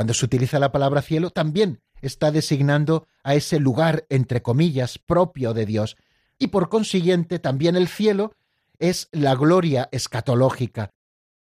Cuando 0.00 0.14
se 0.14 0.24
utiliza 0.24 0.58
la 0.58 0.72
palabra 0.72 1.02
cielo, 1.02 1.28
también 1.28 1.82
está 2.00 2.30
designando 2.30 3.06
a 3.22 3.34
ese 3.34 3.60
lugar, 3.60 4.06
entre 4.08 4.40
comillas, 4.40 4.96
propio 4.96 5.52
de 5.52 5.66
Dios, 5.66 5.98
y 6.38 6.46
por 6.46 6.70
consiguiente 6.70 7.38
también 7.38 7.76
el 7.76 7.86
cielo 7.86 8.32
es 8.78 9.10
la 9.12 9.34
gloria 9.34 9.90
escatológica. 9.92 10.94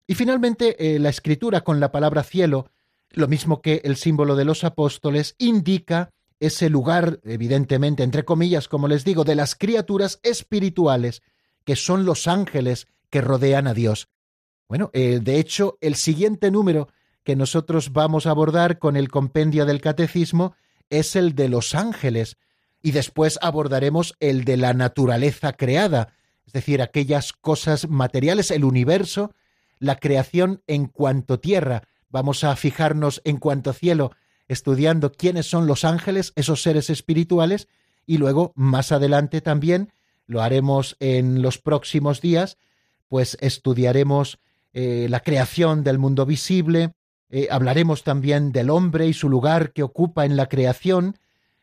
Y 0.05 0.13
finalmente, 0.13 0.75
eh, 0.77 0.99
la 0.99 1.09
escritura 1.09 1.61
con 1.61 1.79
la 1.79 1.91
palabra 1.91 2.21
cielo, 2.21 2.69
lo 3.09 3.27
mismo 3.27 3.63
que 3.63 3.81
el 3.83 3.95
símbolo 3.95 4.35
de 4.35 4.45
los 4.45 4.63
apóstoles, 4.63 5.33
indica 5.39 6.11
ese 6.39 6.69
lugar, 6.69 7.21
evidentemente, 7.23 8.03
entre 8.03 8.25
comillas, 8.25 8.67
como 8.67 8.87
les 8.87 9.03
digo, 9.03 9.23
de 9.23 9.33
las 9.33 9.55
criaturas 9.55 10.19
espirituales, 10.21 11.23
que 11.63 11.75
son 11.75 12.05
los 12.05 12.27
ángeles 12.27 12.85
que 13.09 13.21
rodean 13.21 13.65
a 13.65 13.73
Dios. 13.73 14.07
Bueno, 14.69 14.91
eh, 14.93 15.19
de 15.19 15.39
hecho, 15.39 15.79
el 15.81 15.95
siguiente 15.95 16.51
número 16.51 16.89
que 17.25 17.35
nosotros 17.35 17.91
vamos 17.91 18.27
a 18.27 18.29
abordar 18.29 18.79
con 18.79 18.95
el 18.95 19.09
compendio 19.09 19.65
del 19.65 19.81
catecismo 19.81 20.55
es 20.89 21.15
el 21.15 21.33
de 21.33 21.49
los 21.49 21.73
ángeles, 21.75 22.37
y 22.83 22.91
después 22.91 23.39
abordaremos 23.41 24.13
el 24.19 24.45
de 24.45 24.57
la 24.57 24.73
naturaleza 24.75 25.53
creada, 25.53 26.13
es 26.45 26.53
decir, 26.53 26.83
aquellas 26.83 27.33
cosas 27.33 27.89
materiales, 27.89 28.51
el 28.51 28.63
universo, 28.63 29.33
la 29.79 29.95
creación 29.95 30.61
en 30.67 30.85
cuanto 30.85 31.39
tierra. 31.39 31.81
Vamos 32.09 32.43
a 32.43 32.55
fijarnos 32.55 33.21
en 33.25 33.37
cuanto 33.37 33.73
cielo, 33.73 34.11
estudiando 34.47 35.11
quiénes 35.11 35.47
son 35.47 35.65
los 35.65 35.83
ángeles, 35.83 36.31
esos 36.35 36.61
seres 36.61 36.91
espirituales, 36.91 37.67
y 38.05 38.19
luego 38.19 38.53
más 38.55 38.91
adelante 38.91 39.41
también, 39.41 39.91
lo 40.27 40.43
haremos 40.43 40.95
en 40.99 41.41
los 41.41 41.57
próximos 41.57 42.21
días, 42.21 42.59
pues 43.07 43.35
estudiaremos 43.41 44.37
eh, 44.73 45.07
la 45.09 45.21
creación 45.21 45.83
del 45.83 45.97
mundo 45.97 46.27
visible, 46.27 46.93
eh, 47.29 47.47
hablaremos 47.49 48.03
también 48.03 48.51
del 48.51 48.69
hombre 48.69 49.07
y 49.07 49.13
su 49.13 49.29
lugar 49.29 49.73
que 49.73 49.83
ocupa 49.83 50.25
en 50.25 50.35
la 50.35 50.47
creación, 50.47 51.17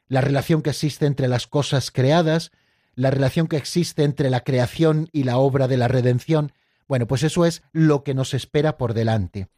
la 0.09 0.21
relación 0.21 0.63
que 0.63 0.71
existe 0.71 1.07
entre 1.07 1.29
las 1.29 1.47
cosas 1.47 1.91
creadas, 1.91 2.51
la 2.95 3.11
relación 3.11 3.47
que 3.47 3.57
existe 3.57 4.05
entre 4.05 4.29
la 4.31 4.41
creación 4.41 5.09
y 5.13 5.25
la 5.25 5.39
obra 5.39 5.69
de 5.69 5.77
la 5.77 5.89
redención. 5.89 6.53
Bueno, 6.89 7.07
pues 7.07 7.23
eso 7.23 7.47
es 7.47 7.63
lo 7.73 8.03
que 8.03 8.15
nos 8.15 8.35
espera 8.35 8.77
por 8.77 8.93
delante. 8.93 9.49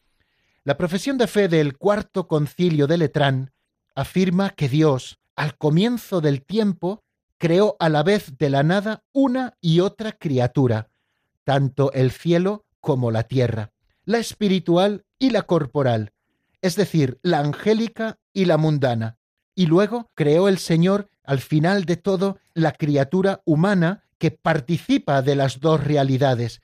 La 0.63 0.77
profesión 0.77 1.19
de 1.19 1.27
fe 1.27 1.49
del 1.49 1.77
cuarto 1.77 2.29
concilio 2.29 2.87
de 2.87 2.99
Letrán 2.99 3.53
afirma 3.95 4.51
que 4.51 4.69
Dios, 4.69 5.19
al 5.37 5.57
comienzo 5.57 6.21
del 6.21 6.43
tiempo, 6.43 7.03
creó 7.39 7.77
a 7.81 7.89
la 7.89 8.03
vez 8.03 8.39
de 8.39 8.51
la 8.51 8.63
nada 8.63 9.03
una 9.13 9.57
y 9.61 9.81
otra 9.81 10.13
criatura, 10.13 10.89
tanto 11.45 11.93
el 11.93 12.11
cielo 12.13 12.65
como 12.81 13.11
la 13.11 13.25
tierra, 13.25 13.73
la 14.05 14.19
espiritual 14.19 15.05
y 15.25 15.31
la 15.31 15.43
corporal, 15.43 16.13
es 16.61 16.77
decir, 16.77 17.19
la 17.23 17.39
angélica 17.39 18.19
y 18.35 18.45
la 18.45 18.59
mundana. 18.59 19.17
Y 19.55 19.65
luego 19.65 20.11
creó 20.15 20.49
el 20.49 20.59
Señor, 20.59 21.09
al 21.23 21.41
final 21.41 21.87
de 21.87 21.97
todo, 21.97 22.39
la 22.53 22.73
criatura 22.73 23.41
humana 23.47 24.05
que 24.19 24.31
participa 24.33 25.23
de 25.23 25.35
las 25.35 25.61
dos 25.61 25.83
realidades, 25.83 26.61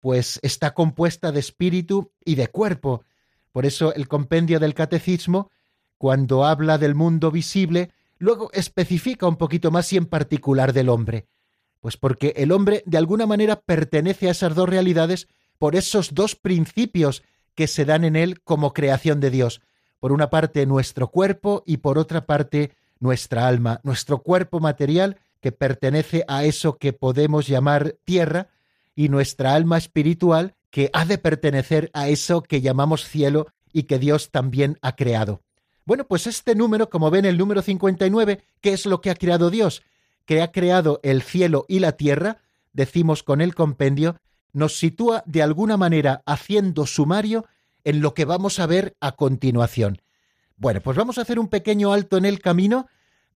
pues 0.00 0.40
está 0.42 0.74
compuesta 0.74 1.30
de 1.30 1.38
espíritu 1.38 2.10
y 2.24 2.34
de 2.34 2.48
cuerpo, 2.48 3.04
por 3.52 3.64
eso 3.64 3.94
el 3.94 4.08
compendio 4.08 4.58
del 4.58 4.74
catecismo, 4.74 5.52
cuando 5.96 6.44
habla 6.44 6.76
del 6.76 6.96
mundo 6.96 7.30
visible, 7.30 7.92
luego 8.18 8.50
especifica 8.52 9.28
un 9.28 9.36
poquito 9.36 9.70
más 9.70 9.92
y 9.92 9.98
en 9.98 10.06
particular 10.06 10.72
del 10.72 10.88
hombre. 10.88 11.28
Pues 11.78 11.96
porque 11.96 12.34
el 12.36 12.50
hombre 12.50 12.82
de 12.86 12.98
alguna 12.98 13.26
manera 13.26 13.60
pertenece 13.60 14.26
a 14.26 14.32
esas 14.32 14.56
dos 14.56 14.68
realidades 14.68 15.28
por 15.58 15.76
esos 15.76 16.12
dos 16.12 16.34
principios 16.34 17.22
que 17.60 17.66
se 17.66 17.84
dan 17.84 18.04
en 18.04 18.16
él 18.16 18.40
como 18.40 18.72
creación 18.72 19.20
de 19.20 19.28
Dios. 19.28 19.60
Por 19.98 20.12
una 20.12 20.30
parte 20.30 20.64
nuestro 20.64 21.08
cuerpo 21.08 21.62
y 21.66 21.76
por 21.76 21.98
otra 21.98 22.24
parte 22.24 22.70
nuestra 23.00 23.46
alma, 23.46 23.80
nuestro 23.82 24.22
cuerpo 24.22 24.60
material 24.60 25.18
que 25.42 25.52
pertenece 25.52 26.24
a 26.26 26.44
eso 26.44 26.78
que 26.78 26.94
podemos 26.94 27.46
llamar 27.46 27.96
tierra 28.06 28.48
y 28.96 29.10
nuestra 29.10 29.52
alma 29.52 29.76
espiritual 29.76 30.54
que 30.70 30.88
ha 30.94 31.04
de 31.04 31.18
pertenecer 31.18 31.90
a 31.92 32.08
eso 32.08 32.42
que 32.42 32.62
llamamos 32.62 33.04
cielo 33.04 33.48
y 33.74 33.82
que 33.82 33.98
Dios 33.98 34.30
también 34.30 34.78
ha 34.80 34.96
creado. 34.96 35.42
Bueno, 35.84 36.06
pues 36.06 36.26
este 36.26 36.54
número, 36.54 36.88
como 36.88 37.10
ven 37.10 37.26
el 37.26 37.36
número 37.36 37.60
59, 37.60 38.40
¿qué 38.62 38.72
es 38.72 38.86
lo 38.86 39.02
que 39.02 39.10
ha 39.10 39.14
creado 39.14 39.50
Dios? 39.50 39.82
Que 40.24 40.40
ha 40.40 40.50
creado 40.50 40.98
el 41.02 41.20
cielo 41.20 41.66
y 41.68 41.80
la 41.80 41.92
tierra, 41.92 42.38
decimos 42.72 43.22
con 43.22 43.42
el 43.42 43.54
compendio, 43.54 44.16
nos 44.52 44.78
sitúa 44.78 45.22
de 45.26 45.42
alguna 45.42 45.76
manera 45.76 46.22
haciendo 46.26 46.86
sumario 46.86 47.46
en 47.84 48.00
lo 48.00 48.14
que 48.14 48.24
vamos 48.24 48.58
a 48.58 48.66
ver 48.66 48.96
a 49.00 49.12
continuación. 49.12 50.02
Bueno, 50.56 50.80
pues 50.80 50.96
vamos 50.96 51.18
a 51.18 51.22
hacer 51.22 51.38
un 51.38 51.48
pequeño 51.48 51.92
alto 51.92 52.16
en 52.16 52.24
el 52.24 52.40
camino 52.40 52.86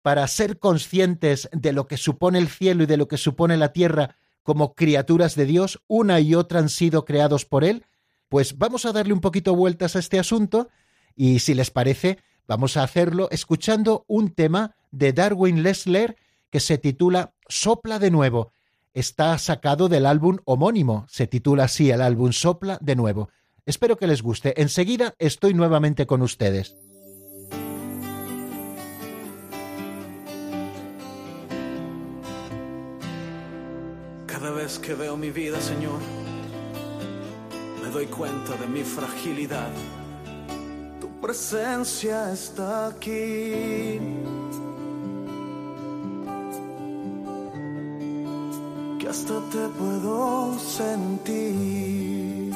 para 0.01 0.27
ser 0.27 0.59
conscientes 0.59 1.49
de 1.51 1.73
lo 1.73 1.87
que 1.87 1.97
supone 1.97 2.37
el 2.37 2.47
cielo 2.47 2.83
y 2.83 2.85
de 2.85 2.97
lo 2.97 3.07
que 3.07 3.17
supone 3.17 3.57
la 3.57 3.73
tierra 3.73 4.17
como 4.43 4.75
criaturas 4.75 5.33
de 5.33 5.45
Dios, 5.45 5.81
una 5.87 6.19
y 6.19 6.35
otra 6.35 6.59
han 6.59 6.69
sido 6.69 7.03
creados 7.03 7.45
por 7.45 7.63
Él, 7.63 7.83
pues 8.29 8.59
vamos 8.59 8.85
a 8.85 8.91
darle 8.91 9.13
un 9.13 9.21
poquito 9.21 9.55
vueltas 9.55 9.95
a 9.95 9.99
este 9.99 10.19
asunto 10.19 10.69
y 11.15 11.39
si 11.39 11.55
les 11.55 11.71
parece, 11.71 12.19
vamos 12.47 12.77
a 12.77 12.83
hacerlo 12.83 13.27
escuchando 13.31 14.05
un 14.07 14.29
tema 14.29 14.75
de 14.91 15.13
Darwin 15.13 15.63
Lesler 15.63 16.15
que 16.51 16.59
se 16.59 16.77
titula 16.77 17.33
Sopla 17.47 17.97
de 17.97 18.11
nuevo. 18.11 18.51
Está 18.95 19.37
sacado 19.37 19.87
del 19.89 20.07
álbum 20.07 20.37
homónimo, 20.45 21.05
se 21.07 21.27
titula 21.27 21.65
así 21.65 21.91
el 21.91 22.01
álbum 22.01 22.31
Sopla 22.31 22.79
de 22.81 22.95
nuevo. 22.95 23.29
Espero 23.67 23.97
que 23.97 24.07
les 24.07 24.23
guste. 24.23 24.59
Enseguida 24.59 25.13
estoy 25.19 25.53
nuevamente 25.53 26.07
con 26.07 26.23
ustedes. 26.23 26.75
que 34.81 34.95
veo 34.95 35.15
mi 35.15 35.29
vida, 35.29 35.61
Señor, 35.61 35.99
me 37.83 37.89
doy 37.91 38.07
cuenta 38.07 38.55
de 38.57 38.65
mi 38.65 38.83
fragilidad. 38.83 39.69
Tu 40.99 41.21
presencia 41.21 42.33
está 42.33 42.87
aquí. 42.87 43.99
Que 49.05 49.11
hasta 49.11 49.39
te 49.51 49.67
puedo 49.77 50.57
sentir. 50.57 52.51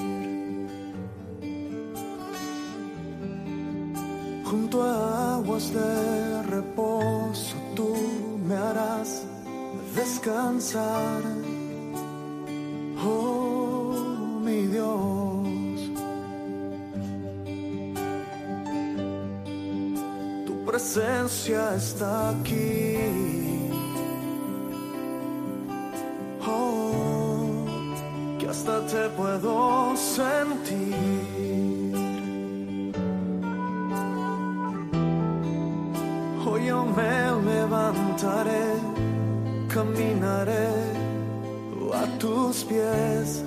Junto 4.45 4.81
a 4.81 5.35
aguas 5.35 5.71
de 5.71 6.41
reposo 6.49 7.55
tú 7.75 7.93
me 8.47 8.55
harás 8.55 9.27
descansar 9.93 11.21
oh 13.05 14.41
mi 14.43 14.61
Dios. 14.73 15.79
Tu 20.47 20.65
presencia 20.65 21.75
está 21.75 22.31
aquí. 22.31 23.48
Puedo 29.19 29.95
sentir. 29.97 30.95
Hoy 36.45 36.65
yo 36.65 36.85
me 36.85 37.15
levantaré, 37.51 38.65
caminaré 39.73 40.69
a 42.01 42.05
tus 42.17 42.63
pies, 42.63 43.43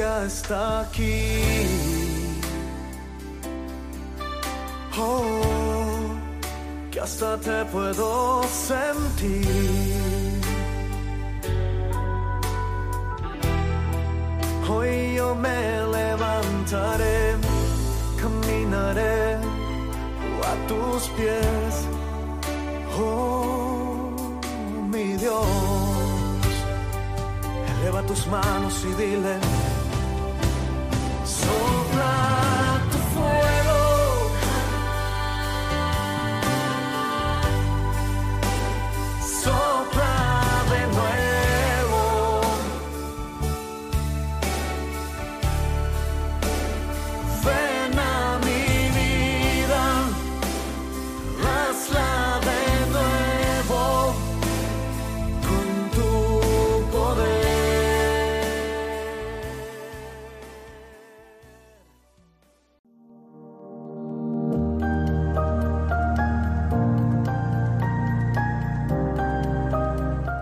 está 0.00 0.80
aquí. 0.80 1.42
Oh, 4.96 5.40
que 6.90 7.00
hasta 7.00 7.38
te 7.38 7.64
puedo 7.66 8.42
sentir. 8.44 9.46
Hoy 14.68 15.14
yo 15.16 15.34
me 15.34 15.58
levantaré, 15.96 17.36
caminaré 18.20 19.36
a 20.50 20.66
tus 20.68 21.08
pies. 21.16 21.74
Oh, 23.00 24.10
mi 24.90 25.16
Dios, 25.16 25.46
eleva 27.80 28.02
tus 28.02 28.26
manos 28.26 28.84
y 28.84 28.92
dile, 29.02 29.38
sopla 31.48 31.77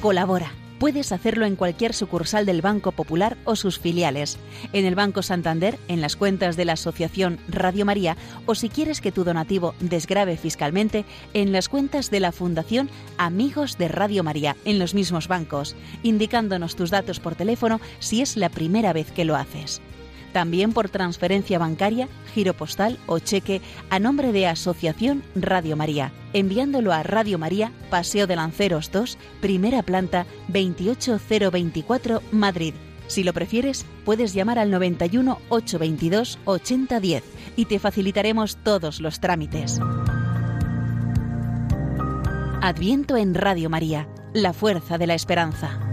Colabora. 0.00 0.52
Puedes 0.78 1.12
hacerlo 1.12 1.44
en 1.44 1.56
cualquier 1.56 1.92
sucursal 1.92 2.46
del 2.46 2.62
Banco 2.62 2.90
Popular 2.90 3.36
o 3.44 3.54
sus 3.54 3.78
filiales, 3.78 4.38
en 4.72 4.86
el 4.86 4.94
Banco 4.94 5.20
Santander, 5.20 5.78
en 5.88 6.00
las 6.00 6.16
cuentas 6.16 6.56
de 6.56 6.64
la 6.64 6.72
Asociación 6.72 7.38
Radio 7.48 7.84
María 7.84 8.16
o 8.46 8.54
si 8.54 8.70
quieres 8.70 9.02
que 9.02 9.12
tu 9.12 9.24
donativo 9.24 9.74
desgrave 9.78 10.38
fiscalmente, 10.38 11.04
en 11.34 11.52
las 11.52 11.68
cuentas 11.68 12.10
de 12.10 12.20
la 12.20 12.32
Fundación 12.32 12.88
Amigos 13.18 13.76
de 13.76 13.88
Radio 13.88 14.24
María, 14.24 14.56
en 14.64 14.78
los 14.78 14.94
mismos 14.94 15.28
bancos, 15.28 15.76
indicándonos 16.02 16.76
tus 16.76 16.90
datos 16.90 17.20
por 17.20 17.34
teléfono 17.34 17.78
si 17.98 18.22
es 18.22 18.38
la 18.38 18.48
primera 18.48 18.94
vez 18.94 19.12
que 19.12 19.26
lo 19.26 19.36
haces. 19.36 19.82
También 20.32 20.72
por 20.72 20.88
transferencia 20.88 21.58
bancaria, 21.58 22.08
giro 22.32 22.54
postal 22.54 22.98
o 23.06 23.18
cheque 23.18 23.60
a 23.90 23.98
nombre 23.98 24.32
de 24.32 24.46
Asociación 24.46 25.22
Radio 25.34 25.76
María, 25.76 26.10
enviándolo 26.32 26.92
a 26.92 27.02
Radio 27.02 27.38
María, 27.38 27.72
Paseo 27.90 28.26
de 28.26 28.36
Lanceros 28.36 28.90
2, 28.90 29.18
primera 29.40 29.82
planta 29.82 30.26
28024, 30.48 32.22
Madrid. 32.32 32.74
Si 33.06 33.24
lo 33.24 33.32
prefieres, 33.32 33.84
puedes 34.04 34.34
llamar 34.34 34.58
al 34.58 34.70
91 34.70 35.38
822 35.48 36.38
8010 36.44 37.24
y 37.56 37.64
te 37.64 37.78
facilitaremos 37.78 38.56
todos 38.62 39.00
los 39.00 39.18
trámites. 39.18 39.80
Adviento 42.62 43.16
en 43.16 43.34
Radio 43.34 43.68
María, 43.68 44.06
la 44.32 44.52
fuerza 44.52 44.98
de 44.98 45.06
la 45.08 45.14
esperanza. 45.14 45.89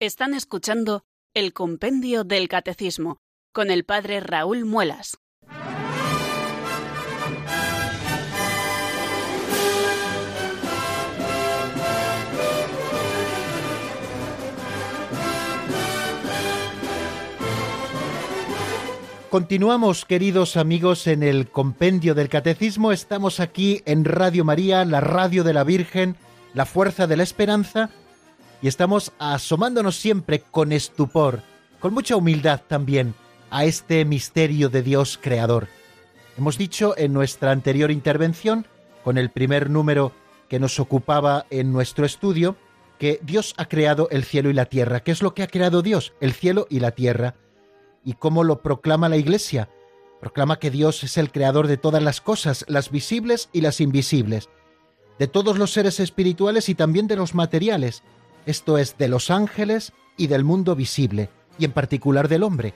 Están 0.00 0.32
escuchando 0.32 1.02
el 1.34 1.52
Compendio 1.52 2.22
del 2.22 2.46
Catecismo 2.46 3.18
con 3.52 3.68
el 3.68 3.84
Padre 3.84 4.20
Raúl 4.20 4.64
Muelas. 4.64 5.18
Continuamos, 19.30 20.04
queridos 20.04 20.56
amigos, 20.56 21.08
en 21.08 21.24
el 21.24 21.50
compendio 21.50 22.14
del 22.14 22.28
Catecismo. 22.28 22.92
Estamos 22.92 23.40
aquí 23.40 23.82
en 23.84 24.04
Radio 24.04 24.44
María, 24.44 24.84
la 24.84 25.00
radio 25.00 25.42
de 25.42 25.54
la 25.54 25.64
Virgen, 25.64 26.16
la 26.54 26.66
fuerza 26.66 27.08
de 27.08 27.16
la 27.16 27.24
esperanza, 27.24 27.90
y 28.60 28.68
estamos 28.68 29.12
asomándonos 29.18 29.96
siempre 29.96 30.40
con 30.40 30.72
estupor, 30.72 31.42
con 31.80 31.94
mucha 31.94 32.16
humildad 32.16 32.60
también, 32.66 33.14
a 33.50 33.64
este 33.64 34.04
misterio 34.04 34.68
de 34.68 34.82
Dios 34.82 35.18
creador. 35.20 35.68
Hemos 36.36 36.58
dicho 36.58 36.94
en 36.96 37.12
nuestra 37.12 37.50
anterior 37.50 37.90
intervención, 37.90 38.66
con 39.04 39.16
el 39.16 39.30
primer 39.30 39.70
número 39.70 40.12
que 40.48 40.58
nos 40.58 40.80
ocupaba 40.80 41.46
en 41.50 41.72
nuestro 41.72 42.04
estudio, 42.04 42.56
que 42.98 43.20
Dios 43.22 43.54
ha 43.56 43.66
creado 43.66 44.08
el 44.10 44.24
cielo 44.24 44.50
y 44.50 44.54
la 44.54 44.66
tierra. 44.66 45.00
¿Qué 45.00 45.12
es 45.12 45.22
lo 45.22 45.34
que 45.34 45.42
ha 45.42 45.46
creado 45.46 45.82
Dios? 45.82 46.14
El 46.20 46.32
cielo 46.32 46.66
y 46.68 46.80
la 46.80 46.90
tierra. 46.90 47.36
¿Y 48.04 48.14
cómo 48.14 48.44
lo 48.44 48.60
proclama 48.60 49.08
la 49.08 49.16
Iglesia? 49.16 49.68
Proclama 50.20 50.58
que 50.58 50.70
Dios 50.70 51.04
es 51.04 51.16
el 51.16 51.30
creador 51.30 51.68
de 51.68 51.76
todas 51.76 52.02
las 52.02 52.20
cosas, 52.20 52.64
las 52.68 52.90
visibles 52.90 53.50
y 53.52 53.60
las 53.60 53.80
invisibles, 53.80 54.48
de 55.18 55.28
todos 55.28 55.58
los 55.58 55.72
seres 55.72 56.00
espirituales 56.00 56.68
y 56.68 56.74
también 56.74 57.06
de 57.06 57.16
los 57.16 57.34
materiales, 57.34 58.02
esto 58.46 58.78
es, 58.78 58.96
de 58.98 59.08
los 59.08 59.30
ángeles 59.30 59.92
y 60.16 60.26
del 60.26 60.44
mundo 60.44 60.74
visible, 60.74 61.30
y 61.58 61.64
en 61.64 61.72
particular 61.72 62.28
del 62.28 62.42
hombre. 62.42 62.74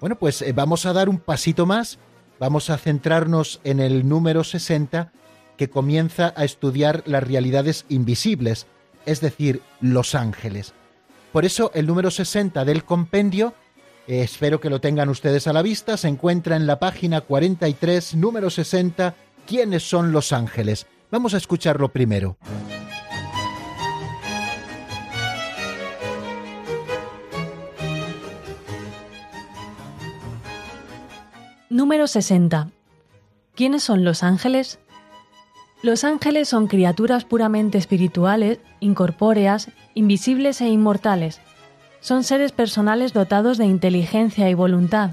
Bueno, 0.00 0.16
pues 0.16 0.42
eh, 0.42 0.52
vamos 0.52 0.86
a 0.86 0.92
dar 0.92 1.08
un 1.08 1.18
pasito 1.18 1.66
más, 1.66 1.98
vamos 2.38 2.70
a 2.70 2.78
centrarnos 2.78 3.60
en 3.64 3.80
el 3.80 4.08
número 4.08 4.44
60, 4.44 5.12
que 5.56 5.70
comienza 5.70 6.34
a 6.36 6.44
estudiar 6.44 7.02
las 7.06 7.22
realidades 7.22 7.86
invisibles, 7.88 8.66
es 9.06 9.20
decir, 9.20 9.62
los 9.80 10.14
ángeles. 10.14 10.74
Por 11.32 11.44
eso 11.44 11.70
el 11.74 11.86
número 11.86 12.10
60 12.10 12.64
del 12.64 12.84
compendio, 12.84 13.54
eh, 14.06 14.22
espero 14.22 14.60
que 14.60 14.70
lo 14.70 14.80
tengan 14.80 15.08
ustedes 15.08 15.46
a 15.46 15.52
la 15.52 15.62
vista, 15.62 15.96
se 15.96 16.08
encuentra 16.08 16.56
en 16.56 16.66
la 16.66 16.78
página 16.78 17.20
43, 17.22 18.16
número 18.16 18.50
60, 18.50 19.14
¿quiénes 19.46 19.88
son 19.88 20.12
los 20.12 20.32
ángeles? 20.32 20.86
Vamos 21.10 21.34
a 21.34 21.38
escucharlo 21.38 21.92
primero. 21.92 22.36
Número 31.76 32.06
60. 32.06 32.70
¿Quiénes 33.54 33.82
son 33.82 34.02
los 34.02 34.22
ángeles? 34.22 34.78
Los 35.82 36.04
ángeles 36.04 36.48
son 36.48 36.68
criaturas 36.68 37.26
puramente 37.26 37.76
espirituales, 37.76 38.60
incorpóreas, 38.80 39.68
invisibles 39.92 40.62
e 40.62 40.68
inmortales. 40.70 41.38
Son 42.00 42.24
seres 42.24 42.52
personales 42.52 43.12
dotados 43.12 43.58
de 43.58 43.66
inteligencia 43.66 44.48
y 44.48 44.54
voluntad. 44.54 45.10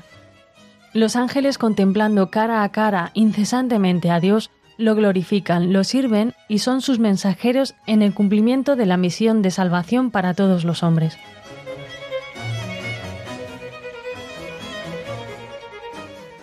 Los 0.93 1.17
ángeles 1.17 1.57
contemplando 1.57 2.31
cara 2.31 2.63
a 2.63 2.69
cara 2.69 3.11
incesantemente 3.13 4.09
a 4.09 4.21
Dios, 4.21 4.49
lo 4.77 4.95
glorifican, 4.95 5.73
lo 5.73 5.83
sirven 5.83 6.33
y 6.47 6.59
son 6.59 6.79
sus 6.79 6.97
mensajeros 6.97 7.75
en 7.87 8.01
el 8.01 8.13
cumplimiento 8.13 8.77
de 8.77 8.85
la 8.85 8.95
misión 8.95 9.41
de 9.41 9.51
salvación 9.51 10.11
para 10.11 10.33
todos 10.33 10.63
los 10.63 10.81
hombres. 10.81 11.17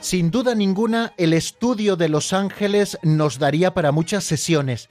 Sin 0.00 0.30
duda 0.30 0.54
ninguna, 0.54 1.12
el 1.18 1.34
estudio 1.34 1.94
de 1.94 2.08
los 2.08 2.32
ángeles 2.32 2.98
nos 3.02 3.38
daría 3.38 3.74
para 3.74 3.92
muchas 3.92 4.24
sesiones, 4.24 4.88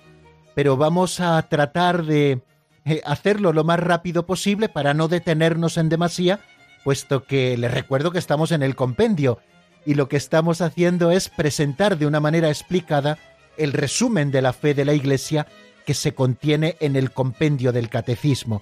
pero 0.54 0.78
vamos 0.78 1.20
a 1.20 1.42
tratar 1.50 2.06
de 2.06 2.44
eh, 2.86 3.02
hacerlo 3.06 3.52
lo 3.52 3.64
más 3.64 3.80
rápido 3.80 4.28
posible 4.28 4.70
para 4.70 4.94
no 4.94 5.08
detenernos 5.08 5.78
en 5.78 5.90
demasía, 5.90 6.42
puesto 6.84 7.24
que 7.24 7.58
les 7.58 7.74
recuerdo 7.74 8.12
que 8.12 8.20
estamos 8.20 8.52
en 8.52 8.62
el 8.62 8.76
compendio 8.76 9.40
y 9.84 9.96
lo 9.96 10.08
que 10.08 10.18
estamos 10.18 10.62
haciendo 10.62 11.10
es 11.10 11.30
presentar 11.30 11.98
de 11.98 12.06
una 12.06 12.20
manera 12.20 12.50
explicada 12.50 13.18
el 13.58 13.74
resumen 13.74 14.30
de 14.30 14.44
la 14.44 14.54
fe 14.54 14.76
de 14.76 14.86
la 14.86 14.94
Iglesia 14.94 15.48
que 15.88 15.96
se 15.96 16.14
contiene 16.14 16.78
en 16.82 16.96
el 16.96 17.12
compendio 17.12 17.72
del 17.72 17.90
Catecismo. 17.90 18.62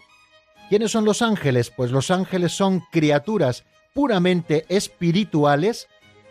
¿Quiénes 0.69 0.91
son 0.91 1.03
los 1.03 1.21
ángeles? 1.21 1.71
Pues 1.75 1.91
los 1.91 2.09
ángeles 2.09 2.53
son 2.53 2.83
criaturas 2.89 3.65
puramente 3.93 4.65
espirituales, 4.69 5.87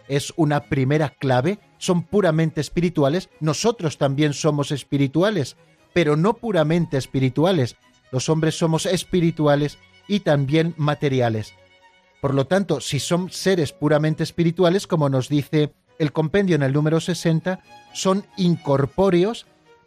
es 0.09 0.33
una 0.37 0.65
primera 0.65 1.11
clave, 1.11 1.59
son 1.79 2.03
puramente 2.03 2.61
espirituales, 2.61 3.29
nosotros 3.41 3.99
también 3.99 4.33
somos 4.33 4.71
espirituales, 4.71 5.57
pero 5.93 6.17
no 6.17 6.35
puramente 6.35 6.97
espirituales, 6.97 7.77
los 8.13 8.29
hombres 8.29 8.57
somos 8.57 8.87
espirituales 8.87 9.79
y 10.09 10.21
también 10.21 10.75
materiales. 10.77 11.55
Por 12.21 12.35
lo 12.35 12.47
tanto, 12.47 12.81
si 12.81 12.99
son 12.99 13.31
seres 13.31 13.73
puramente 13.73 14.23
espirituales, 14.23 14.87
como 14.87 15.09
nos 15.09 15.29
dice 15.29 15.73
el 15.99 16.13
compendio 16.13 16.57
en 16.57 16.63
el 16.63 16.73
número 16.73 17.01
60, 17.01 17.61
son 17.93 18.27
incorpóreos, 18.37 19.47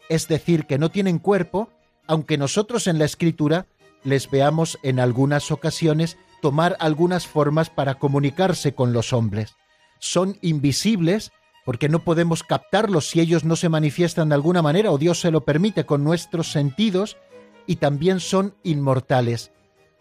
es 0.09 0.27
decir, 0.27 0.65
que 0.65 0.77
no 0.77 0.89
tienen 0.89 1.19
cuerpo, 1.19 1.69
aunque 2.07 2.37
nosotros 2.37 2.87
en 2.87 2.97
la 2.97 3.05
escritura 3.05 3.67
les 4.03 4.29
veamos 4.29 4.79
en 4.83 4.99
algunas 4.99 5.51
ocasiones 5.51 6.17
tomar 6.41 6.77
algunas 6.79 7.27
formas 7.27 7.69
para 7.69 7.95
comunicarse 7.95 8.73
con 8.73 8.93
los 8.93 9.13
hombres. 9.13 9.58
Son 9.99 10.37
invisibles 10.41 11.31
porque 11.65 11.89
no 11.89 11.99
podemos 11.99 12.43
captarlos 12.43 13.09
si 13.09 13.19
ellos 13.19 13.43
no 13.43 13.55
se 13.55 13.69
manifiestan 13.69 14.29
de 14.29 14.35
alguna 14.35 14.61
manera 14.61 14.91
o 14.91 14.97
Dios 14.97 15.19
se 15.19 15.29
lo 15.29 15.41
permite 15.41 15.85
con 15.85 16.03
nuestros 16.03 16.51
sentidos 16.51 17.17
y 17.67 17.75
también 17.75 18.19
son 18.19 18.55
inmortales. 18.63 19.51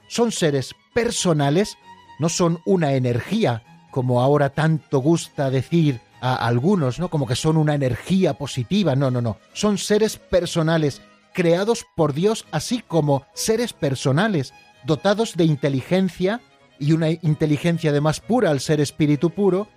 Son 0.08 0.32
seres 0.32 0.74
personales, 0.94 1.76
no 2.18 2.30
son 2.30 2.60
una 2.64 2.94
energía, 2.94 3.62
como 3.90 4.22
ahora 4.22 4.50
tanto 4.50 5.00
gusta 5.00 5.50
decir 5.50 6.00
a 6.20 6.34
algunos, 6.34 6.98
¿no? 6.98 7.10
Como 7.10 7.26
que 7.26 7.36
son 7.36 7.56
una 7.56 7.74
energía 7.74 8.34
positiva. 8.34 8.96
No, 8.96 9.10
no, 9.10 9.20
no. 9.20 9.36
Son 9.52 9.76
seres 9.76 10.16
personales, 10.16 11.02
creados 11.34 11.84
por 11.94 12.14
Dios 12.14 12.46
así 12.50 12.82
como 12.86 13.26
seres 13.34 13.72
personales, 13.74 14.54
dotados 14.84 15.36
de 15.36 15.44
inteligencia 15.44 16.40
y 16.78 16.92
una 16.92 17.10
inteligencia 17.10 17.90
además 17.90 18.20
pura 18.20 18.50
al 18.50 18.60
ser 18.60 18.80
espíritu 18.80 19.30
puro 19.30 19.68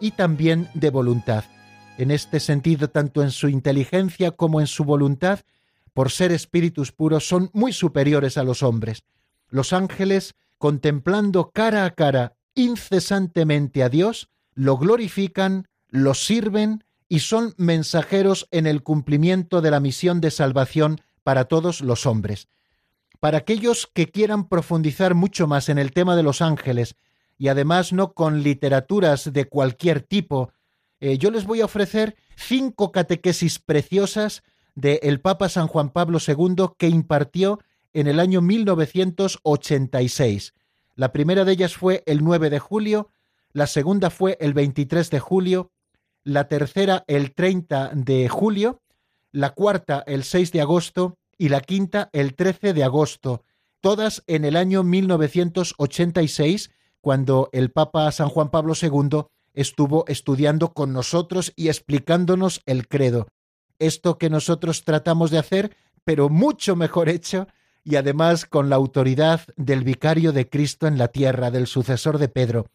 y 0.00 0.12
también 0.12 0.68
de 0.74 0.90
voluntad. 0.90 1.44
En 1.98 2.10
este 2.10 2.40
sentido, 2.40 2.88
tanto 2.88 3.22
en 3.22 3.30
su 3.30 3.48
inteligencia 3.48 4.30
como 4.30 4.60
en 4.60 4.66
su 4.66 4.84
voluntad, 4.84 5.40
por 5.92 6.10
ser 6.10 6.32
espíritus 6.32 6.92
puros, 6.92 7.28
son 7.28 7.50
muy 7.52 7.72
superiores 7.72 8.38
a 8.38 8.44
los 8.44 8.62
hombres. 8.62 9.04
Los 9.48 9.72
ángeles, 9.72 10.34
contemplando 10.58 11.50
cara 11.50 11.84
a 11.84 11.90
cara 11.90 12.34
incesantemente 12.54 13.82
a 13.82 13.88
Dios, 13.88 14.28
lo 14.54 14.76
glorifican, 14.78 15.68
lo 15.88 16.14
sirven 16.14 16.84
y 17.08 17.20
son 17.20 17.54
mensajeros 17.56 18.46
en 18.50 18.66
el 18.66 18.82
cumplimiento 18.82 19.60
de 19.60 19.70
la 19.70 19.80
misión 19.80 20.20
de 20.20 20.30
salvación 20.30 21.00
para 21.22 21.46
todos 21.46 21.80
los 21.80 22.06
hombres. 22.06 22.48
Para 23.18 23.38
aquellos 23.38 23.88
que 23.92 24.10
quieran 24.10 24.48
profundizar 24.48 25.14
mucho 25.14 25.46
más 25.46 25.68
en 25.68 25.78
el 25.78 25.92
tema 25.92 26.16
de 26.16 26.22
los 26.22 26.40
ángeles, 26.40 26.94
y 27.40 27.48
además 27.48 27.92
no 27.94 28.12
con 28.12 28.42
literaturas 28.42 29.32
de 29.32 29.46
cualquier 29.46 30.02
tipo, 30.02 30.52
eh, 31.00 31.16
yo 31.16 31.30
les 31.30 31.46
voy 31.46 31.62
a 31.62 31.64
ofrecer 31.64 32.14
cinco 32.36 32.92
catequesis 32.92 33.58
preciosas 33.58 34.42
del 34.74 35.22
Papa 35.22 35.48
San 35.48 35.66
Juan 35.66 35.88
Pablo 35.88 36.18
II 36.24 36.66
que 36.76 36.88
impartió 36.88 37.58
en 37.94 38.08
el 38.08 38.20
año 38.20 38.42
1986. 38.42 40.52
La 40.96 41.12
primera 41.12 41.46
de 41.46 41.52
ellas 41.52 41.74
fue 41.74 42.02
el 42.04 42.22
9 42.22 42.50
de 42.50 42.58
julio, 42.58 43.08
la 43.54 43.66
segunda 43.66 44.10
fue 44.10 44.36
el 44.38 44.52
23 44.52 45.08
de 45.08 45.18
julio, 45.18 45.70
la 46.22 46.46
tercera 46.46 47.04
el 47.06 47.32
30 47.32 47.92
de 47.94 48.28
julio, 48.28 48.82
la 49.32 49.54
cuarta 49.54 50.04
el 50.06 50.24
6 50.24 50.52
de 50.52 50.60
agosto 50.60 51.16
y 51.38 51.48
la 51.48 51.62
quinta 51.62 52.10
el 52.12 52.34
13 52.34 52.74
de 52.74 52.84
agosto, 52.84 53.44
todas 53.80 54.22
en 54.26 54.44
el 54.44 54.56
año 54.56 54.82
1986, 54.82 56.70
cuando 57.00 57.48
el 57.52 57.70
Papa 57.70 58.10
San 58.12 58.28
Juan 58.28 58.50
Pablo 58.50 58.74
II 58.80 59.22
estuvo 59.54 60.04
estudiando 60.06 60.72
con 60.72 60.92
nosotros 60.92 61.52
y 61.56 61.68
explicándonos 61.68 62.62
el 62.66 62.88
credo. 62.88 63.28
Esto 63.78 64.18
que 64.18 64.30
nosotros 64.30 64.84
tratamos 64.84 65.30
de 65.30 65.38
hacer, 65.38 65.76
pero 66.04 66.28
mucho 66.28 66.76
mejor 66.76 67.08
hecho, 67.08 67.48
y 67.82 67.96
además 67.96 68.44
con 68.44 68.68
la 68.68 68.76
autoridad 68.76 69.40
del 69.56 69.84
vicario 69.84 70.32
de 70.32 70.48
Cristo 70.48 70.86
en 70.86 70.98
la 70.98 71.08
tierra, 71.08 71.50
del 71.50 71.66
sucesor 71.66 72.18
de 72.18 72.28
Pedro. 72.28 72.66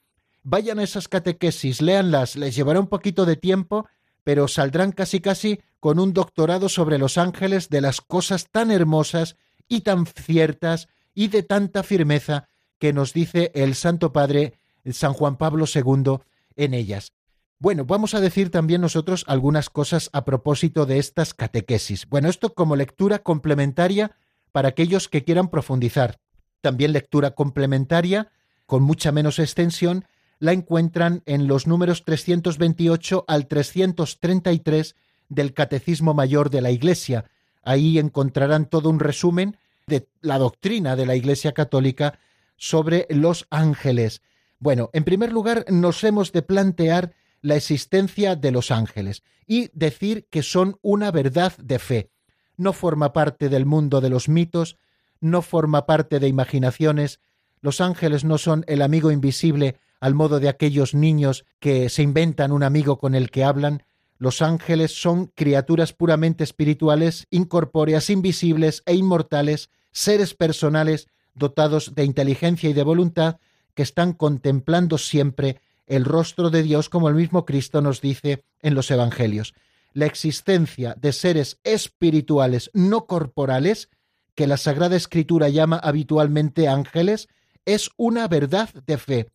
Vayan 0.43 0.80
a 0.80 0.84
esas 0.84 1.07
catequesis, 1.07 1.82
léanlas, 1.82 2.36
les 2.36 2.55
llevará 2.55 2.80
un 2.80 2.88
poquito 2.88 3.26
de 3.26 3.36
tiempo, 3.36 3.88
pero 4.23 4.47
saldrán 4.47 4.91
casi 4.91 5.21
casi 5.21 5.61
con 5.80 5.99
un 5.99 6.13
doctorado 6.13 6.69
sobre 6.69 6.97
los 6.97 7.17
ángeles 7.17 7.69
de 7.69 7.82
las 7.82 8.01
cosas 8.01 8.49
tan 8.49 8.71
hermosas 8.71 9.38
y 9.67 9.82
tan 9.82 10.05
ciertas 10.07 10.88
y 11.13 11.28
de 11.28 11.43
tanta 11.43 11.84
firmeza 11.84 12.49
que 12.80 12.93
nos 12.93 13.13
dice 13.13 13.51
el 13.55 13.76
Santo 13.76 14.13
Padre 14.13 14.53
San 14.91 15.13
Juan 15.13 15.38
Pablo 15.38 15.65
II 15.73 16.19
en 16.55 16.73
ellas. 16.73 17.13
Bueno, 17.57 17.86
vamos 17.86 18.13
a 18.13 18.19
decir 18.19 18.51
también 18.51 18.82
nosotros 18.82 19.23
algunas 19.28 19.69
cosas 19.69 20.09
a 20.13 20.26
propósito 20.26 20.86
de 20.86 20.99
estas 20.99 21.34
catequesis. 21.34 22.07
Bueno, 22.07 22.30
esto 22.30 22.53
como 22.53 22.76
lectura 22.76 23.19
complementaria 23.19 24.11
para 24.51 24.69
aquellos 24.69 25.07
que 25.07 25.23
quieran 25.23 25.49
profundizar. 25.49 26.19
También 26.61 26.91
lectura 26.91 27.32
complementaria, 27.32 28.32
con 28.65 28.84
mucha 28.84 29.11
menos 29.11 29.39
extensión, 29.39 30.05
la 30.39 30.51
encuentran 30.51 31.23
en 31.26 31.47
los 31.47 31.65
números 31.65 32.03
328 32.03 33.26
al 33.28 33.47
333 33.47 34.95
del 35.30 35.53
Catecismo 35.53 36.13
Mayor 36.13 36.49
de 36.49 36.61
la 36.61 36.71
Iglesia. 36.71 37.26
Ahí 37.63 37.97
encontrarán 37.99 38.65
todo 38.65 38.89
un 38.89 38.99
resumen 38.99 39.57
de 39.88 40.07
la 40.21 40.38
doctrina 40.38 40.95
de 40.95 41.05
la 41.05 41.15
Iglesia 41.15 41.53
Católica 41.53 42.19
sobre 42.58 43.08
los 43.10 43.47
ángeles. 43.49 44.22
Bueno, 44.60 44.89
en 44.93 45.03
primer 45.03 45.32
lugar, 45.32 45.66
nos 45.70 46.03
hemos 46.03 46.32
de 46.32 46.41
plantear 46.41 47.14
la 47.41 47.56
existencia 47.56 48.36
de 48.36 48.51
los 48.51 48.72
ángeles 48.72 49.24
y 49.45 49.70
decir 49.74 50.28
que 50.30 50.41
son 50.41 50.80
una 50.82 51.12
verdad 51.12 51.56
de 51.58 51.80
fe. 51.80 52.10
No 52.58 52.74
forma 52.74 53.14
parte 53.14 53.49
del 53.49 53.66
mundo 53.66 54.01
de 54.01 54.10
los 54.10 54.30
mitos, 54.30 54.78
no 55.20 55.41
forma 55.41 55.86
parte 55.86 56.20
de 56.20 56.28
imaginaciones, 56.28 57.20
los 57.62 57.82
ángeles 57.82 58.24
no 58.24 58.38
son 58.38 58.64
el 58.68 58.82
amigo 58.82 59.12
invisible 59.12 59.78
al 59.99 60.14
modo 60.14 60.39
de 60.39 60.49
aquellos 60.49 60.93
niños 60.93 61.45
que 61.60 61.89
se 61.89 62.03
inventan 62.03 62.51
un 62.51 62.64
amigo 62.64 62.97
con 62.97 63.16
el 63.16 63.32
que 63.32 63.43
hablan, 63.43 63.84
los 64.18 64.41
ángeles 64.41 64.99
son 64.99 65.28
criaturas 65.28 65.93
puramente 65.93 66.43
espirituales, 66.43 67.28
incorpóreas, 67.32 68.10
invisibles 68.10 68.82
e 68.86 68.95
inmortales, 68.95 69.70
seres 69.91 70.34
personales 70.34 71.08
dotados 71.36 71.93
de 71.95 72.03
inteligencia 72.03 72.69
y 72.69 72.73
de 72.73 72.83
voluntad, 72.83 73.38
que 73.73 73.83
están 73.83 74.13
contemplando 74.13 74.97
siempre 74.97 75.61
el 75.86 76.05
rostro 76.05 76.49
de 76.49 76.63
Dios, 76.63 76.89
como 76.89 77.09
el 77.09 77.15
mismo 77.15 77.45
Cristo 77.45 77.81
nos 77.81 78.01
dice 78.01 78.43
en 78.61 78.73
los 78.73 78.89
Evangelios. 78.89 79.53
La 79.93 80.05
existencia 80.05 80.95
de 80.99 81.13
seres 81.13 81.59
espirituales 81.63 82.71
no 82.73 83.05
corporales, 83.05 83.89
que 84.33 84.47
la 84.47 84.57
Sagrada 84.57 84.95
Escritura 84.95 85.49
llama 85.49 85.77
habitualmente 85.77 86.67
ángeles, 86.67 87.27
es 87.65 87.89
una 87.97 88.27
verdad 88.27 88.69
de 88.86 88.97
fe. 88.97 89.29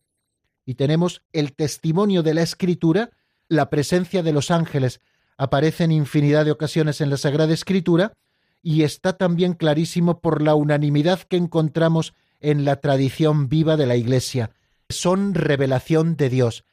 Y 0.65 0.75
tenemos 0.75 1.21
el 1.33 1.53
testimonio 1.53 2.23
de 2.23 2.33
la 2.33 2.41
Escritura, 2.41 3.11
la 3.47 3.69
presencia 3.69 4.23
de 4.23 4.33
los 4.33 4.51
ángeles 4.51 5.01
aparece 5.37 5.85
en 5.85 5.91
infinidad 5.91 6.45
de 6.45 6.51
ocasiones 6.51 7.01
en 7.01 7.09
la 7.09 7.17
Sagrada 7.17 7.51
Escritura 7.51 8.13
y 8.61 8.83
está 8.83 9.13
también 9.13 9.53
clarísimo 9.53 10.19
por 10.19 10.41
la 10.41 10.55
unanimidad 10.55 11.21
que 11.21 11.37
encontramos 11.37 12.13
en 12.39 12.65
la 12.65 12.77
tradición 12.77 13.49
viva 13.49 13.77
de 13.77 13.85
la 13.85 13.95
Iglesia. 13.95 14.51
Son 14.89 15.33
revelación 15.33 16.15
de 16.15 16.29
Dios. 16.29 16.65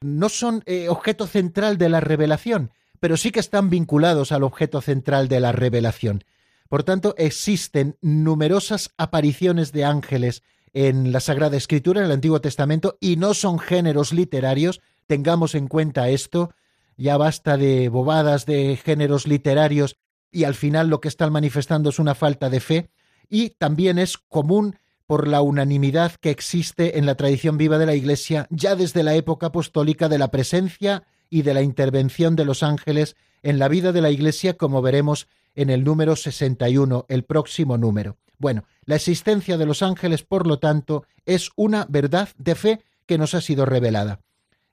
No 0.00 0.28
son 0.28 0.62
eh, 0.66 0.88
objeto 0.88 1.26
central 1.26 1.78
de 1.78 1.88
la 1.88 2.00
revelación, 2.00 2.70
pero 3.00 3.16
sí 3.16 3.30
que 3.30 3.40
están 3.40 3.70
vinculados 3.70 4.32
al 4.32 4.42
objeto 4.42 4.80
central 4.80 5.28
de 5.28 5.40
la 5.40 5.52
revelación. 5.52 6.24
Por 6.68 6.82
tanto, 6.82 7.14
existen 7.16 7.96
numerosas 8.00 8.90
apariciones 8.96 9.72
de 9.72 9.84
ángeles 9.84 10.42
en 10.72 11.12
la 11.12 11.20
Sagrada 11.20 11.56
Escritura, 11.56 12.00
en 12.00 12.06
el 12.06 12.12
Antiguo 12.12 12.40
Testamento, 12.40 12.98
y 13.00 13.16
no 13.16 13.34
son 13.34 13.58
géneros 13.58 14.12
literarios, 14.12 14.80
tengamos 15.06 15.54
en 15.54 15.68
cuenta 15.68 16.08
esto, 16.08 16.50
ya 16.96 17.16
basta 17.16 17.56
de 17.56 17.88
bobadas 17.88 18.46
de 18.46 18.76
géneros 18.76 19.26
literarios 19.26 19.96
y 20.36 20.44
al 20.44 20.54
final 20.54 20.88
lo 20.88 21.00
que 21.00 21.08
están 21.08 21.32
manifestando 21.32 21.88
es 21.88 21.98
una 21.98 22.14
falta 22.14 22.50
de 22.50 22.60
fe, 22.60 22.90
y 23.26 23.50
también 23.50 23.98
es 23.98 24.18
común 24.18 24.76
por 25.06 25.28
la 25.28 25.40
unanimidad 25.40 26.12
que 26.20 26.28
existe 26.28 26.98
en 26.98 27.06
la 27.06 27.14
tradición 27.14 27.56
viva 27.56 27.78
de 27.78 27.86
la 27.86 27.94
Iglesia 27.94 28.46
ya 28.50 28.76
desde 28.76 29.02
la 29.02 29.14
época 29.14 29.46
apostólica 29.46 30.10
de 30.10 30.18
la 30.18 30.30
presencia 30.30 31.04
y 31.30 31.40
de 31.40 31.54
la 31.54 31.62
intervención 31.62 32.36
de 32.36 32.44
los 32.44 32.62
ángeles 32.62 33.16
en 33.42 33.58
la 33.58 33.68
vida 33.68 33.92
de 33.92 34.02
la 34.02 34.10
Iglesia, 34.10 34.58
como 34.58 34.82
veremos 34.82 35.26
en 35.54 35.70
el 35.70 35.84
número 35.84 36.16
61, 36.16 37.06
el 37.08 37.24
próximo 37.24 37.78
número. 37.78 38.18
Bueno, 38.36 38.64
la 38.84 38.96
existencia 38.96 39.56
de 39.56 39.64
los 39.64 39.80
ángeles, 39.80 40.22
por 40.22 40.46
lo 40.46 40.58
tanto, 40.58 41.06
es 41.24 41.48
una 41.56 41.86
verdad 41.88 42.28
de 42.36 42.56
fe 42.56 42.84
que 43.06 43.16
nos 43.16 43.32
ha 43.32 43.40
sido 43.40 43.64
revelada. 43.64 44.20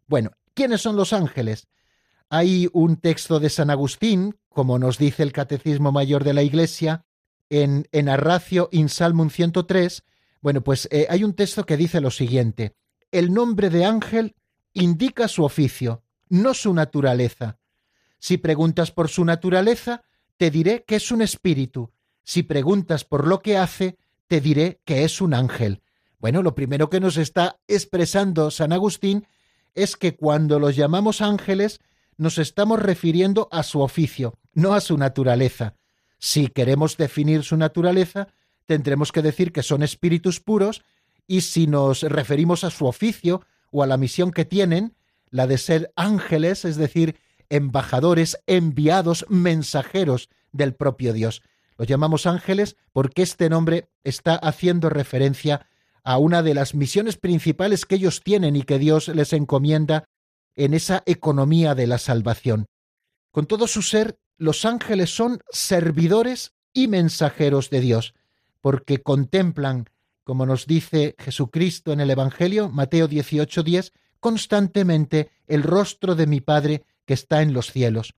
Bueno, 0.08 0.32
¿quiénes 0.56 0.82
son 0.82 0.98
los 0.98 1.14
ángeles? 1.14 1.68
Hay 2.30 2.70
un 2.74 2.98
texto 2.98 3.40
de 3.40 3.50
San 3.50 3.70
Agustín, 3.70 4.36
como 4.50 4.80
nos 4.80 4.98
dice 4.98 5.24
el 5.24 5.32
Catecismo 5.32 5.92
Mayor 5.92 6.24
de 6.24 6.34
la 6.34 6.44
Iglesia, 6.44 7.06
en, 7.50 7.88
en 7.92 8.10
Arracio 8.10 8.70
in 8.72 8.90
Salmum 8.90 9.30
103, 9.30 10.04
bueno, 10.42 10.62
pues 10.62 10.88
eh, 10.92 11.08
hay 11.10 11.24
un 11.24 11.34
texto 11.34 11.66
que 11.66 11.78
dice 11.78 12.02
lo 12.02 12.12
siguiente, 12.12 12.76
el 13.12 13.34
nombre 13.34 13.70
de 13.70 13.86
ángel 13.86 14.36
indica 14.74 15.28
su 15.28 15.44
oficio, 15.44 16.04
no 16.30 16.54
su 16.54 16.74
naturaleza. 16.74 17.60
Si 18.20 18.38
preguntas 18.38 18.92
por 18.92 19.10
su 19.10 19.24
naturaleza, 19.24 20.04
te 20.38 20.50
diré 20.52 20.84
que 20.86 20.96
es 20.96 21.12
un 21.12 21.22
espíritu. 21.22 21.92
Si 22.24 22.44
preguntas 22.44 23.06
por 23.06 23.28
lo 23.28 23.42
que 23.42 23.58
hace, 23.58 23.98
te 24.28 24.42
diré 24.42 24.82
que 24.84 25.04
es 25.04 25.22
un 25.22 25.34
ángel. 25.34 25.82
Bueno, 26.20 26.42
lo 26.42 26.56
primero 26.56 26.90
que 26.90 27.00
nos 27.00 27.18
está 27.18 27.60
expresando 27.68 28.50
San 28.50 28.74
Agustín 28.74 29.28
es 29.76 29.96
que 29.96 30.16
cuando 30.16 30.60
los 30.60 30.76
llamamos 30.76 31.22
ángeles, 31.22 31.80
nos 32.18 32.38
estamos 32.38 32.82
refiriendo 32.82 33.48
a 33.52 33.64
su 33.64 33.82
oficio, 33.82 34.38
no 34.54 34.74
a 34.74 34.82
su 34.82 34.98
naturaleza. 34.98 35.76
Si 36.20 36.48
queremos 36.48 36.98
definir 36.98 37.44
su 37.44 37.58
naturaleza, 37.58 38.28
tendremos 38.66 39.12
que 39.12 39.22
decir 39.22 39.52
que 39.52 39.64
son 39.64 39.84
espíritus 39.84 40.40
puros 40.40 40.84
y 41.28 41.42
si 41.42 41.68
nos 41.68 42.02
referimos 42.04 42.64
a 42.64 42.70
su 42.70 42.86
oficio 42.86 43.46
o 43.72 43.84
a 43.84 43.88
la 43.88 43.98
misión 43.98 44.32
que 44.32 44.46
tienen, 44.46 44.96
la 45.30 45.48
de 45.48 45.58
ser 45.58 45.92
ángeles, 45.96 46.64
es 46.66 46.78
decir, 46.78 47.18
embajadores, 47.50 48.38
enviados, 48.48 49.26
mensajeros 49.30 50.30
del 50.52 50.76
propio 50.76 51.14
Dios. 51.14 51.42
Los 51.78 51.88
llamamos 51.88 52.26
ángeles 52.26 52.78
porque 52.92 53.24
este 53.24 53.50
nombre 53.50 53.90
está 54.04 54.36
haciendo 54.36 54.90
referencia 54.90 55.68
a 56.04 56.18
una 56.18 56.44
de 56.44 56.54
las 56.54 56.76
misiones 56.76 57.18
principales 57.18 57.86
que 57.86 57.96
ellos 57.96 58.22
tienen 58.24 58.56
y 58.56 58.64
que 58.64 58.80
Dios 58.80 59.08
les 59.08 59.34
encomienda 59.34 60.06
en 60.56 60.74
esa 60.74 61.04
economía 61.06 61.76
de 61.76 61.88
la 61.88 61.98
salvación. 61.98 62.66
Con 63.32 63.46
todo 63.46 63.68
su 63.68 63.82
ser, 63.82 64.18
los 64.38 64.66
ángeles 64.66 65.16
son 65.16 65.40
servidores 65.52 66.54
y 66.74 66.88
mensajeros 66.88 67.70
de 67.70 67.82
Dios 67.82 68.14
porque 68.64 69.04
contemplan, 69.04 69.90
como 70.24 70.46
nos 70.46 70.66
dice 70.68 71.16
Jesucristo 71.20 71.92
en 71.92 72.00
el 72.00 72.10
Evangelio, 72.10 72.70
Mateo 72.70 73.10
18:10, 73.10 73.92
constantemente 74.22 75.32
el 75.48 75.64
rostro 75.64 76.16
de 76.16 76.28
mi 76.28 76.40
Padre 76.40 76.86
que 77.06 77.14
está 77.14 77.42
en 77.42 77.52
los 77.52 77.74
cielos. 77.74 78.16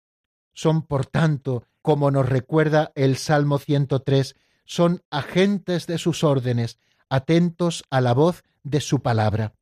Son, 0.53 0.83
por 0.83 1.07
tanto, 1.07 1.63
como 1.81 2.11
nos 2.11 2.29
recuerda 2.29 2.91
el 2.93 3.17
Salmo 3.17 3.57
103, 3.57 4.35
son 4.65 5.01
agentes 5.09 5.87
de 5.87 5.97
sus 5.97 6.23
órdenes, 6.23 6.77
atentos 7.09 7.83
a 7.89 7.99
la 7.99 8.13
voz 8.13 8.43
de 8.61 8.81
su 8.81 9.01
palabra. 9.01 9.55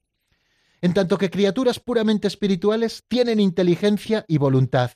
En 0.84 0.94
tanto 0.94 1.18
que 1.18 1.30
criaturas 1.30 1.80
puramente 1.80 2.28
espirituales 2.28 3.06
tienen 3.08 3.40
inteligencia 3.40 4.26
y 4.28 4.38
voluntad. 4.38 4.92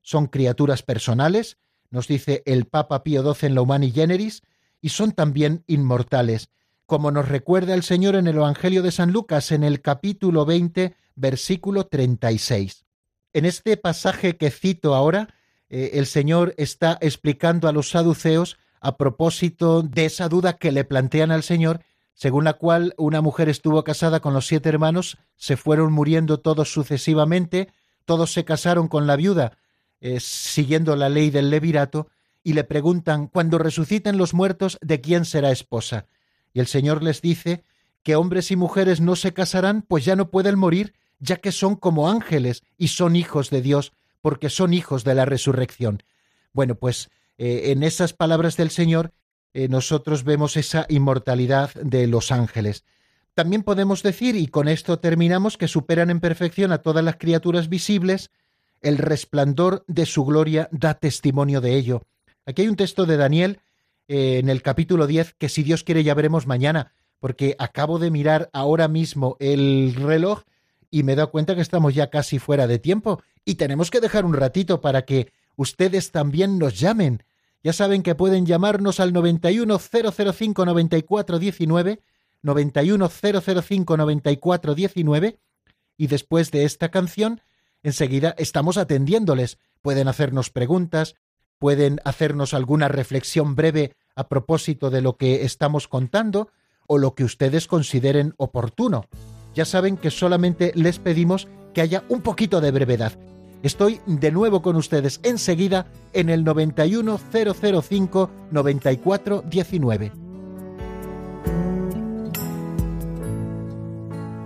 Son 0.00 0.28
criaturas 0.28 0.84
personales, 0.84 1.58
nos 1.90 2.06
dice 2.06 2.44
el 2.46 2.66
Papa 2.66 3.02
Pío 3.02 3.24
XII 3.24 3.48
en 3.48 3.56
la 3.56 3.62
Humani 3.62 3.90
Generis, 3.90 4.42
y 4.80 4.90
son 4.90 5.10
también 5.10 5.64
inmortales, 5.66 6.50
como 6.86 7.10
nos 7.10 7.28
recuerda 7.28 7.74
el 7.74 7.82
Señor 7.82 8.14
en 8.14 8.28
el 8.28 8.36
Evangelio 8.36 8.84
de 8.84 8.92
San 8.92 9.10
Lucas 9.10 9.50
en 9.50 9.64
el 9.64 9.82
capítulo 9.82 10.46
20, 10.46 10.94
versículo 11.16 11.88
36. 11.88 12.84
En 13.32 13.44
este 13.44 13.76
pasaje 13.76 14.36
que 14.36 14.52
cito 14.52 14.94
ahora, 14.94 15.34
eh, 15.68 15.90
el 15.94 16.06
Señor 16.06 16.54
está 16.56 16.98
explicando 17.00 17.66
a 17.66 17.72
los 17.72 17.90
saduceos 17.90 18.58
a 18.80 18.96
propósito 18.96 19.82
de 19.82 20.04
esa 20.04 20.28
duda 20.28 20.52
que 20.52 20.70
le 20.70 20.84
plantean 20.84 21.32
al 21.32 21.42
Señor, 21.42 21.80
según 22.14 22.44
la 22.44 22.54
cual 22.54 22.94
una 22.98 23.20
mujer 23.20 23.48
estuvo 23.48 23.82
casada 23.84 24.20
con 24.20 24.34
los 24.34 24.46
siete 24.46 24.68
hermanos, 24.68 25.18
se 25.36 25.56
fueron 25.56 25.92
muriendo 25.92 26.40
todos 26.40 26.72
sucesivamente, 26.72 27.68
todos 28.04 28.32
se 28.32 28.44
casaron 28.44 28.88
con 28.88 29.06
la 29.06 29.16
viuda, 29.16 29.58
eh, 30.00 30.20
siguiendo 30.20 30.96
la 30.96 31.08
ley 31.08 31.30
del 31.30 31.50
levirato, 31.50 32.08
y 32.44 32.54
le 32.54 32.64
preguntan, 32.64 33.28
cuando 33.28 33.58
resuciten 33.58 34.18
los 34.18 34.34
muertos, 34.34 34.78
¿de 34.82 35.00
quién 35.00 35.24
será 35.24 35.50
esposa? 35.50 36.06
Y 36.52 36.60
el 36.60 36.66
Señor 36.66 37.02
les 37.02 37.22
dice 37.22 37.64
que 38.02 38.16
hombres 38.16 38.50
y 38.50 38.56
mujeres 38.56 39.00
no 39.00 39.16
se 39.16 39.32
casarán, 39.32 39.82
pues 39.82 40.04
ya 40.04 40.16
no 40.16 40.30
pueden 40.30 40.58
morir, 40.58 40.94
ya 41.20 41.36
que 41.36 41.52
son 41.52 41.76
como 41.76 42.10
ángeles 42.10 42.64
y 42.76 42.88
son 42.88 43.14
hijos 43.14 43.50
de 43.50 43.62
Dios, 43.62 43.92
porque 44.20 44.50
son 44.50 44.74
hijos 44.74 45.04
de 45.04 45.14
la 45.14 45.24
resurrección. 45.24 46.02
Bueno, 46.52 46.74
pues 46.74 47.10
eh, 47.38 47.70
en 47.70 47.82
esas 47.84 48.12
palabras 48.12 48.56
del 48.56 48.70
Señor 48.70 49.12
eh, 49.54 49.68
nosotros 49.68 50.24
vemos 50.24 50.56
esa 50.56 50.86
inmortalidad 50.88 51.72
de 51.74 52.06
los 52.06 52.32
ángeles. 52.32 52.84
También 53.34 53.62
podemos 53.62 54.02
decir, 54.02 54.36
y 54.36 54.46
con 54.46 54.68
esto 54.68 54.98
terminamos, 54.98 55.56
que 55.56 55.68
superan 55.68 56.10
en 56.10 56.20
perfección 56.20 56.72
a 56.72 56.78
todas 56.78 57.04
las 57.04 57.16
criaturas 57.16 57.68
visibles, 57.68 58.30
el 58.82 58.98
resplandor 58.98 59.84
de 59.86 60.06
su 60.06 60.24
gloria 60.24 60.68
da 60.72 60.94
testimonio 60.94 61.60
de 61.60 61.76
ello. 61.76 62.02
Aquí 62.44 62.62
hay 62.62 62.68
un 62.68 62.76
texto 62.76 63.06
de 63.06 63.16
Daniel 63.16 63.60
eh, 64.08 64.38
en 64.38 64.48
el 64.48 64.62
capítulo 64.62 65.06
10 65.06 65.34
que 65.38 65.48
si 65.48 65.62
Dios 65.62 65.84
quiere 65.84 66.04
ya 66.04 66.14
veremos 66.14 66.46
mañana, 66.46 66.92
porque 67.20 67.54
acabo 67.58 67.98
de 67.98 68.10
mirar 68.10 68.50
ahora 68.52 68.88
mismo 68.88 69.36
el 69.38 69.94
reloj 69.94 70.42
y 70.90 71.04
me 71.04 71.12
he 71.12 71.16
dado 71.16 71.30
cuenta 71.30 71.54
que 71.54 71.60
estamos 71.62 71.94
ya 71.94 72.10
casi 72.10 72.38
fuera 72.38 72.66
de 72.66 72.78
tiempo 72.78 73.22
y 73.44 73.54
tenemos 73.54 73.90
que 73.90 74.00
dejar 74.00 74.24
un 74.24 74.34
ratito 74.34 74.80
para 74.80 75.02
que 75.02 75.32
ustedes 75.56 76.10
también 76.10 76.58
nos 76.58 76.78
llamen. 76.78 77.22
Ya 77.62 77.72
saben 77.72 78.02
que 78.02 78.14
pueden 78.14 78.46
llamarnos 78.46 78.98
al 78.98 79.12
91005 79.12 80.64
9419 80.64 82.00
91005 82.42 83.96
9419 83.96 85.38
y 85.96 86.06
después 86.08 86.50
de 86.50 86.64
esta 86.64 86.90
canción 86.90 87.40
enseguida 87.82 88.34
estamos 88.38 88.76
atendiéndoles. 88.76 89.58
Pueden 89.80 90.08
hacernos 90.08 90.50
preguntas, 90.50 91.14
pueden 91.58 92.00
hacernos 92.04 92.54
alguna 92.54 92.88
reflexión 92.88 93.54
breve 93.54 93.94
a 94.16 94.28
propósito 94.28 94.90
de 94.90 95.00
lo 95.00 95.16
que 95.16 95.44
estamos 95.44 95.86
contando 95.86 96.50
o 96.88 96.98
lo 96.98 97.14
que 97.14 97.24
ustedes 97.24 97.68
consideren 97.68 98.34
oportuno. 98.36 99.06
Ya 99.54 99.64
saben 99.64 99.96
que 99.96 100.10
solamente 100.10 100.72
les 100.74 100.98
pedimos 100.98 101.46
que 101.74 101.80
haya 101.80 102.04
un 102.08 102.22
poquito 102.22 102.60
de 102.60 102.70
brevedad. 102.70 103.12
Estoy 103.62 104.00
de 104.06 104.32
nuevo 104.32 104.60
con 104.60 104.74
ustedes 104.74 105.20
enseguida 105.22 105.86
en 106.12 106.30
el 106.30 106.42
91005 106.42 108.30
9419. 108.50 110.12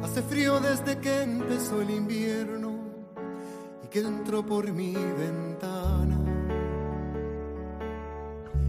Hace 0.02 0.22
frío 0.22 0.60
desde 0.60 0.98
que 0.98 1.22
empezó 1.22 1.80
el 1.80 1.90
invierno 1.90 2.76
y 3.82 3.88
que 3.88 4.00
entró 4.00 4.44
por 4.44 4.70
mi 4.70 4.92
ventana. 4.92 6.18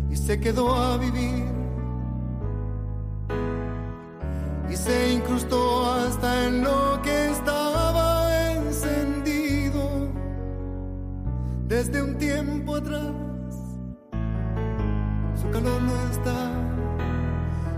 Y 0.09 0.15
se 0.15 0.39
quedó 0.39 0.73
a 0.73 0.97
vivir. 0.97 1.43
Y 4.69 4.75
se 4.77 5.11
incrustó 5.11 5.91
hasta 5.91 6.45
en 6.45 6.63
lo 6.63 7.01
que 7.01 7.31
estaba 7.31 7.86
desde 11.67 12.01
un 12.01 12.17
tiempo 12.17 12.75
atrás. 12.75 13.13
Su 15.41 15.49
calor 15.51 15.81
no 15.81 16.11
está, 16.11 16.51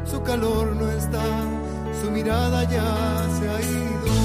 su 0.06 0.24
calor 0.24 0.76
no 0.76 0.90
está, 0.92 1.24
su 2.02 2.12
mirada 2.12 2.64
ya 2.64 3.28
se 3.38 3.50
ha 3.50 3.62
ido. 3.62 4.16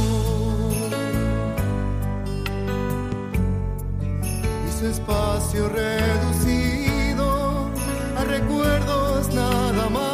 Y 4.69 4.73
su 4.79 4.87
espacio 4.87 5.69
reducido 5.69 6.95
recuerdos 8.25 9.35
nada 9.35 9.89
más. 9.91 10.14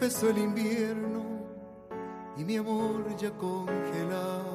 Empezó 0.00 0.30
el 0.30 0.38
invierno 0.38 1.24
y 2.36 2.44
mi 2.44 2.56
amor 2.56 3.16
ya 3.16 3.32
congelado. 3.32 4.46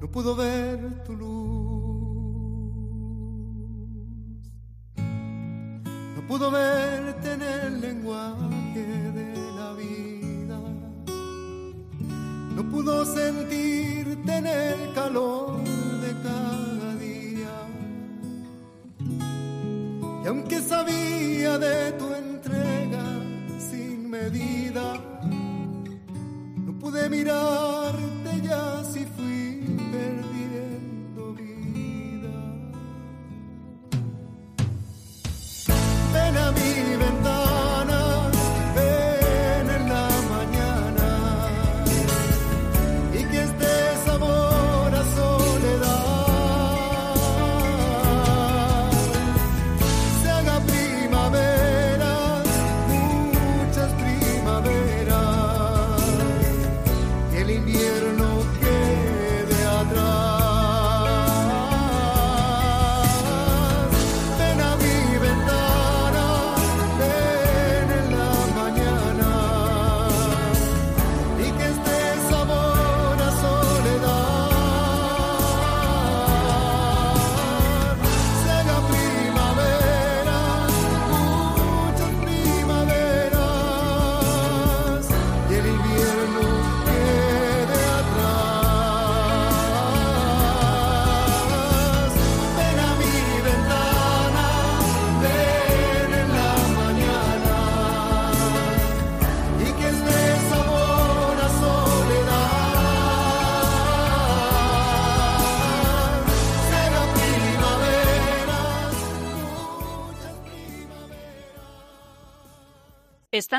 No 0.00 0.08
pudo 0.12 0.36
ver 0.36 1.02
tu 1.02 1.16
luz, 1.16 1.69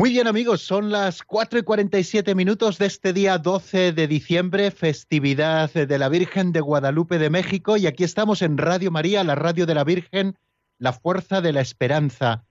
Muy 0.00 0.12
bien 0.12 0.28
amigos, 0.28 0.62
son 0.62 0.90
las 0.90 1.22
4 1.22 1.58
y 1.58 1.62
47 1.62 2.34
minutos 2.34 2.78
de 2.78 2.86
este 2.86 3.12
día 3.12 3.36
12 3.36 3.92
de 3.92 4.08
diciembre, 4.08 4.70
festividad 4.70 5.70
de 5.70 5.98
la 5.98 6.08
Virgen 6.08 6.52
de 6.52 6.62
Guadalupe 6.62 7.18
de 7.18 7.28
México 7.28 7.76
y 7.76 7.86
aquí 7.86 8.02
estamos 8.02 8.40
en 8.40 8.56
Radio 8.56 8.90
María, 8.90 9.22
la 9.24 9.34
radio 9.34 9.66
de 9.66 9.74
la 9.74 9.84
Virgen, 9.84 10.38
la 10.78 10.94
fuerza 10.94 11.42
de 11.42 11.52
la 11.52 11.60
esperanza. 11.60 12.46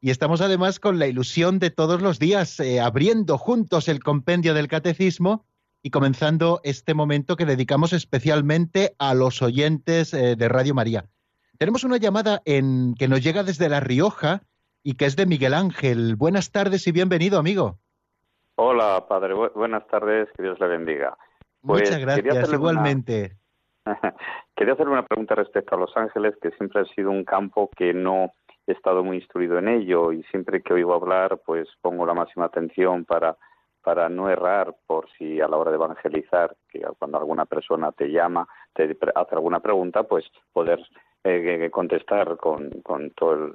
Y 0.00 0.10
estamos 0.10 0.40
además 0.40 0.78
con 0.78 1.00
la 1.00 1.08
ilusión 1.08 1.58
de 1.58 1.70
todos 1.70 2.00
los 2.02 2.20
días, 2.20 2.60
eh, 2.60 2.78
abriendo 2.78 3.36
juntos 3.36 3.88
el 3.88 4.00
compendio 4.00 4.54
del 4.54 4.68
catecismo 4.68 5.44
y 5.82 5.90
comenzando 5.90 6.60
este 6.62 6.94
momento 6.94 7.34
que 7.34 7.46
dedicamos 7.46 7.94
especialmente 7.94 8.94
a 9.00 9.12
los 9.14 9.42
oyentes 9.42 10.14
eh, 10.14 10.36
de 10.36 10.48
Radio 10.48 10.72
María. 10.72 11.10
Tenemos 11.58 11.82
una 11.82 11.96
llamada 11.96 12.42
en, 12.44 12.94
que 12.94 13.08
nos 13.08 13.24
llega 13.24 13.42
desde 13.42 13.68
La 13.68 13.80
Rioja, 13.80 14.44
y 14.86 14.94
que 14.94 15.06
es 15.06 15.16
de 15.16 15.26
Miguel 15.26 15.52
Ángel. 15.52 16.14
Buenas 16.14 16.52
tardes 16.52 16.86
y 16.86 16.92
bienvenido, 16.92 17.40
amigo. 17.40 17.80
Hola, 18.54 19.04
padre. 19.08 19.34
buenas 19.34 19.84
tardes, 19.88 20.28
que 20.36 20.44
Dios 20.44 20.60
le 20.60 20.68
bendiga. 20.68 21.18
Muchas 21.62 21.88
pues, 21.88 22.00
gracias, 22.02 22.52
igualmente. 22.52 23.32
quería 24.54 24.74
hacer 24.74 24.86
una 24.86 25.04
pregunta 25.04 25.34
respecto 25.34 25.74
a 25.74 25.78
Los 25.80 25.90
Ángeles, 25.96 26.36
que 26.40 26.52
siempre 26.52 26.82
ha 26.82 26.84
sido 26.94 27.10
un 27.10 27.24
campo 27.24 27.68
que 27.76 27.92
no 27.92 28.30
he 28.68 28.72
estado 28.72 29.02
muy 29.02 29.16
instruido 29.16 29.58
en 29.58 29.66
ello 29.66 30.12
y 30.12 30.22
siempre 30.30 30.62
que 30.62 30.74
oigo 30.74 30.94
hablar, 30.94 31.40
pues 31.44 31.66
pongo 31.80 32.06
la 32.06 32.14
máxima 32.14 32.44
atención 32.44 33.04
para 33.04 33.36
para 33.82 34.08
no 34.08 34.30
errar 34.30 34.74
por 34.86 35.08
si 35.16 35.40
a 35.40 35.48
la 35.48 35.56
hora 35.56 35.70
de 35.70 35.76
evangelizar, 35.76 36.56
que 36.68 36.80
cuando 36.98 37.18
alguna 37.18 37.46
persona 37.46 37.92
te 37.92 38.08
llama, 38.10 38.46
te 38.72 38.96
hace 39.14 39.34
alguna 39.34 39.60
pregunta, 39.60 40.02
pues 40.02 40.24
poder 40.52 40.80
eh, 41.22 41.68
contestar 41.72 42.36
con, 42.36 42.68
con 42.82 43.10
todo 43.10 43.34
el, 43.34 43.52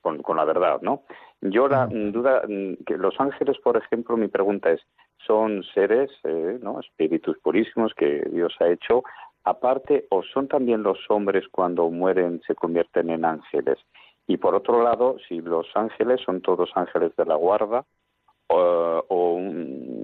con, 0.00 0.36
la 0.36 0.44
verdad, 0.44 0.80
¿no? 0.82 1.02
Yo 1.40 1.68
la 1.68 1.86
duda, 1.86 2.42
mm, 2.48 2.84
que 2.86 2.96
los 2.96 3.18
ángeles, 3.20 3.58
por 3.58 3.76
ejemplo, 3.76 4.16
mi 4.16 4.28
pregunta 4.28 4.70
es, 4.70 4.80
¿son 5.26 5.62
seres, 5.74 6.10
eh, 6.24 6.58
¿no? 6.62 6.80
Espíritus 6.80 7.38
purísimos 7.42 7.94
que 7.94 8.22
Dios 8.30 8.54
ha 8.60 8.68
hecho 8.68 9.02
aparte 9.44 10.06
o 10.10 10.22
son 10.22 10.46
también 10.46 10.82
los 10.82 10.98
hombres 11.08 11.48
cuando 11.50 11.90
mueren 11.90 12.40
se 12.46 12.54
convierten 12.54 13.10
en 13.10 13.24
ángeles? 13.24 13.78
Y 14.26 14.36
por 14.36 14.54
otro 14.54 14.82
lado, 14.82 15.16
si 15.28 15.40
los 15.40 15.66
ángeles 15.74 16.20
son 16.24 16.40
todos 16.40 16.70
ángeles 16.74 17.14
de 17.16 17.26
la 17.26 17.34
guarda, 17.34 17.84
o, 18.48 19.40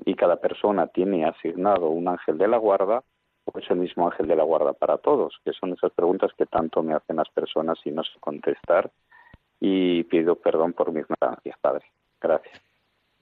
y 0.04 0.14
cada 0.14 0.36
persona 0.36 0.86
tiene 0.86 1.26
asignado 1.26 1.88
un 1.90 2.08
ángel 2.08 2.38
de 2.38 2.48
la 2.48 2.56
guarda, 2.56 3.02
o 3.44 3.58
es 3.58 3.70
el 3.70 3.78
mismo 3.78 4.06
ángel 4.06 4.26
de 4.26 4.36
la 4.36 4.44
guarda 4.44 4.72
para 4.72 4.98
todos, 4.98 5.38
que 5.44 5.52
son 5.52 5.72
esas 5.72 5.92
preguntas 5.92 6.32
que 6.36 6.46
tanto 6.46 6.82
me 6.82 6.94
hacen 6.94 7.16
las 7.16 7.28
personas 7.30 7.78
y 7.84 7.90
no 7.90 8.02
sé 8.02 8.18
contestar 8.20 8.90
y 9.60 10.04
pido 10.04 10.36
perdón 10.36 10.72
por 10.72 10.92
mis 10.92 11.04
ignorancia, 11.04 11.58
Padre. 11.60 11.84
Gracias. 12.20 12.60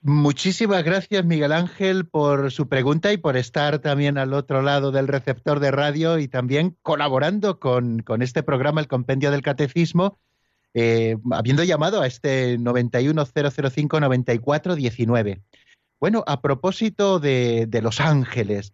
Muchísimas 0.01 0.83
gracias, 0.83 1.25
Miguel 1.25 1.51
Ángel, 1.51 2.07
por 2.07 2.51
su 2.51 2.69
pregunta 2.69 3.11
y 3.11 3.17
por 3.17 3.35
estar 3.35 3.79
también 3.79 4.19
al 4.19 4.33
otro 4.33 4.61
lado 4.61 4.91
del 4.91 5.07
receptor 5.07 5.59
de 5.59 5.71
radio 5.71 6.19
y 6.19 6.27
también 6.27 6.77
colaborando 6.83 7.59
con, 7.59 8.03
este 8.21 8.43
programa, 8.43 8.79
el 8.79 8.87
Compendio 8.87 9.31
del 9.31 9.41
Catecismo, 9.41 10.19
eh, 10.75 11.17
habiendo 11.31 11.63
llamado 11.63 12.01
a 12.01 12.07
este 12.07 12.59
910059419. 12.59 15.41
Bueno, 15.99 16.23
a 16.27 16.41
propósito 16.41 17.19
de, 17.19 17.67
los 17.81 17.99
ángeles, 17.99 18.73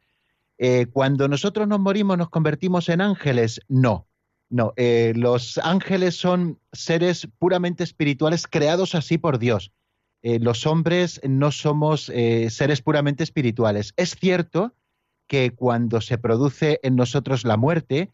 eh, 0.57 0.87
cuando 0.91 1.29
nosotros 1.29 1.69
nos 1.69 1.79
morimos, 1.79 2.17
¿nos 2.17 2.29
convertimos 2.29 2.89
en 2.89 2.99
ángeles? 2.99 3.61
No. 3.69 4.07
No, 4.53 4.71
eh, 4.75 5.13
los 5.15 5.57
ángeles 5.57 6.15
son 6.15 6.59
seres 6.73 7.27
puramente 7.39 7.83
espirituales 7.83 8.45
creados 8.45 8.93
así 8.93 9.17
por 9.17 9.39
Dios. 9.39 9.71
Eh, 10.21 10.37
los 10.37 10.67
hombres 10.67 11.19
no 11.27 11.49
somos 11.49 12.09
eh, 12.09 12.51
seres 12.51 12.83
puramente 12.83 13.23
espirituales. 13.23 13.95
Es 13.97 14.11
cierto 14.11 14.75
que 15.25 15.55
cuando 15.55 16.01
se 16.01 16.19
produce 16.19 16.79
en 16.83 16.95
nosotros 16.95 17.45
la 17.45 17.57
muerte, 17.57 18.11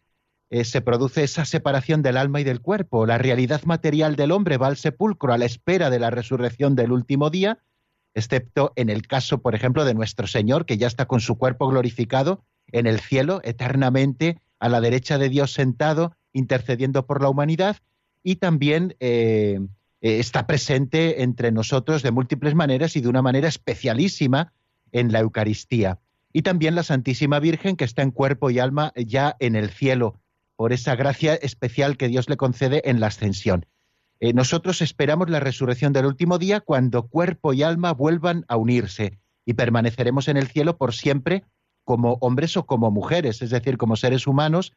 se 0.63 0.79
produce 0.79 1.23
esa 1.23 1.43
separación 1.43 2.01
del 2.01 2.15
alma 2.15 2.39
y 2.39 2.45
del 2.45 2.61
cuerpo. 2.61 3.05
La 3.05 3.17
realidad 3.17 3.63
material 3.65 4.15
del 4.15 4.31
hombre 4.31 4.55
va 4.57 4.67
al 4.67 4.77
sepulcro 4.77 5.33
a 5.33 5.37
la 5.37 5.45
espera 5.45 5.89
de 5.89 5.99
la 5.99 6.09
resurrección 6.09 6.73
del 6.73 6.93
último 6.93 7.29
día, 7.29 7.59
excepto 8.13 8.71
en 8.77 8.89
el 8.89 9.05
caso, 9.05 9.41
por 9.41 9.55
ejemplo, 9.55 9.83
de 9.83 9.93
nuestro 9.93 10.25
Señor, 10.25 10.65
que 10.65 10.77
ya 10.77 10.87
está 10.87 11.05
con 11.05 11.19
su 11.19 11.37
cuerpo 11.37 11.67
glorificado 11.67 12.45
en 12.71 12.87
el 12.87 13.01
cielo 13.01 13.41
eternamente 13.43 14.39
a 14.59 14.69
la 14.69 14.79
derecha 14.79 15.17
de 15.17 15.27
Dios 15.27 15.51
sentado 15.51 16.15
intercediendo 16.33 17.05
por 17.05 17.21
la 17.21 17.29
humanidad 17.29 17.77
y 18.23 18.37
también 18.37 18.95
eh, 18.99 19.59
eh, 20.01 20.19
está 20.19 20.47
presente 20.47 21.23
entre 21.23 21.51
nosotros 21.51 22.03
de 22.03 22.11
múltiples 22.11 22.55
maneras 22.55 22.95
y 22.95 23.01
de 23.01 23.09
una 23.09 23.21
manera 23.21 23.47
especialísima 23.47 24.53
en 24.91 25.11
la 25.11 25.19
Eucaristía. 25.19 25.99
Y 26.31 26.43
también 26.43 26.75
la 26.75 26.83
Santísima 26.83 27.39
Virgen 27.39 27.75
que 27.75 27.85
está 27.85 28.01
en 28.01 28.11
cuerpo 28.11 28.49
y 28.49 28.59
alma 28.59 28.93
ya 28.95 29.35
en 29.39 29.55
el 29.55 29.69
cielo, 29.69 30.19
por 30.55 30.73
esa 30.73 30.95
gracia 30.95 31.35
especial 31.35 31.97
que 31.97 32.07
Dios 32.07 32.29
le 32.29 32.37
concede 32.37 32.81
en 32.89 32.99
la 32.99 33.07
ascensión. 33.07 33.65
Eh, 34.19 34.33
nosotros 34.33 34.81
esperamos 34.81 35.29
la 35.29 35.39
resurrección 35.39 35.93
del 35.93 36.05
último 36.05 36.37
día 36.37 36.59
cuando 36.59 37.07
cuerpo 37.07 37.53
y 37.53 37.63
alma 37.63 37.93
vuelvan 37.93 38.45
a 38.49 38.57
unirse 38.57 39.19
y 39.45 39.53
permaneceremos 39.53 40.27
en 40.27 40.37
el 40.37 40.47
cielo 40.47 40.77
por 40.77 40.93
siempre 40.93 41.45
como 41.85 42.17
hombres 42.21 42.55
o 42.57 42.65
como 42.65 42.91
mujeres, 42.91 43.41
es 43.41 43.49
decir, 43.49 43.77
como 43.77 43.95
seres 43.95 44.27
humanos 44.27 44.73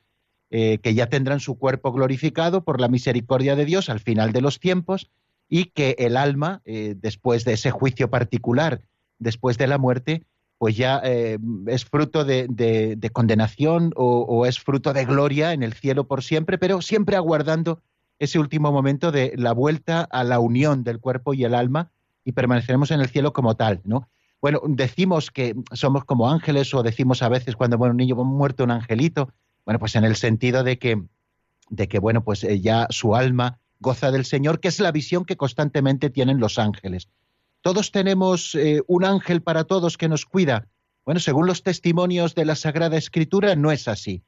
eh, 0.55 0.81
que 0.83 0.93
ya 0.93 1.07
tendrán 1.07 1.41
su 1.41 1.57
cuerpo 1.57 1.93
glorificado 1.93 2.63
por 2.63 2.79
la 2.79 2.89
misericordia 2.89 3.57
de 3.57 3.65
Dios 3.65 3.89
al 3.89 4.01
final 4.01 4.33
de 4.33 4.43
los 4.43 4.61
tiempos 4.61 5.11
y 5.49 5.71
que 5.71 5.97
el 5.99 6.15
alma, 6.15 6.61
eh, 6.67 6.95
después 6.95 7.47
de 7.47 7.55
ese 7.55 7.71
juicio 7.71 8.11
particular, 8.11 8.83
después 9.19 9.57
de 9.57 9.67
la 9.67 9.79
muerte, 9.79 10.27
pues 10.59 10.77
ya 10.77 11.01
eh, 11.05 11.39
es 11.69 11.87
fruto 11.87 12.27
de, 12.27 13.11
condenación 13.15 13.95
o, 13.97 14.45
es 14.45 14.61
fruto 14.61 14.93
de 14.93 15.07
gloria 15.07 15.55
en 15.55 15.63
el 15.63 15.73
cielo 15.73 16.07
por 16.07 16.23
siempre, 16.23 16.59
pero 16.59 16.83
siempre 16.83 17.17
aguardando 17.17 17.81
ese 18.19 18.39
último 18.39 18.73
momento 18.73 19.11
de 19.11 19.33
la 19.39 19.55
vuelta 19.55 20.03
a 20.03 20.23
la 20.23 20.39
unión 20.39 20.85
del 20.85 21.01
cuerpo 21.01 21.33
y 21.33 21.45
el 21.45 21.55
alma 21.55 21.91
y 22.27 22.33
permaneceremos 22.33 22.91
en 22.91 23.01
el 23.01 23.09
cielo 23.09 23.33
como 23.33 23.57
tal, 23.57 23.81
¿no? 23.85 24.07
Bueno, 24.43 24.61
decimos 24.69 25.31
que 25.31 25.55
somos 25.73 26.05
como 26.05 26.31
ángeles 26.31 26.75
o 26.75 26.83
decimos 26.83 27.23
a 27.23 27.31
veces 27.31 27.57
cuando 27.57 27.79
bueno, 27.79 27.93
un 27.93 27.97
niño 27.97 28.17
muerto 28.17 28.65
un 28.65 28.71
angelito, 28.73 29.33
bueno, 29.65 29.79
pues 29.79 29.95
en 29.97 30.05
el 30.05 30.17
sentido 30.17 30.65
de 30.65 30.79
que, 30.79 31.03
de 31.71 31.89
que 31.89 31.99
bueno, 31.99 32.25
pues 32.25 32.45
eh, 32.45 32.61
ya 32.61 32.87
su 32.91 33.15
alma 33.15 33.61
goza 33.81 34.11
del 34.11 34.25
Señor, 34.25 34.61
que 34.61 34.69
es 34.69 34.81
la 34.81 34.93
visión 34.93 35.25
que 35.25 35.37
constantemente 35.37 36.11
tienen 36.11 36.39
los 36.39 36.59
ángeles. 36.59 37.09
Todos 37.61 37.93
tenemos 37.93 38.55
eh, 38.55 38.83
un 38.87 39.05
ángel 39.05 39.43
para 39.43 39.65
todos 39.65 39.97
que 39.97 40.09
nos 40.09 40.25
cuida. 40.25 40.69
Bueno, 41.05 41.21
según 41.21 41.47
los 41.47 41.63
testimonios 41.63 42.35
de 42.35 42.45
la 42.45 42.55
Sagrada 42.55 42.97
Escritura, 42.97 43.57
no 43.57 43.73
es 43.73 43.89
así. 43.89 44.23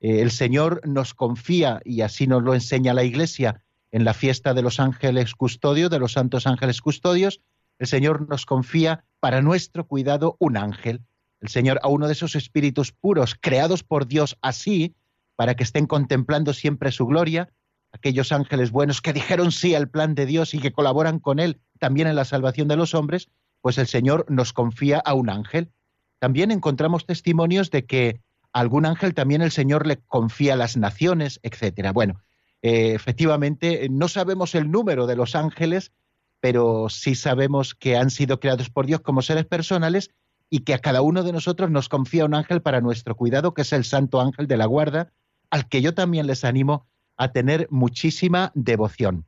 Eh, 0.00 0.22
el 0.22 0.30
Señor 0.30 0.80
nos 0.86 1.14
confía, 1.14 1.80
y 1.84 2.00
así 2.00 2.26
nos 2.26 2.42
lo 2.42 2.54
enseña 2.54 2.94
la 2.94 3.04
Iglesia, 3.04 3.62
en 3.92 4.04
la 4.04 4.14
fiesta 4.14 4.54
de 4.54 4.62
los 4.62 4.78
ángeles 4.78 5.34
custodios, 5.34 5.90
de 5.90 5.98
los 5.98 6.12
santos 6.12 6.46
ángeles 6.46 6.80
custodios, 6.80 7.40
el 7.78 7.86
Señor 7.86 8.28
nos 8.28 8.46
confía 8.46 9.04
para 9.18 9.42
nuestro 9.42 9.86
cuidado 9.86 10.36
un 10.38 10.56
ángel 10.56 11.02
el 11.40 11.48
Señor 11.48 11.80
a 11.82 11.88
uno 11.88 12.06
de 12.06 12.12
esos 12.12 12.36
espíritus 12.36 12.92
puros 12.92 13.36
creados 13.40 13.82
por 13.82 14.06
Dios 14.06 14.36
así, 14.42 14.94
para 15.36 15.54
que 15.54 15.64
estén 15.64 15.86
contemplando 15.86 16.52
siempre 16.52 16.92
su 16.92 17.06
gloria, 17.06 17.50
aquellos 17.92 18.30
ángeles 18.32 18.70
buenos 18.70 19.00
que 19.00 19.12
dijeron 19.12 19.52
sí 19.52 19.74
al 19.74 19.88
plan 19.88 20.14
de 20.14 20.26
Dios 20.26 20.54
y 20.54 20.58
que 20.58 20.72
colaboran 20.72 21.18
con 21.18 21.38
Él 21.38 21.60
también 21.78 22.08
en 22.08 22.16
la 22.16 22.24
salvación 22.24 22.68
de 22.68 22.76
los 22.76 22.94
hombres, 22.94 23.28
pues 23.62 23.78
el 23.78 23.86
Señor 23.86 24.26
nos 24.28 24.52
confía 24.52 24.98
a 24.98 25.14
un 25.14 25.30
ángel. 25.30 25.70
También 26.18 26.50
encontramos 26.50 27.06
testimonios 27.06 27.70
de 27.70 27.86
que 27.86 28.20
algún 28.52 28.84
ángel 28.84 29.14
también 29.14 29.42
el 29.42 29.50
Señor 29.50 29.86
le 29.86 29.98
confía 29.98 30.54
a 30.54 30.56
las 30.56 30.76
naciones, 30.76 31.40
etcétera. 31.42 31.92
Bueno, 31.92 32.20
eh, 32.62 32.92
efectivamente, 32.94 33.88
no 33.90 34.08
sabemos 34.08 34.54
el 34.54 34.70
número 34.70 35.06
de 35.06 35.16
los 35.16 35.34
ángeles, 35.34 35.92
pero 36.40 36.88
sí 36.88 37.14
sabemos 37.14 37.74
que 37.74 37.96
han 37.96 38.10
sido 38.10 38.40
creados 38.40 38.70
por 38.70 38.86
Dios 38.86 39.00
como 39.00 39.22
seres 39.22 39.46
personales 39.46 40.10
y 40.50 40.60
que 40.60 40.74
a 40.74 40.78
cada 40.80 41.00
uno 41.00 41.22
de 41.22 41.32
nosotros 41.32 41.70
nos 41.70 41.88
confía 41.88 42.24
un 42.24 42.34
ángel 42.34 42.60
para 42.60 42.80
nuestro 42.80 43.14
cuidado, 43.14 43.54
que 43.54 43.62
es 43.62 43.72
el 43.72 43.84
Santo 43.84 44.20
Ángel 44.20 44.48
de 44.48 44.56
la 44.56 44.66
Guarda, 44.66 45.12
al 45.48 45.68
que 45.68 45.80
yo 45.80 45.94
también 45.94 46.26
les 46.26 46.44
animo 46.44 46.86
a 47.16 47.32
tener 47.32 47.68
muchísima 47.70 48.50
devoción. 48.54 49.24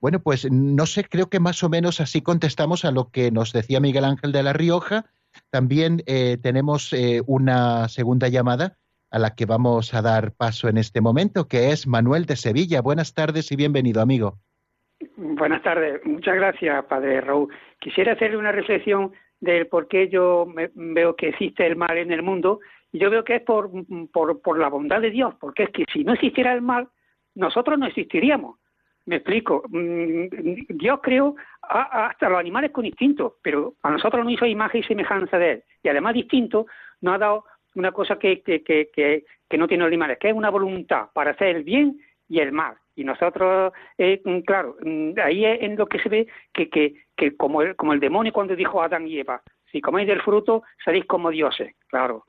Bueno, 0.00 0.20
pues 0.20 0.50
no 0.50 0.86
sé, 0.86 1.04
creo 1.04 1.28
que 1.28 1.40
más 1.40 1.62
o 1.62 1.68
menos 1.68 2.00
así 2.00 2.22
contestamos 2.22 2.84
a 2.84 2.90
lo 2.90 3.10
que 3.10 3.30
nos 3.30 3.52
decía 3.52 3.80
Miguel 3.80 4.04
Ángel 4.04 4.32
de 4.32 4.42
la 4.42 4.52
Rioja. 4.52 5.06
También 5.50 6.02
eh, 6.06 6.38
tenemos 6.42 6.92
eh, 6.92 7.22
una 7.26 7.88
segunda 7.88 8.28
llamada 8.28 8.76
a 9.10 9.18
la 9.18 9.34
que 9.34 9.46
vamos 9.46 9.94
a 9.94 10.02
dar 10.02 10.32
paso 10.32 10.68
en 10.68 10.76
este 10.76 11.00
momento, 11.00 11.46
que 11.46 11.70
es 11.70 11.86
Manuel 11.86 12.26
de 12.26 12.36
Sevilla. 12.36 12.82
Buenas 12.82 13.14
tardes 13.14 13.50
y 13.52 13.56
bienvenido, 13.56 14.02
amigo. 14.02 14.38
Buenas 15.16 15.62
tardes. 15.62 16.00
Muchas 16.04 16.34
gracias, 16.34 16.84
Padre 16.86 17.20
Raúl. 17.20 17.52
Quisiera 17.80 18.12
hacerle 18.12 18.36
una 18.36 18.52
reflexión 18.52 19.12
del 19.40 19.66
por 19.66 19.88
qué 19.88 20.08
yo 20.08 20.46
veo 20.74 21.16
que 21.16 21.28
existe 21.28 21.66
el 21.66 21.76
mal 21.76 21.96
en 21.98 22.12
el 22.12 22.22
mundo, 22.22 22.60
y 22.92 22.98
yo 22.98 23.10
veo 23.10 23.24
que 23.24 23.36
es 23.36 23.42
por, 23.42 23.70
por, 24.12 24.40
por 24.40 24.58
la 24.58 24.68
bondad 24.68 25.00
de 25.00 25.10
Dios, 25.10 25.34
porque 25.40 25.64
es 25.64 25.70
que 25.70 25.84
si 25.92 26.04
no 26.04 26.12
existiera 26.12 26.52
el 26.52 26.62
mal, 26.62 26.88
nosotros 27.34 27.78
no 27.78 27.86
existiríamos. 27.86 28.58
Me 29.06 29.16
explico. 29.16 29.62
Mm, 29.68 30.28
Dios 30.68 31.00
creó 31.02 31.34
hasta 31.62 32.28
los 32.28 32.38
animales 32.38 32.70
con 32.70 32.86
instinto, 32.86 33.36
pero 33.42 33.74
a 33.82 33.90
nosotros 33.90 34.24
nos 34.24 34.32
hizo 34.32 34.46
imagen 34.46 34.80
y 34.80 34.84
semejanza 34.84 35.38
de 35.38 35.50
Él. 35.52 35.64
Y 35.82 35.88
además 35.88 36.14
distinto 36.14 36.66
nos 37.00 37.14
ha 37.14 37.18
dado 37.18 37.44
una 37.74 37.92
cosa 37.92 38.18
que, 38.18 38.40
que, 38.42 38.62
que, 38.62 38.90
que, 38.94 39.58
no 39.58 39.68
tiene 39.68 39.82
los 39.82 39.88
animales, 39.88 40.18
que 40.18 40.28
es 40.28 40.34
una 40.34 40.50
voluntad 40.50 41.08
para 41.12 41.32
hacer 41.32 41.56
el 41.56 41.64
bien 41.64 41.98
y 42.34 42.40
el 42.40 42.52
mal. 42.52 42.74
Y 42.96 43.04
nosotros, 43.04 43.72
eh, 43.96 44.20
mm, 44.24 44.40
claro, 44.40 44.76
mm, 44.82 45.12
ahí 45.22 45.44
es 45.44 45.62
en 45.62 45.76
lo 45.76 45.86
que 45.86 46.00
se 46.00 46.08
ve 46.08 46.26
que, 46.52 46.68
que, 46.68 46.94
que 47.16 47.36
como, 47.36 47.62
el, 47.62 47.76
como 47.76 47.92
el 47.92 48.00
demonio 48.00 48.32
cuando 48.32 48.56
dijo 48.56 48.82
a 48.82 48.86
Adán 48.86 49.06
y 49.06 49.18
Eva, 49.18 49.40
si 49.70 49.80
coméis 49.80 50.08
del 50.08 50.22
fruto, 50.22 50.62
seréis 50.84 51.04
como 51.06 51.30
dioses. 51.30 51.74
Claro, 51.88 52.24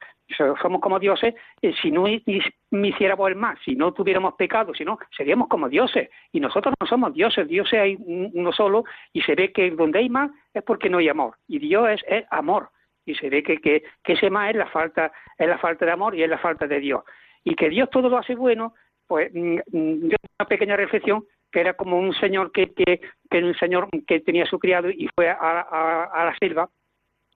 somos 0.61 0.81
como 0.81 0.99
dioses 0.99 1.35
eh, 1.61 1.73
si 1.81 1.91
no 1.91 2.07
hiciéramos 2.07 3.29
el 3.29 3.35
mal, 3.35 3.57
si 3.63 3.75
no 3.75 3.93
tuviéramos 3.93 4.33
pecado, 4.35 4.73
si 4.73 4.85
no, 4.85 4.97
seríamos 5.15 5.47
como 5.47 5.69
dioses. 5.69 6.09
Y 6.31 6.39
nosotros 6.39 6.73
no 6.79 6.87
somos 6.87 7.13
dioses, 7.13 7.47
Dios 7.47 7.71
hay 7.73 7.97
uno 7.99 8.51
solo 8.51 8.83
y 9.11 9.21
se 9.21 9.35
ve 9.35 9.51
que 9.51 9.71
donde 9.71 9.99
hay 9.99 10.09
mal 10.09 10.31
es 10.53 10.63
porque 10.63 10.89
no 10.89 10.99
hay 10.99 11.09
amor. 11.09 11.35
Y 11.47 11.59
Dios 11.59 11.89
es, 11.89 12.03
es 12.07 12.25
amor. 12.31 12.69
Y 13.05 13.13
se 13.15 13.29
ve 13.29 13.43
que, 13.43 13.57
que, 13.57 13.83
que 14.03 14.13
ese 14.13 14.29
mal 14.29 14.49
es 14.49 14.55
la 14.55 14.67
falta, 14.67 15.11
es 15.37 15.47
la 15.47 15.57
falta 15.57 15.85
de 15.85 15.91
amor 15.91 16.15
y 16.15 16.23
es 16.23 16.29
la 16.29 16.39
falta 16.39 16.67
de 16.67 16.79
Dios. 16.79 17.03
Y 17.43 17.55
que 17.55 17.69
Dios 17.69 17.89
todo 17.91 18.09
lo 18.09 18.17
hace 18.17 18.33
bueno, 18.33 18.73
pues 19.07 19.33
mm, 19.33 19.59
mm, 19.71 20.09
yo 20.09 20.17
una 20.39 20.47
pequeña 20.47 20.75
reflexión 20.75 21.25
que 21.51 21.61
era 21.61 21.73
como 21.73 21.97
un 21.97 22.13
señor 22.15 22.51
que, 22.51 22.73
que, 22.73 23.01
que 23.29 23.37
un 23.43 23.55
señor 23.55 23.87
que 24.05 24.19
tenía 24.19 24.45
su 24.45 24.59
criado 24.59 24.89
y 24.89 25.07
fue 25.15 25.29
a, 25.29 25.35
a, 25.37 26.25
la 26.25 26.35
selva 26.37 26.69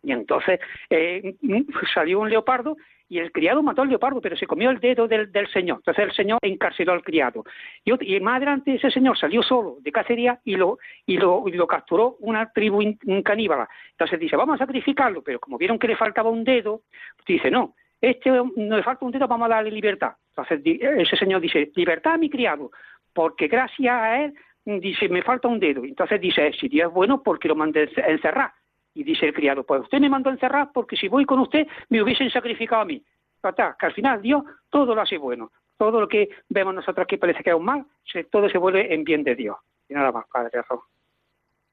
y 0.03 0.11
entonces 0.11 0.59
eh, 0.89 1.35
mm, 1.41 1.61
salió 1.93 2.19
un 2.19 2.29
leopardo 2.29 2.75
y 3.11 3.17
el 3.17 3.31
criado 3.31 3.63
mató 3.63 3.81
al 3.81 3.89
leopardo, 3.89 4.21
pero 4.21 4.37
se 4.37 4.45
comió 4.45 4.69
el 4.69 4.79
dedo 4.79 5.07
del, 5.07 5.31
del 5.31 5.47
señor. 5.51 5.77
Entonces 5.77 6.05
el 6.05 6.11
señor 6.13 6.37
encarceló 6.43 6.93
al 6.93 7.01
criado. 7.01 7.43
Y, 7.83 8.15
y, 8.15 8.19
más 8.19 8.37
adelante 8.37 8.75
ese 8.75 8.91
señor 8.91 9.17
salió 9.17 9.41
solo 9.41 9.77
de 9.81 9.91
cacería 9.91 10.39
y 10.43 10.55
lo, 10.55 10.77
y 11.07 11.17
lo, 11.17 11.43
y 11.47 11.53
lo 11.53 11.65
capturó 11.65 12.17
una 12.19 12.51
tribu 12.51 12.79
un 12.79 13.23
caníbala. 13.23 13.67
Entonces 13.91 14.19
dice, 14.19 14.35
vamos 14.35 14.55
a 14.55 14.65
sacrificarlo, 14.65 15.23
pero 15.23 15.39
como 15.39 15.57
vieron 15.57 15.79
que 15.79 15.87
le 15.87 15.95
faltaba 15.95 16.29
un 16.29 16.43
dedo, 16.43 16.81
dice, 17.25 17.49
no, 17.49 17.73
este 18.01 18.31
no 18.31 18.83
falta 18.83 19.05
un 19.05 19.11
dedo, 19.11 19.27
vamos 19.27 19.47
a 19.47 19.55
darle 19.55 19.71
libertad. 19.71 20.13
Entonces 20.29 20.61
ese 20.63 21.17
señor 21.17 21.41
dice, 21.41 21.71
libertad 21.75 22.13
a 22.13 22.17
mi 22.17 22.29
criado, 22.29 22.71
porque 23.13 23.47
gracias 23.47 23.93
a 23.93 24.23
él, 24.23 24.33
dice, 24.65 25.09
me 25.09 25.23
falta 25.23 25.47
un 25.47 25.59
dedo. 25.59 25.83
Entonces 25.83 26.21
dice, 26.21 26.51
si 26.53 26.67
Dios 26.67 26.89
es 26.89 26.93
bueno, 26.93 27.21
porque 27.23 27.47
lo 27.47 27.55
mandé 27.55 27.89
encerrar. 28.07 28.53
Y 28.93 29.03
dice 29.03 29.27
el 29.27 29.33
criado, 29.33 29.63
pues 29.63 29.81
usted 29.81 29.99
me 29.99 30.09
mandó 30.09 30.29
encerrar 30.29 30.69
porque 30.73 30.95
si 30.95 31.07
voy 31.07 31.25
con 31.25 31.39
usted 31.39 31.67
me 31.89 32.01
hubiesen 32.01 32.29
sacrificado 32.31 32.81
a 32.81 32.85
mí. 32.85 33.03
Que 33.41 33.85
al 33.85 33.93
final 33.93 34.21
Dios 34.21 34.43
todo 34.69 34.93
lo 34.93 35.01
hace 35.01 35.17
bueno. 35.17 35.51
Todo 35.77 36.01
lo 36.01 36.07
que 36.07 36.29
vemos 36.49 36.75
nosotros 36.75 37.05
aquí 37.05 37.17
parece 37.17 37.41
que 37.41 37.51
es 37.51 37.55
un 37.55 37.63
mal, 37.63 37.85
todo 38.29 38.49
se 38.49 38.57
vuelve 38.57 38.93
en 38.93 39.03
bien 39.05 39.23
de 39.23 39.35
Dios. 39.35 39.55
Y 39.87 39.93
nada 39.93 40.11
más, 40.11 40.25
Padre. 40.31 40.61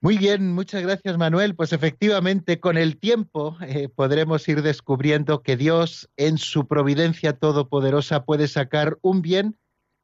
Muy 0.07 0.19
bien, 0.19 0.53
muchas 0.53 0.83
gracias 0.83 1.19
Manuel. 1.19 1.57
Pues 1.57 1.73
efectivamente, 1.73 2.61
con 2.61 2.79
el 2.79 2.97
tiempo 2.97 3.57
eh, 3.61 3.89
podremos 3.89 4.47
ir 4.47 4.63
descubriendo 4.63 5.43
que 5.43 5.57
Dios 5.57 6.09
en 6.17 6.39
su 6.39 6.69
providencia 6.69 7.33
todopoderosa 7.33 8.25
puede 8.25 8.47
sacar 8.47 8.99
un 9.03 9.21
bien 9.21 9.59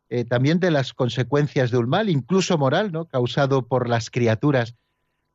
eh, 0.09 0.25
también 0.25 0.59
de 0.59 0.73
las 0.73 0.93
consecuencias 0.93 1.71
de 1.71 1.79
un 1.79 1.89
mal, 1.89 2.09
incluso 2.09 2.59
moral, 2.59 2.91
¿no? 2.91 3.05
causado 3.05 3.69
por 3.69 3.89
las 3.89 4.11
criaturas. 4.11 4.75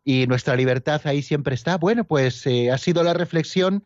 Y 0.04 0.28
nuestra 0.28 0.58
libertad 0.58 1.00
ahí 1.06 1.22
siempre 1.22 1.56
está. 1.56 1.78
Bueno, 1.78 2.04
pues 2.04 2.46
eh, 2.46 2.70
ha 2.70 2.78
sido 2.78 3.04
la 3.04 3.14
reflexión 3.14 3.86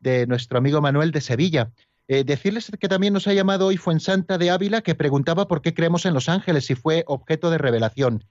de 0.00 0.26
nuestro 0.26 0.56
amigo 0.56 0.80
Manuel 0.80 1.10
de 1.10 1.20
Sevilla. 1.20 1.72
decirles 2.08 2.72
que 2.80 2.88
también 2.88 3.12
nos 3.12 3.26
ha 3.26 3.34
llamado 3.34 3.66
hoy 3.66 3.76
Fuensanta 3.76 4.38
de 4.38 4.48
Ávila, 4.48 4.80
que 4.80 4.94
preguntaba 4.94 5.46
por 5.46 5.60
qué 5.60 5.74
creemos 5.74 6.06
en 6.06 6.14
los 6.14 6.30
ángeles, 6.30 6.64
si 6.64 6.74
fue 6.74 7.04
objeto 7.06 7.50
de 7.50 7.58
revelación. 7.58 8.24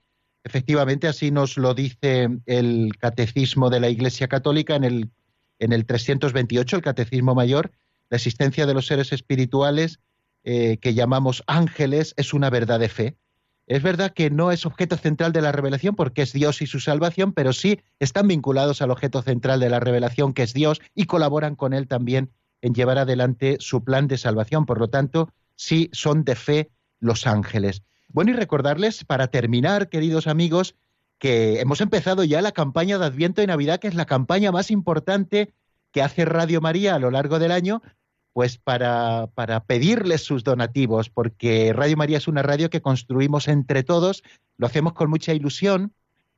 Efectivamente, 0.44 1.06
así 1.06 1.30
nos 1.30 1.56
lo 1.56 1.74
dice 1.74 2.28
el 2.46 2.96
Catecismo 2.98 3.70
de 3.70 3.80
la 3.80 3.88
Iglesia 3.88 4.28
Católica 4.28 4.74
en 4.74 4.84
el, 4.84 5.10
en 5.58 5.72
el 5.72 5.86
328, 5.86 6.76
el 6.76 6.82
Catecismo 6.82 7.34
Mayor. 7.34 7.70
La 8.10 8.16
existencia 8.16 8.66
de 8.66 8.74
los 8.74 8.86
seres 8.86 9.12
espirituales 9.12 10.00
eh, 10.44 10.78
que 10.78 10.94
llamamos 10.94 11.44
ángeles 11.46 12.14
es 12.16 12.34
una 12.34 12.50
verdad 12.50 12.80
de 12.80 12.88
fe. 12.88 13.16
Es 13.68 13.82
verdad 13.82 14.12
que 14.12 14.28
no 14.28 14.50
es 14.50 14.66
objeto 14.66 14.96
central 14.96 15.32
de 15.32 15.40
la 15.40 15.52
revelación 15.52 15.94
porque 15.94 16.22
es 16.22 16.32
Dios 16.32 16.60
y 16.62 16.66
su 16.66 16.80
salvación, 16.80 17.32
pero 17.32 17.52
sí 17.52 17.80
están 18.00 18.26
vinculados 18.26 18.82
al 18.82 18.90
objeto 18.90 19.22
central 19.22 19.60
de 19.60 19.70
la 19.70 19.78
revelación 19.78 20.34
que 20.34 20.42
es 20.42 20.52
Dios 20.52 20.80
y 20.94 21.04
colaboran 21.04 21.54
con 21.54 21.72
él 21.72 21.86
también 21.86 22.32
en 22.60 22.74
llevar 22.74 22.98
adelante 22.98 23.56
su 23.60 23.84
plan 23.84 24.08
de 24.08 24.18
salvación. 24.18 24.66
Por 24.66 24.80
lo 24.80 24.88
tanto, 24.88 25.32
sí 25.54 25.88
son 25.92 26.24
de 26.24 26.34
fe 26.34 26.70
los 26.98 27.26
ángeles. 27.26 27.82
Bueno, 28.12 28.30
y 28.30 28.34
recordarles, 28.34 29.04
para 29.04 29.28
terminar, 29.28 29.88
queridos 29.88 30.26
amigos, 30.26 30.74
que 31.18 31.60
hemos 31.60 31.80
empezado 31.80 32.24
ya 32.24 32.42
la 32.42 32.52
campaña 32.52 32.98
de 32.98 33.06
Adviento 33.06 33.42
y 33.42 33.46
Navidad, 33.46 33.80
que 33.80 33.88
es 33.88 33.94
la 33.94 34.04
campaña 34.04 34.52
más 34.52 34.70
importante 34.70 35.54
que 35.92 36.02
hace 36.02 36.24
Radio 36.26 36.60
María 36.60 36.94
a 36.94 36.98
lo 36.98 37.10
largo 37.10 37.38
del 37.38 37.52
año, 37.52 37.82
pues 38.34 38.58
para, 38.58 39.28
para 39.34 39.64
pedirles 39.64 40.22
sus 40.24 40.44
donativos, 40.44 41.08
porque 41.08 41.72
Radio 41.72 41.96
María 41.96 42.18
es 42.18 42.28
una 42.28 42.42
radio 42.42 42.68
que 42.68 42.82
construimos 42.82 43.48
entre 43.48 43.82
todos, 43.82 44.22
lo 44.58 44.66
hacemos 44.66 44.92
con 44.92 45.08
mucha 45.08 45.32
ilusión 45.32 45.92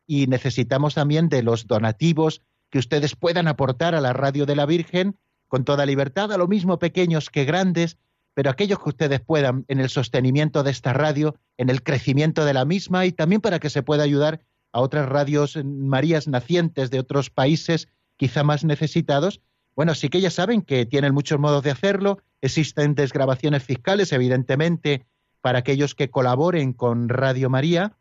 y 0.06 0.26
necesitamos 0.28 0.94
también 0.94 1.28
de 1.28 1.42
los 1.42 1.66
donativos 1.66 2.42
que 2.70 2.78
ustedes 2.78 3.16
puedan 3.16 3.48
aportar 3.48 3.94
a 3.94 4.00
la 4.00 4.12
radio 4.12 4.46
de 4.46 4.56
la 4.56 4.66
Virgen 4.66 5.16
con 5.48 5.64
toda 5.64 5.86
libertad, 5.86 6.32
a 6.32 6.38
lo 6.38 6.46
mismo 6.46 6.78
pequeños 6.78 7.30
que 7.30 7.44
grandes, 7.44 7.96
pero 8.34 8.50
aquellos 8.50 8.78
que 8.78 8.88
ustedes 8.88 9.20
puedan 9.20 9.64
en 9.68 9.80
el 9.80 9.88
sostenimiento 9.88 10.62
de 10.62 10.70
esta 10.70 10.92
radio, 10.92 11.36
en 11.56 11.70
el 11.70 11.82
crecimiento 11.82 12.44
de 12.44 12.54
la 12.54 12.64
misma 12.64 13.06
y 13.06 13.12
también 13.12 13.40
para 13.40 13.58
que 13.58 13.70
se 13.70 13.82
pueda 13.82 14.02
ayudar 14.02 14.40
a 14.72 14.80
otras 14.80 15.08
radios 15.08 15.56
Marías 15.64 16.28
nacientes 16.28 16.90
de 16.90 16.98
otros 16.98 17.30
países 17.30 17.88
quizá 18.16 18.42
más 18.42 18.64
necesitados, 18.64 19.40
bueno, 19.76 19.94
sí 19.94 20.08
que 20.08 20.20
ya 20.20 20.30
saben 20.30 20.62
que 20.62 20.86
tienen 20.86 21.14
muchos 21.14 21.38
modos 21.38 21.64
de 21.64 21.70
hacerlo, 21.70 22.18
existen 22.40 22.94
desgrabaciones 22.94 23.62
fiscales, 23.62 24.12
evidentemente, 24.12 25.06
para 25.40 25.60
aquellos 25.60 25.94
que 25.94 26.10
colaboren 26.10 26.72
con 26.72 27.08
Radio 27.08 27.50
María, 27.50 27.96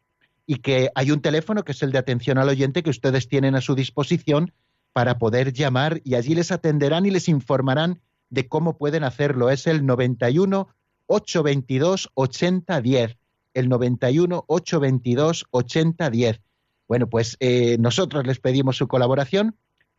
y 0.45 0.57
que 0.57 0.91
hay 0.95 1.11
un 1.11 1.21
teléfono 1.21 1.63
que 1.63 1.71
es 1.71 1.81
el 1.83 1.91
de 1.91 1.97
atención 1.97 2.37
al 2.37 2.49
oyente 2.49 2.83
que 2.83 2.89
ustedes 2.89 3.27
tienen 3.27 3.55
a 3.55 3.61
su 3.61 3.75
disposición 3.75 4.53
para 4.91 5.17
poder 5.17 5.53
llamar 5.53 6.01
y 6.03 6.15
allí 6.15 6.35
les 6.35 6.51
atenderán 6.51 7.05
y 7.05 7.11
les 7.11 7.29
informarán 7.29 8.01
de 8.33 8.47
cómo 8.47 8.77
pueden 8.77 9.03
hacerlo. 9.03 9.51
Es 9.51 9.67
el 9.67 9.85
91 9.85 10.67
822 11.05 12.09
8010. 12.15 13.17
El 13.53 13.69
91 13.69 14.45
822 14.47 15.45
8010. 15.51 16.41
Bueno, 16.87 17.07
pues 17.07 17.37
eh, 17.39 17.77
nosotros 17.79 18.25
les 18.25 18.39
pedimos 18.39 18.77
su 18.77 18.87
colaboración 18.87 19.55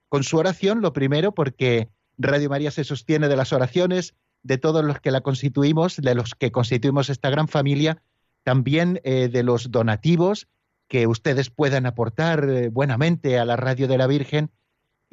con 0.09 0.25
su 0.25 0.37
oración, 0.37 0.81
lo 0.81 0.93
primero, 0.93 1.33
porque 1.33 1.89
Radio 2.19 2.51
María 2.51 2.71
se 2.73 2.85
sostiene 2.85 3.29
de 3.29 3.37
las 3.37 3.53
oraciones 3.53 4.15
de 4.43 4.59
todos 4.59 4.85
los 4.85 5.01
que 5.01 5.13
la 5.13 5.21
constituimos, 5.21 5.97
de 5.97 6.15
los 6.15 6.35
que 6.35 6.53
constituimos 6.53 7.11
esta 7.11 7.31
gran 7.31 7.49
familia, 7.49 8.03
también 8.43 9.01
eh, 9.05 9.29
de 9.29 9.43
los 9.43 9.71
donativos 9.71 10.49
que 10.89 11.07
ustedes 11.07 11.51
puedan 11.51 11.87
aportar 11.87 12.49
eh, 12.49 12.69
buenamente 12.69 13.39
a 13.39 13.45
la 13.45 13.57
Radio 13.57 13.89
de 13.89 13.97
la 13.97 14.07
Virgen 14.07 14.51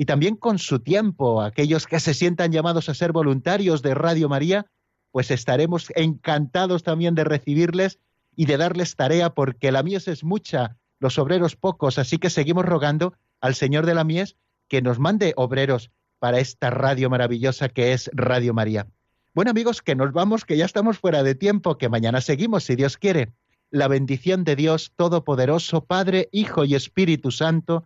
y 0.02 0.06
también 0.06 0.36
con 0.36 0.58
su 0.58 0.80
tiempo, 0.80 1.43
aquellos 1.43 1.86
que 1.86 1.99
se 1.99 2.16
sientan 2.16 2.52
llamados 2.52 2.89
a 2.89 2.95
ser 2.95 3.12
voluntarios 3.12 3.84
de 3.84 3.93
Radio 3.93 4.30
María, 4.30 4.66
pues 5.12 5.30
estaremos 5.30 5.93
encantados 5.95 6.82
también 6.82 7.14
de 7.14 7.24
recibirles 7.24 7.99
y 8.36 8.47
de 8.47 8.58
darles 8.58 8.95
tarea 8.95 9.36
porque 9.36 9.72
la 9.72 9.84
mies 9.84 10.08
es 10.08 10.24
mucha, 10.24 10.76
los 10.99 11.20
obreros 11.20 11.56
pocos, 11.56 11.99
así 11.99 12.18
que 12.18 12.32
seguimos 12.32 12.66
rogando 12.66 13.14
al 13.41 13.54
Señor 13.54 13.86
de 13.86 13.93
la 13.93 14.04
mies 14.04 14.38
que 14.68 14.82
nos 14.82 14.97
mande 14.97 15.34
obreros 15.36 15.91
para 16.18 16.39
esta 16.39 16.72
radio 16.72 17.12
maravillosa 17.12 17.70
que 17.70 17.93
es 17.93 18.10
Radio 18.12 18.56
María. 18.56 18.88
Bueno 19.36 19.52
amigos, 19.52 19.84
que 19.84 19.93
nos 19.93 20.14
vamos, 20.14 20.45
que 20.45 20.58
ya 20.58 20.66
estamos 20.66 20.97
fuera 20.97 21.22
de 21.22 21.36
tiempo, 21.36 21.78
que 21.78 21.89
mañana 21.89 22.22
seguimos, 22.22 22.64
si 22.64 22.76
Dios 22.76 22.97
quiere. 22.97 23.34
La 23.70 23.88
bendición 23.88 24.45
de 24.45 24.56
Dios 24.56 24.93
Todopoderoso, 24.95 25.86
Padre, 25.86 26.28
Hijo 26.32 26.66
y 26.66 26.74
Espíritu 26.74 27.30
Santo, 27.30 27.86